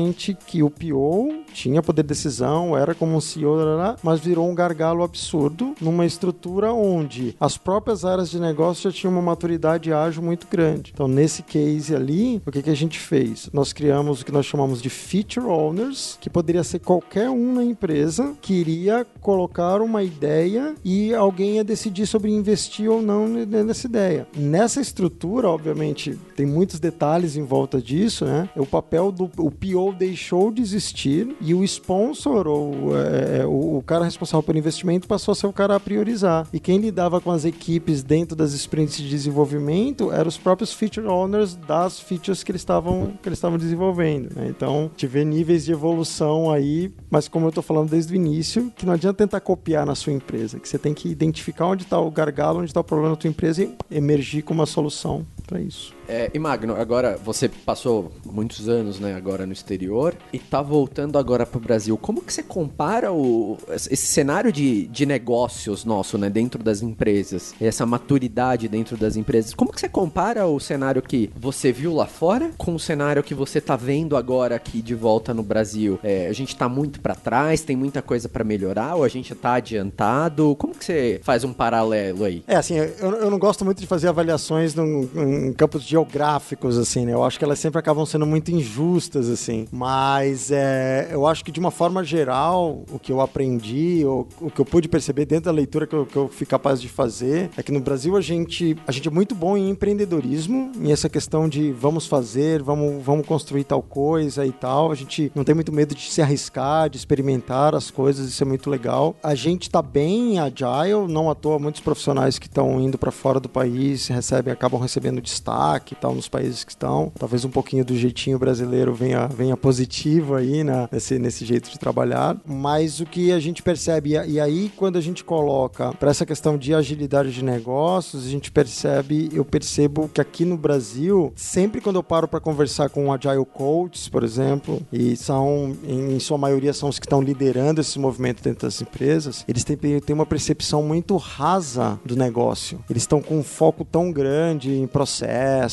que 0.48 0.64
o 0.64 0.70
PO 0.70 1.44
tinha 1.54 1.82
poder 1.82 2.04
de 2.04 2.08
decisão, 2.08 2.78
era 2.78 2.94
como 2.94 3.16
um 3.16 3.22
CEO, 3.22 3.58
mas 4.02 4.20
virou 4.20 4.50
um 4.50 4.56
gargalo 4.56 5.04
absurdo 5.04 5.76
numa 5.80 6.06
estrutura 6.06 6.74
onde 6.74 7.36
as 7.40 7.58
próprias 7.58 8.06
áreas 8.06 8.30
de 8.30 8.40
negócio 8.40 8.90
já 8.90 8.98
tinham 8.98 9.14
uma 9.14 9.22
maturidade 9.22 9.92
ágil 9.94 10.22
muito 10.22 10.48
grande. 10.48 10.92
Então, 10.94 11.08
nesse 11.08 11.44
case 11.44 11.96
ali, 11.96 12.42
o 12.46 12.52
que, 12.52 12.62
que 12.62 12.70
a 12.70 12.76
gente 12.76 13.00
fez? 13.00 13.50
Nós 13.54 13.74
criamos 13.74 14.22
o 14.22 14.26
que 14.26 14.32
nós 14.32 14.46
chamamos 14.46 14.82
de 14.82 14.90
feature 14.90 15.46
owners, 15.46 16.18
que 16.20 16.30
poderia 16.30 16.64
ser 16.64 16.80
qualquer 16.80 17.30
um 17.30 17.54
na 17.54 17.64
empresa 17.64 18.34
que 18.42 18.54
iria 18.54 19.06
colocar 19.22 19.82
uma 19.82 20.04
ideia 20.04 20.76
e 20.84 21.14
alguém 21.14 21.56
ia 21.56 21.64
decidir 21.64 22.06
sobre 22.06 22.32
investir 22.32 22.90
ou 22.90 23.02
não 23.02 23.28
nessa 23.28 23.88
ideia. 23.88 24.28
Nessa 24.36 24.82
estrutura, 24.82 25.48
obviamente, 25.48 26.18
tem 26.36 26.46
muitos 26.46 26.80
detalhes 26.80 27.36
em 27.36 27.44
volta 27.44 27.82
disso, 27.82 28.26
né? 28.26 28.50
O 28.56 28.66
papel 28.66 29.12
do 29.12 29.30
o 29.38 29.52
PO 29.52 29.83
deixou 29.92 30.52
de 30.52 30.62
existir 30.62 31.36
e 31.42 31.54
o 31.54 31.64
sponsor 31.64 32.48
ou 32.48 32.98
é, 32.98 33.40
é, 33.40 33.46
o, 33.46 33.78
o 33.78 33.84
cara 33.84 34.06
responsável 34.06 34.44
pelo 34.44 34.58
investimento 34.58 35.08
passou 35.08 35.32
a 35.32 35.36
ser 35.36 35.48
o 35.48 35.54
cara 35.54 35.76
a 35.76 35.80
priorizar. 35.80 36.48
E 36.54 36.60
quem 36.60 36.78
lidava 36.78 37.20
com 37.20 37.32
as 37.32 37.46
equipes 37.46 38.04
dentro 38.04 38.36
das 38.36 38.54
sprints 38.54 38.98
de 38.98 39.10
desenvolvimento 39.10 40.12
eram 40.12 40.28
os 40.28 40.38
próprios 40.38 40.74
feature 40.74 41.08
owners 41.08 41.56
das 41.56 42.00
features 42.00 42.44
que 42.44 42.52
eles 42.52 42.62
estavam 42.62 43.14
que 43.22 43.28
eles 43.28 43.38
estavam 43.38 43.58
desenvolvendo. 43.58 44.34
Né? 44.36 44.48
Então, 44.50 44.90
tiver 44.96 45.26
níveis 45.26 45.66
de 45.66 45.72
evolução 45.72 46.52
aí, 46.52 46.92
mas 47.10 47.28
como 47.28 47.46
eu 47.46 47.50
estou 47.50 47.64
falando 47.64 47.90
desde 47.90 48.14
o 48.14 48.16
início, 48.16 48.72
que 48.76 48.86
não 48.86 48.94
adianta 48.94 49.18
tentar 49.18 49.40
copiar 49.40 49.86
na 49.86 49.96
sua 49.96 50.14
empresa, 50.14 50.60
que 50.60 50.70
você 50.70 50.78
tem 50.78 50.94
que 50.94 51.10
identificar 51.10 51.68
onde 51.68 51.84
está 51.84 52.00
o 52.00 52.12
gargalo, 52.12 52.60
onde 52.60 52.70
está 52.70 52.80
o 52.80 52.84
problema 52.84 53.12
da 53.12 53.16
tua 53.16 53.30
empresa 53.30 53.64
e 53.64 53.76
emergir 53.92 54.44
com 54.44 54.54
uma 54.54 54.66
solução 54.66 55.26
para 55.48 55.62
isso. 55.62 55.94
É, 56.08 56.30
e 56.34 56.40
Magno, 56.40 56.76
agora 56.76 57.18
você 57.24 57.48
passou 57.48 58.12
muitos 58.26 58.68
anos, 58.68 59.00
né, 59.00 59.16
agora 59.16 59.46
no 59.46 59.54
exterior 59.54 60.16
e 60.32 60.40
tá 60.40 60.62
voltando 60.62 61.18
agora 61.18 61.46
pro 61.46 61.60
Brasil. 61.60 61.98
Como 61.98 62.22
que 62.22 62.34
você 62.34 62.44
compara 62.44 63.12
o, 63.12 63.58
esse 63.70 64.08
cenário 64.08 64.52
de, 64.52 64.88
de 64.88 65.06
negócios 65.06 65.86
nosso, 65.86 66.18
né, 66.18 66.30
dentro 66.30 66.62
das 66.62 66.82
empresas, 66.82 67.54
essa 67.60 67.86
maturidade 67.86 68.68
dentro 68.68 68.98
das 68.98 69.16
empresas? 69.16 69.54
Como 69.54 69.72
que 69.72 69.80
você 69.80 69.90
compara 69.90 70.46
o 70.46 70.60
cenário 70.60 71.02
que 71.02 71.30
você 71.36 71.72
viu 71.72 71.94
lá 71.94 72.06
fora 72.06 72.52
com 72.58 72.76
o 72.76 72.80
cenário 72.80 73.24
que 73.24 73.34
você 73.34 73.62
tá 73.62 73.76
vendo 73.76 74.18
agora 74.18 74.56
aqui 74.56 74.82
de 74.82 74.96
volta 74.96 75.34
no 75.34 75.44
Brasil? 75.44 76.00
É, 76.04 76.28
a 76.28 76.34
gente 76.34 76.56
tá 76.56 76.68
muito 76.68 77.00
para 77.00 77.16
trás, 77.16 77.62
tem 77.62 77.76
muita 77.76 78.02
coisa 78.02 78.28
para 78.28 78.44
melhorar 78.44 78.96
ou 78.96 79.04
a 79.04 79.08
gente 79.08 79.34
tá 79.36 79.56
adiantado? 79.56 80.56
Como 80.58 80.74
que 80.74 80.84
você 80.84 81.20
faz 81.24 81.44
um 81.44 81.54
paralelo 81.54 82.24
aí? 82.26 82.44
É, 82.48 82.56
assim, 82.56 82.76
eu, 82.76 83.12
eu 83.12 83.32
não 83.32 83.40
gosto 83.40 83.64
muito 83.64 83.80
de 83.80 83.88
fazer 83.88 84.08
avaliações 84.08 84.76
num, 84.76 85.10
em 85.16 85.54
campos 85.54 85.84
geográficos, 86.04 86.78
assim, 86.78 87.06
né? 87.06 87.14
Eu 87.14 87.24
acho 87.24 87.40
que 87.40 87.46
elas 87.46 87.60
sempre 87.60 87.80
acabam 87.80 88.06
sendo 88.06 88.26
muito 88.26 88.52
injustas, 88.52 89.30
assim. 89.30 89.68
Mas 89.72 90.52
é, 90.52 91.10
eu 91.12 91.26
acho 91.26 91.44
que 91.44 91.52
de 91.52 91.60
uma 91.60 91.72
forma 91.72 92.04
geral, 92.04 92.84
o 92.92 93.00
que 93.00 93.12
eu 93.12 93.22
aprendi, 93.22 94.04
o, 94.06 94.28
o 94.42 94.52
que 94.52 94.60
eu 94.60 94.66
pude 94.66 94.88
perceber 94.88 95.26
dentro 95.26 95.46
da 95.46 95.52
leitura 95.52 95.88
que 95.88 95.96
eu, 95.96 96.06
que 96.06 96.16
eu 96.16 96.28
fui 96.28 96.46
capaz 96.46 96.82
de 96.82 96.90
fazer, 96.90 97.50
é 97.58 97.64
que 97.64 97.72
no 97.72 97.80
Brasil 97.80 98.16
a 98.18 98.22
gente, 98.22 98.76
a 98.86 98.92
gente 98.92 99.08
é 99.08 99.12
muito 99.12 99.34
bom 99.34 99.58
em 99.58 99.70
empreendedorismo, 99.70 100.72
em 100.80 100.92
essa 100.92 101.08
questão 101.08 101.48
de 101.48 101.72
vamos 101.72 102.06
fazer, 102.06 102.62
vamos, 102.62 103.04
vamos 103.04 103.26
construir 103.26 103.64
tal 103.64 103.82
coisa 103.82 104.46
e 104.46 104.52
tal. 104.52 104.92
A 104.92 104.96
gente 104.96 105.32
não 105.34 105.44
tem 105.44 105.56
muito 105.56 105.72
medo 105.72 105.96
de 105.96 106.12
se 106.12 106.22
arriscar, 106.22 106.90
de 106.90 106.98
experimentar 106.98 107.76
as 107.76 107.90
coisas, 107.90 108.28
isso 108.30 108.44
é 108.44 108.46
muito 108.46 108.70
legal. 108.70 109.16
A 109.24 109.36
gente 109.36 109.70
tá 109.70 109.82
bem 109.82 110.40
agile, 110.40 111.08
não 111.08 111.30
à 111.30 111.36
toa 111.36 111.60
muitos 111.60 111.82
profissionais 111.82 112.38
que 112.38 112.48
estão 112.48 112.80
indo 112.80 112.98
para 112.98 113.12
fora 113.12 113.40
do 113.40 113.48
país 113.48 114.08
recebem, 114.08 114.52
acabam 114.52 114.82
recebendo 114.82 115.22
destaque 115.22 115.83
e 115.92 115.96
tal 115.96 116.14
nos 116.14 116.28
países 116.28 116.64
que 116.64 116.72
estão. 116.72 117.12
Talvez 117.18 117.46
um 117.46 117.50
pouquinho 117.50 117.86
do 117.86 117.96
jeitinho 117.96 118.40
brasileiro 118.40 118.94
venha, 118.94 119.28
venha 119.28 119.54
linha 119.54 119.58
positiva 119.58 120.40
aí 120.40 120.64
né, 120.64 120.88
nesse, 120.92 121.20
nesse 121.20 121.46
jeito 121.46 121.70
de 121.70 121.80
trabalhar. 121.80 122.36
Mas 122.46 123.00
o 123.00 123.06
que 123.06 123.32
a 123.32 123.40
gente 123.40 123.62
percebe, 123.62 124.12
e 124.12 124.40
aí 124.40 124.72
quando 124.76 124.98
a 124.98 125.02
gente 125.02 125.24
coloca 125.24 125.94
para 125.94 126.10
essa 126.10 126.26
questão 126.26 126.58
de 126.58 126.74
agilidade 126.74 127.32
de 127.32 127.44
negócios, 127.44 128.26
a 128.26 128.30
gente 128.30 128.52
percebe, 128.52 129.30
eu 129.32 129.46
percebo 129.46 130.10
que 130.10 130.20
aqui 130.20 130.44
no 130.44 130.58
Brasil, 130.58 131.32
sempre 131.36 131.80
quando 131.80 131.98
eu 131.98 132.04
paro 132.04 132.28
para 132.28 132.40
conversar 132.40 132.90
com 132.90 133.14
Agile 133.14 133.46
Coaches, 133.46 134.10
por 134.10 134.24
exemplo, 134.24 134.82
e 134.92 135.16
são, 135.16 135.76
em 135.86 136.20
sua 136.20 136.38
maioria, 136.38 136.74
são 136.74 136.90
os 136.90 137.00
que 137.00 137.06
estão 137.06 137.22
liderando 137.22 137.82
esse 137.82 138.00
movimento 138.00 138.42
dentro 138.42 138.68
das 138.68 138.82
empresas, 138.82 139.44
eles 139.48 139.64
têm, 139.64 139.78
têm 139.78 140.14
uma 140.14 140.26
percepção 140.26 140.84
muito 140.84 141.16
rasa 141.18 142.00
do 142.06 142.16
negócio. 142.16 142.84
Eles 142.90 143.04
estão 143.04 143.22
com 143.22 143.38
um 143.38 143.44
foco 143.44 143.86
tão 143.86 144.12
grande 144.12 144.74
em 144.74 144.88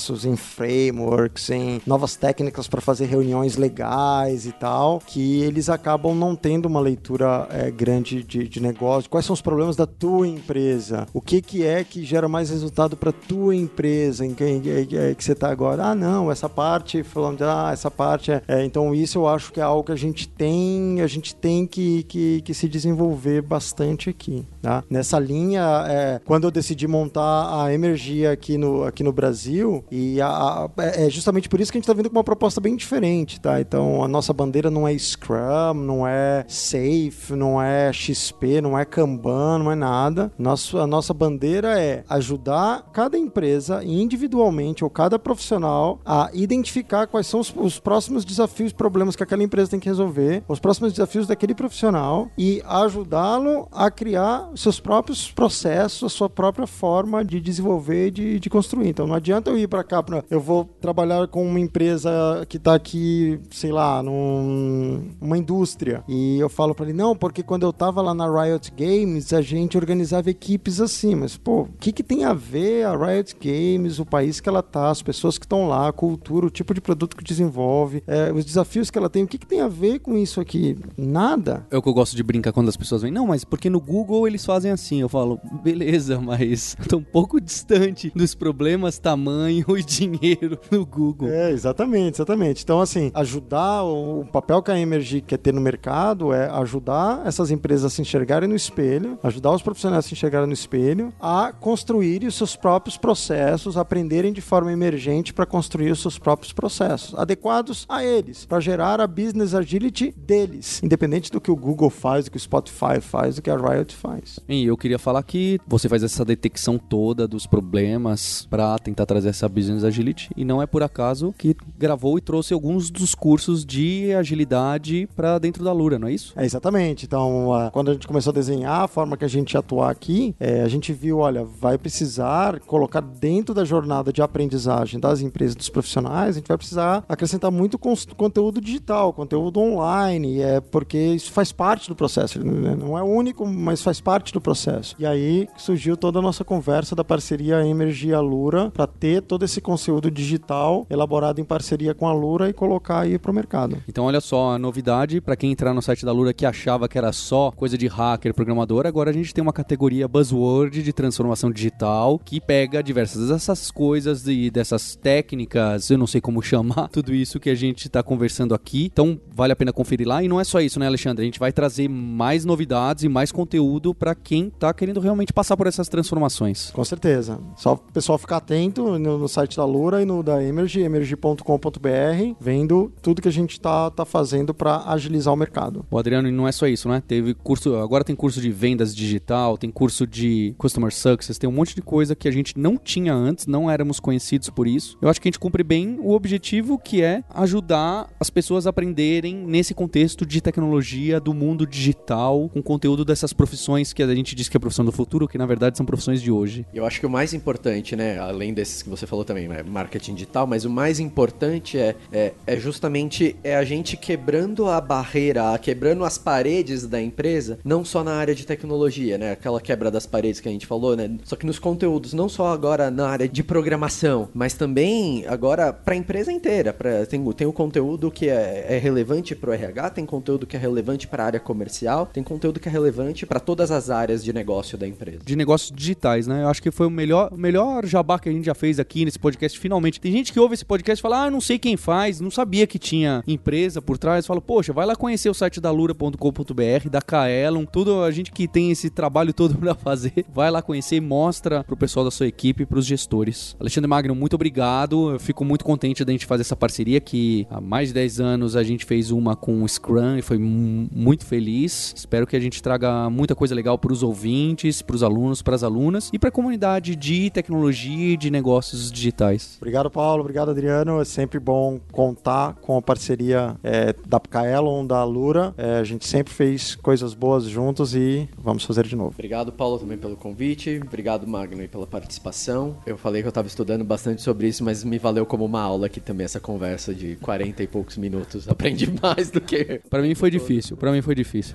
processos, 0.00 0.24
em 0.24 0.36
frameworks, 0.36 1.50
em 1.50 1.80
novas 1.86 2.16
técnicas 2.16 2.66
para 2.66 2.80
fazer 2.80 3.06
reuniões 3.06 3.56
legais 3.56 4.46
e 4.46 4.52
tal, 4.52 5.00
que 5.06 5.42
eles 5.42 5.68
acabam 5.68 6.14
não 6.14 6.34
tendo 6.34 6.66
uma 6.66 6.80
leitura 6.80 7.46
é, 7.50 7.70
grande 7.70 8.22
de, 8.22 8.48
de 8.48 8.60
negócio. 8.60 9.10
Quais 9.10 9.26
são 9.26 9.34
os 9.34 9.42
problemas 9.42 9.76
da 9.76 9.86
tua 9.86 10.26
empresa? 10.26 11.06
O 11.12 11.20
que, 11.20 11.42
que 11.42 11.64
é 11.64 11.84
que 11.84 12.04
gera 12.04 12.28
mais 12.28 12.50
resultado 12.50 12.96
para 12.96 13.12
tua 13.12 13.54
empresa 13.54 14.24
em 14.24 14.34
que, 14.34 14.86
que 15.16 15.24
você 15.24 15.32
está 15.32 15.50
agora? 15.50 15.84
Ah, 15.84 15.94
não, 15.94 16.30
essa 16.30 16.48
parte, 16.48 17.02
falando 17.02 17.38
de, 17.38 17.44
ah, 17.44 17.70
essa 17.72 17.90
parte 17.90 18.32
é, 18.32 18.42
é. 18.48 18.64
Então, 18.64 18.94
isso 18.94 19.18
eu 19.18 19.28
acho 19.28 19.52
que 19.52 19.60
é 19.60 19.62
algo 19.62 19.84
que 19.84 19.92
a 19.92 19.96
gente 19.96 20.28
tem, 20.28 21.00
a 21.00 21.06
gente 21.06 21.34
tem 21.34 21.66
que, 21.66 22.04
que, 22.04 22.40
que 22.42 22.54
se 22.54 22.68
desenvolver 22.68 23.42
bastante 23.42 24.08
aqui. 24.08 24.46
Tá? 24.62 24.82
Nessa 24.88 25.18
linha, 25.18 25.84
é, 25.88 26.20
quando 26.24 26.44
eu 26.44 26.50
decidi 26.50 26.86
montar 26.86 27.64
a 27.64 27.72
Energia 27.72 28.32
aqui 28.32 28.56
no, 28.56 28.84
aqui 28.84 29.02
no 29.02 29.12
Brasil, 29.12 29.84
e 29.90 30.20
a, 30.20 30.28
a, 30.28 30.70
é, 30.78 31.06
é 31.06 31.10
justamente 31.10 31.48
por 31.48 31.60
isso 31.60 31.72
que 31.72 31.78
a 31.78 31.80
gente 31.80 31.84
está 31.84 31.94
vindo 31.94 32.08
com 32.08 32.16
uma 32.16 32.24
proposta 32.24 32.60
bem 32.60 32.76
diferente. 32.76 33.40
Tá? 33.40 33.60
Então, 33.60 34.02
a 34.02 34.08
nossa 34.08 34.32
bandeira 34.32 34.70
não 34.70 34.86
é 34.86 34.96
Scrum, 34.96 35.74
não 35.74 36.06
é 36.06 36.44
Safe, 36.48 37.34
não 37.34 37.60
é 37.60 37.92
XP, 37.92 38.60
não 38.60 38.78
é 38.78 38.84
Kanban, 38.84 39.58
não 39.58 39.72
é 39.72 39.74
nada. 39.74 40.32
Nosso, 40.38 40.78
a 40.78 40.86
nossa 40.86 41.12
bandeira 41.12 41.80
é 41.80 42.04
ajudar 42.08 42.90
cada 42.92 43.18
empresa 43.18 43.82
individualmente 43.84 44.84
ou 44.84 44.90
cada 44.90 45.18
profissional 45.18 46.00
a 46.04 46.30
identificar 46.32 47.06
quais 47.06 47.26
são 47.26 47.40
os, 47.40 47.52
os 47.56 47.80
próximos 47.80 48.24
desafios, 48.24 48.72
problemas 48.72 49.16
que 49.16 49.22
aquela 49.22 49.42
empresa 49.42 49.70
tem 49.70 49.80
que 49.80 49.88
resolver, 49.88 50.42
os 50.48 50.60
próximos 50.60 50.92
desafios 50.92 51.26
daquele 51.26 51.54
profissional 51.54 52.28
e 52.36 52.62
ajudá-lo 52.66 53.68
a 53.72 53.90
criar 53.90 54.50
seus 54.54 54.78
próprios 54.78 55.30
processos, 55.30 56.04
a 56.04 56.08
sua 56.08 56.28
própria 56.28 56.66
forma 56.66 57.24
de 57.24 57.40
desenvolver 57.40 58.08
e 58.08 58.10
de, 58.10 58.40
de 58.40 58.50
construir. 58.50 58.88
Então 58.88 59.06
não 59.06 59.14
adianta 59.14 59.50
eu 59.50 59.58
ir 59.58 59.68
para 59.68 59.79
cá, 59.84 60.02
pra, 60.02 60.24
eu 60.30 60.40
vou 60.40 60.64
trabalhar 60.80 61.26
com 61.28 61.46
uma 61.46 61.60
empresa 61.60 62.10
que 62.48 62.56
está 62.56 62.74
aqui, 62.74 63.40
sei 63.50 63.72
lá, 63.72 64.02
numa 64.02 65.10
num, 65.20 65.36
indústria 65.36 66.02
e 66.08 66.38
eu 66.38 66.48
falo 66.48 66.74
para 66.74 66.86
ele, 66.86 66.96
não, 66.96 67.16
porque 67.16 67.42
quando 67.42 67.64
eu 67.64 67.72
tava 67.72 68.00
lá 68.02 68.14
na 68.14 68.26
Riot 68.30 68.72
Games, 68.76 69.32
a 69.32 69.40
gente 69.40 69.76
organizava 69.76 70.30
equipes 70.30 70.80
assim, 70.80 71.14
mas 71.14 71.36
pô, 71.36 71.62
o 71.62 71.68
que, 71.78 71.92
que 71.92 72.02
tem 72.02 72.24
a 72.24 72.32
ver 72.32 72.84
a 72.84 72.96
Riot 72.96 73.36
Games, 73.40 73.98
o 73.98 74.06
país 74.06 74.40
que 74.40 74.48
ela 74.48 74.62
tá, 74.62 74.90
as 74.90 75.02
pessoas 75.02 75.38
que 75.38 75.44
estão 75.44 75.68
lá, 75.68 75.88
a 75.88 75.92
cultura, 75.92 76.46
o 76.46 76.50
tipo 76.50 76.74
de 76.74 76.80
produto 76.80 77.16
que 77.16 77.24
desenvolve, 77.24 78.02
é, 78.06 78.32
os 78.32 78.44
desafios 78.44 78.90
que 78.90 78.98
ela 78.98 79.08
tem, 79.08 79.22
o 79.22 79.26
que, 79.26 79.38
que 79.38 79.46
tem 79.46 79.60
a 79.60 79.68
ver 79.68 80.00
com 80.00 80.16
isso 80.16 80.40
aqui? 80.40 80.76
Nada. 80.96 81.66
É 81.70 81.76
o 81.76 81.82
que 81.82 81.88
eu 81.88 81.94
gosto 81.94 82.16
de 82.16 82.22
brincar 82.22 82.52
quando 82.52 82.68
as 82.68 82.76
pessoas 82.76 83.02
vêm, 83.02 83.10
não, 83.10 83.26
mas 83.26 83.44
porque 83.44 83.70
no 83.70 83.80
Google 83.80 84.26
eles 84.26 84.44
fazem 84.44 84.70
assim. 84.70 85.00
Eu 85.00 85.08
falo, 85.08 85.40
beleza, 85.62 86.20
mas 86.20 86.76
tô 86.88 86.98
um 86.98 87.02
pouco 87.02 87.40
distante 87.40 88.12
dos 88.14 88.34
problemas, 88.34 88.98
tamanho 88.98 89.69
e 89.78 89.82
dinheiro 89.82 90.58
no 90.70 90.84
Google. 90.84 91.28
É, 91.28 91.50
exatamente, 91.50 92.16
exatamente. 92.16 92.62
Então, 92.62 92.80
assim, 92.80 93.10
ajudar, 93.14 93.82
o 93.82 94.24
papel 94.30 94.62
que 94.62 94.70
a 94.70 94.78
Emergy 94.78 95.20
quer 95.20 95.38
ter 95.38 95.52
no 95.52 95.60
mercado 95.60 96.32
é 96.32 96.48
ajudar 96.50 97.22
essas 97.26 97.50
empresas 97.50 97.84
a 97.84 97.90
se 97.90 98.02
enxergarem 98.02 98.48
no 98.48 98.56
espelho, 98.56 99.18
ajudar 99.22 99.52
os 99.52 99.62
profissionais 99.62 100.04
a 100.04 100.08
se 100.08 100.14
enxergarem 100.14 100.46
no 100.46 100.52
espelho, 100.52 101.12
a 101.20 101.52
construírem 101.52 102.28
os 102.28 102.34
seus 102.34 102.56
próprios 102.56 102.96
processos, 102.96 103.76
aprenderem 103.76 104.32
de 104.32 104.40
forma 104.40 104.72
emergente 104.72 105.32
para 105.32 105.46
construir 105.46 105.90
os 105.90 106.00
seus 106.00 106.18
próprios 106.18 106.52
processos, 106.52 107.18
adequados 107.18 107.86
a 107.88 108.04
eles, 108.04 108.44
para 108.44 108.60
gerar 108.60 109.00
a 109.00 109.06
business 109.06 109.54
agility 109.54 110.12
deles, 110.16 110.82
independente 110.82 111.30
do 111.30 111.40
que 111.40 111.50
o 111.50 111.56
Google 111.56 111.90
faz, 111.90 112.24
do 112.24 112.30
que 112.30 112.36
o 112.36 112.40
Spotify 112.40 113.00
faz, 113.00 113.36
do 113.36 113.42
que 113.42 113.50
a 113.50 113.56
Riot 113.56 113.94
faz. 113.94 114.38
E 114.48 114.64
eu 114.64 114.76
queria 114.76 114.98
falar 114.98 115.22
que 115.22 115.58
você 115.66 115.88
faz 115.88 116.02
essa 116.02 116.24
detecção 116.24 116.78
toda 116.78 117.28
dos 117.28 117.46
problemas 117.46 118.46
para 118.48 118.78
tentar 118.78 119.06
trazer 119.06 119.28
essa 119.28 119.48
business 119.48 119.59
agility 119.68 120.30
e 120.36 120.44
não 120.44 120.62
é 120.62 120.66
por 120.66 120.82
acaso 120.82 121.34
que 121.36 121.56
gravou 121.78 122.18
e 122.18 122.20
trouxe 122.20 122.54
alguns 122.54 122.90
dos 122.90 123.14
cursos 123.14 123.64
de 123.64 124.12
agilidade 124.14 125.08
para 125.14 125.38
dentro 125.38 125.64
da 125.64 125.72
Lura, 125.72 125.98
não 125.98 126.08
é 126.08 126.12
isso? 126.12 126.32
É 126.36 126.44
exatamente. 126.44 127.06
Então, 127.06 127.70
quando 127.72 127.90
a 127.90 127.94
gente 127.94 128.06
começou 128.06 128.30
a 128.30 128.34
desenhar 128.34 128.82
a 128.82 128.88
forma 128.88 129.16
que 129.16 129.24
a 129.24 129.28
gente 129.28 129.56
atuar 129.56 129.90
aqui, 129.90 130.34
é, 130.38 130.62
a 130.62 130.68
gente 130.68 130.92
viu, 130.92 131.18
olha, 131.18 131.44
vai 131.44 131.76
precisar 131.76 132.60
colocar 132.60 133.00
dentro 133.00 133.54
da 133.54 133.64
jornada 133.64 134.12
de 134.12 134.22
aprendizagem 134.22 135.00
das 135.00 135.20
empresas, 135.20 135.54
dos 135.54 135.68
profissionais, 135.68 136.36
a 136.36 136.38
gente 136.38 136.48
vai 136.48 136.56
precisar 136.56 137.04
acrescentar 137.08 137.50
muito 137.50 137.78
conteúdo 137.78 138.60
digital, 138.60 139.12
conteúdo 139.12 139.60
online, 139.60 140.40
é 140.40 140.60
porque 140.60 140.98
isso 140.98 141.32
faz 141.32 141.52
parte 141.52 141.88
do 141.88 141.96
processo. 141.96 142.44
Né? 142.44 142.76
Não 142.76 142.96
é 142.96 143.02
único, 143.02 143.46
mas 143.46 143.82
faz 143.82 144.00
parte 144.00 144.32
do 144.32 144.40
processo. 144.40 144.94
E 144.98 145.06
aí 145.06 145.48
surgiu 145.56 145.96
toda 145.96 146.18
a 146.18 146.22
nossa 146.22 146.44
conversa 146.44 146.94
da 146.94 147.04
parceria 147.04 147.66
Emergy 147.66 148.14
Lura 148.20 148.70
para 148.70 148.86
ter 148.86 149.22
todo 149.22 149.44
esse 149.44 149.49
conteúdo 149.58 150.10
digital 150.10 150.86
elaborado 150.90 151.40
em 151.40 151.44
parceria 151.44 151.94
com 151.94 152.06
a 152.06 152.12
Lura 152.12 152.50
e 152.50 152.52
colocar 152.52 153.00
aí 153.00 153.18
para 153.18 153.30
o 153.30 153.34
mercado. 153.34 153.82
Então, 153.88 154.04
olha 154.04 154.20
só, 154.20 154.52
a 154.52 154.58
novidade 154.58 155.18
para 155.18 155.34
quem 155.34 155.50
entrar 155.50 155.72
no 155.72 155.80
site 155.80 156.04
da 156.04 156.12
Lura 156.12 156.34
que 156.34 156.44
achava 156.44 156.86
que 156.86 156.98
era 156.98 157.10
só 157.10 157.50
coisa 157.50 157.78
de 157.78 157.86
hacker, 157.86 158.34
programador, 158.34 158.86
agora 158.86 159.08
a 159.08 159.14
gente 159.14 159.32
tem 159.32 159.40
uma 159.40 159.52
categoria 159.52 160.06
buzzword 160.06 160.82
de 160.82 160.92
transformação 160.92 161.50
digital 161.50 162.18
que 162.18 162.38
pega 162.38 162.82
diversas 162.82 163.28
dessas 163.28 163.70
coisas 163.70 164.26
e 164.26 164.50
dessas 164.50 164.94
técnicas, 164.96 165.88
eu 165.88 165.96
não 165.96 166.06
sei 166.06 166.20
como 166.20 166.42
chamar, 166.42 166.88
tudo 166.92 167.14
isso 167.14 167.40
que 167.40 167.48
a 167.48 167.54
gente 167.54 167.86
está 167.86 168.02
conversando 168.02 168.54
aqui. 168.54 168.90
Então, 168.92 169.18
vale 169.32 169.52
a 169.52 169.56
pena 169.56 169.72
conferir 169.72 170.06
lá. 170.06 170.22
E 170.22 170.28
não 170.28 170.38
é 170.38 170.44
só 170.44 170.60
isso, 170.60 170.78
né, 170.78 170.86
Alexandre? 170.86 171.22
A 171.22 171.24
gente 171.24 171.38
vai 171.38 171.52
trazer 171.52 171.88
mais 171.88 172.44
novidades 172.44 173.04
e 173.04 173.08
mais 173.08 173.32
conteúdo 173.32 173.94
para 173.94 174.14
quem 174.14 174.48
está 174.48 174.74
querendo 174.74 175.00
realmente 175.00 175.32
passar 175.32 175.56
por 175.56 175.66
essas 175.66 175.88
transformações. 175.88 176.70
Com 176.70 176.84
certeza. 176.84 177.38
Só 177.56 177.74
o 177.74 177.78
pessoal 177.78 178.18
ficar 178.18 178.36
atento 178.36 178.98
no, 178.98 179.18
no 179.18 179.28
site 179.28 179.39
da 179.48 179.64
Lura 179.64 180.02
e 180.02 180.04
no 180.04 180.22
da 180.22 180.42
Emergy, 180.42 180.80
emergy.com.br, 180.80 182.34
vendo 182.40 182.92
tudo 183.02 183.22
que 183.22 183.28
a 183.28 183.32
gente 183.32 183.52
está 183.52 183.90
tá 183.90 184.04
fazendo 184.04 184.52
para 184.54 184.84
agilizar 184.86 185.32
o 185.32 185.36
mercado. 185.36 185.84
O 185.90 185.98
Adriano, 185.98 186.28
e 186.28 186.32
não 186.32 186.46
é 186.46 186.52
só 186.52 186.66
isso, 186.66 186.88
né? 186.88 187.02
Teve 187.06 187.34
curso, 187.34 187.76
agora 187.76 188.04
tem 188.04 188.16
curso 188.16 188.40
de 188.40 188.50
vendas 188.50 188.94
digital, 188.94 189.56
tem 189.56 189.70
curso 189.70 190.06
de 190.06 190.54
customer 190.58 190.92
success, 190.92 191.38
tem 191.38 191.48
um 191.48 191.52
monte 191.52 191.74
de 191.74 191.82
coisa 191.82 192.14
que 192.14 192.28
a 192.28 192.30
gente 192.30 192.58
não 192.58 192.76
tinha 192.76 193.14
antes, 193.14 193.46
não 193.46 193.70
éramos 193.70 194.00
conhecidos 194.00 194.50
por 194.50 194.66
isso. 194.66 194.96
Eu 195.00 195.08
acho 195.08 195.20
que 195.20 195.28
a 195.28 195.30
gente 195.30 195.38
cumpre 195.38 195.62
bem 195.62 195.98
o 196.00 196.12
objetivo 196.12 196.78
que 196.78 197.02
é 197.02 197.22
ajudar 197.30 198.08
as 198.18 198.30
pessoas 198.30 198.66
a 198.66 198.70
aprenderem 198.70 199.34
nesse 199.34 199.74
contexto 199.74 200.24
de 200.24 200.40
tecnologia 200.40 201.20
do 201.20 201.34
mundo 201.34 201.66
digital, 201.66 202.48
com 202.48 202.62
conteúdo 202.62 203.04
dessas 203.04 203.32
profissões 203.32 203.92
que 203.92 204.02
a 204.02 204.14
gente 204.14 204.34
diz 204.34 204.48
que 204.48 204.56
é 204.56 204.60
profissão 204.60 204.84
do 204.84 204.92
futuro, 204.92 205.28
que 205.28 205.38
na 205.38 205.46
verdade 205.46 205.76
são 205.76 205.86
profissões 205.86 206.22
de 206.22 206.30
hoje. 206.30 206.66
Eu 206.72 206.86
acho 206.86 207.00
que 207.00 207.06
o 207.06 207.10
mais 207.10 207.34
importante, 207.34 207.94
né, 207.94 208.18
além 208.18 208.54
desses 208.54 208.82
que 208.82 208.88
você 208.88 209.06
falou 209.06 209.19
também, 209.24 209.48
né, 209.48 209.62
marketing 209.62 210.14
digital, 210.14 210.46
mas 210.46 210.64
o 210.64 210.70
mais 210.70 211.00
importante 211.00 211.78
é, 211.78 211.96
é, 212.12 212.32
é 212.46 212.56
justamente 212.56 213.36
é 213.42 213.56
a 213.56 213.64
gente 213.64 213.96
quebrando 213.96 214.68
a 214.68 214.80
barreira, 214.80 215.56
quebrando 215.58 216.04
as 216.04 216.18
paredes 216.18 216.86
da 216.86 217.00
empresa, 217.00 217.58
não 217.64 217.84
só 217.84 218.02
na 218.02 218.14
área 218.14 218.34
de 218.34 218.46
tecnologia, 218.46 219.18
né, 219.18 219.32
aquela 219.32 219.60
quebra 219.60 219.90
das 219.90 220.06
paredes 220.06 220.40
que 220.40 220.48
a 220.48 220.52
gente 220.52 220.66
falou, 220.66 220.96
né, 220.96 221.10
só 221.24 221.36
que 221.36 221.46
nos 221.46 221.58
conteúdos, 221.58 222.12
não 222.12 222.28
só 222.28 222.52
agora 222.52 222.90
na 222.90 223.08
área 223.08 223.28
de 223.28 223.42
programação, 223.42 224.28
mas 224.34 224.54
também 224.54 225.24
agora 225.26 225.72
para 225.72 225.94
a 225.94 225.96
empresa 225.96 226.32
inteira. 226.32 226.72
Pra, 226.72 227.06
tem, 227.06 227.24
tem 227.32 227.46
o 227.46 227.52
conteúdo 227.52 228.10
que 228.10 228.28
é, 228.28 228.66
é 228.68 228.78
relevante 228.78 229.34
para 229.34 229.50
o 229.50 229.52
RH, 229.52 229.90
tem 229.90 230.06
conteúdo 230.06 230.46
que 230.46 230.56
é 230.56 230.58
relevante 230.58 231.06
para 231.06 231.22
a 231.22 231.26
área 231.26 231.40
comercial, 231.40 232.06
tem 232.06 232.22
conteúdo 232.22 232.60
que 232.60 232.68
é 232.68 232.72
relevante 232.72 233.26
para 233.26 233.40
todas 233.40 233.70
as 233.70 233.90
áreas 233.90 234.22
de 234.22 234.32
negócio 234.32 234.76
da 234.76 234.86
empresa. 234.86 235.20
De 235.24 235.36
negócios 235.36 235.72
digitais, 235.74 236.26
né? 236.26 236.42
Eu 236.42 236.48
acho 236.48 236.62
que 236.62 236.70
foi 236.70 236.86
o 236.86 236.90
melhor, 236.90 237.36
melhor 237.36 237.86
jabá 237.86 238.18
que 238.18 238.28
a 238.28 238.32
gente 238.32 238.44
já 238.44 238.54
fez 238.54 238.78
aqui 238.78 239.09
nesse 239.10 239.18
podcast, 239.18 239.58
finalmente. 239.58 240.00
Tem 240.00 240.12
gente 240.12 240.32
que 240.32 240.38
ouve 240.38 240.54
esse 240.54 240.64
podcast 240.64 241.00
e 241.00 241.02
fala, 241.02 241.24
ah, 241.24 241.30
não 241.30 241.40
sei 241.40 241.58
quem 241.58 241.76
faz, 241.76 242.20
não 242.20 242.30
sabia 242.30 242.66
que 242.66 242.78
tinha 242.78 243.24
empresa 243.26 243.82
por 243.82 243.98
trás. 243.98 244.26
Fala, 244.26 244.40
poxa, 244.40 244.72
vai 244.72 244.86
lá 244.86 244.94
conhecer 244.94 245.28
o 245.28 245.34
site 245.34 245.60
da 245.60 245.70
lura.com.br, 245.70 246.88
da 246.88 247.02
Kaelon, 247.02 247.64
tudo 247.64 248.02
a 248.02 248.10
gente 248.10 248.30
que 248.30 248.46
tem 248.46 248.70
esse 248.70 248.88
trabalho 248.88 249.34
todo 249.34 249.56
para 249.58 249.74
fazer, 249.74 250.24
vai 250.32 250.50
lá 250.50 250.62
conhecer 250.62 250.96
e 250.96 251.00
mostra 251.00 251.64
pro 251.64 251.76
pessoal 251.76 252.04
da 252.04 252.10
sua 252.10 252.28
equipe, 252.28 252.64
pros 252.64 252.86
gestores. 252.86 253.56
Alexandre 253.58 253.88
Magno, 253.88 254.14
muito 254.14 254.34
obrigado. 254.34 255.10
Eu 255.10 255.18
fico 255.18 255.44
muito 255.44 255.64
contente 255.64 256.04
da 256.04 256.12
gente 256.12 256.26
fazer 256.26 256.42
essa 256.42 256.56
parceria 256.56 257.00
que 257.00 257.46
há 257.50 257.60
mais 257.60 257.88
de 257.88 257.94
10 257.94 258.20
anos 258.20 258.56
a 258.56 258.62
gente 258.62 258.84
fez 258.84 259.10
uma 259.10 259.34
com 259.34 259.62
o 259.62 259.68
Scrum 259.68 260.18
e 260.18 260.22
foi 260.22 260.38
muito 260.38 261.26
feliz. 261.26 261.92
Espero 261.96 262.26
que 262.26 262.36
a 262.36 262.40
gente 262.40 262.62
traga 262.62 263.10
muita 263.10 263.34
coisa 263.34 263.54
legal 263.54 263.76
para 263.76 263.92
os 263.92 264.02
ouvintes, 264.02 264.82
para 264.82 264.94
os 264.94 265.02
alunos, 265.02 265.42
para 265.42 265.56
as 265.56 265.64
alunas 265.64 266.10
e 266.12 266.18
para 266.18 266.28
a 266.28 266.32
comunidade 266.32 266.94
de 266.94 267.30
tecnologia 267.30 268.12
e 268.12 268.16
de 268.16 268.30
negócios 268.30 268.92
digitais. 269.00 269.56
Obrigado, 269.60 269.90
Paulo. 269.90 270.20
Obrigado, 270.20 270.50
Adriano. 270.50 271.00
É 271.00 271.04
sempre 271.04 271.40
bom 271.40 271.80
contar 271.90 272.54
com 272.60 272.76
a 272.76 272.82
parceria 272.82 273.56
é, 273.62 273.94
da 274.06 274.20
Kaelon, 274.20 274.86
da 274.86 275.02
Lura. 275.04 275.54
É, 275.56 275.78
a 275.78 275.84
gente 275.84 276.06
sempre 276.06 276.32
fez 276.32 276.74
coisas 276.76 277.14
boas 277.14 277.44
juntos 277.44 277.94
e 277.94 278.28
vamos 278.38 278.64
fazer 278.64 278.86
de 278.86 278.94
novo. 278.94 279.10
Obrigado, 279.14 279.52
Paulo, 279.52 279.78
também 279.78 279.98
pelo 279.98 280.16
convite. 280.16 280.80
Obrigado, 280.84 281.26
Magno, 281.26 281.66
pela 281.68 281.86
participação. 281.86 282.76
Eu 282.86 282.96
falei 282.96 283.22
que 283.22 283.26
eu 283.26 283.30
estava 283.30 283.48
estudando 283.48 283.84
bastante 283.84 284.22
sobre 284.22 284.48
isso, 284.48 284.62
mas 284.62 284.84
me 284.84 284.98
valeu 284.98 285.26
como 285.26 285.44
uma 285.44 285.60
aula 285.60 285.86
aqui 285.86 286.00
também 286.00 286.24
essa 286.24 286.40
conversa 286.40 286.94
de 286.94 287.16
40 287.16 287.62
e 287.62 287.66
poucos 287.66 287.96
minutos. 287.96 288.46
Aprendi 288.48 288.92
mais 289.02 289.30
do 289.30 289.40
que. 289.40 289.80
Para 289.88 290.02
mim 290.02 290.14
foi 290.14 290.30
difícil, 290.30 290.76
para 290.76 290.92
mim 290.92 291.02
foi 291.02 291.14
difícil. 291.14 291.54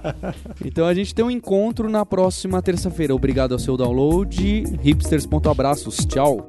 então 0.64 0.86
a 0.86 0.94
gente 0.94 1.14
tem 1.14 1.24
um 1.24 1.30
encontro 1.30 1.88
na 1.88 2.04
próxima 2.04 2.60
terça-feira. 2.60 3.14
Obrigado 3.14 3.52
ao 3.52 3.58
seu 3.58 3.76
download. 3.76 4.64
Hipsters.abraços. 4.82 6.04
Tchau. 6.06 6.48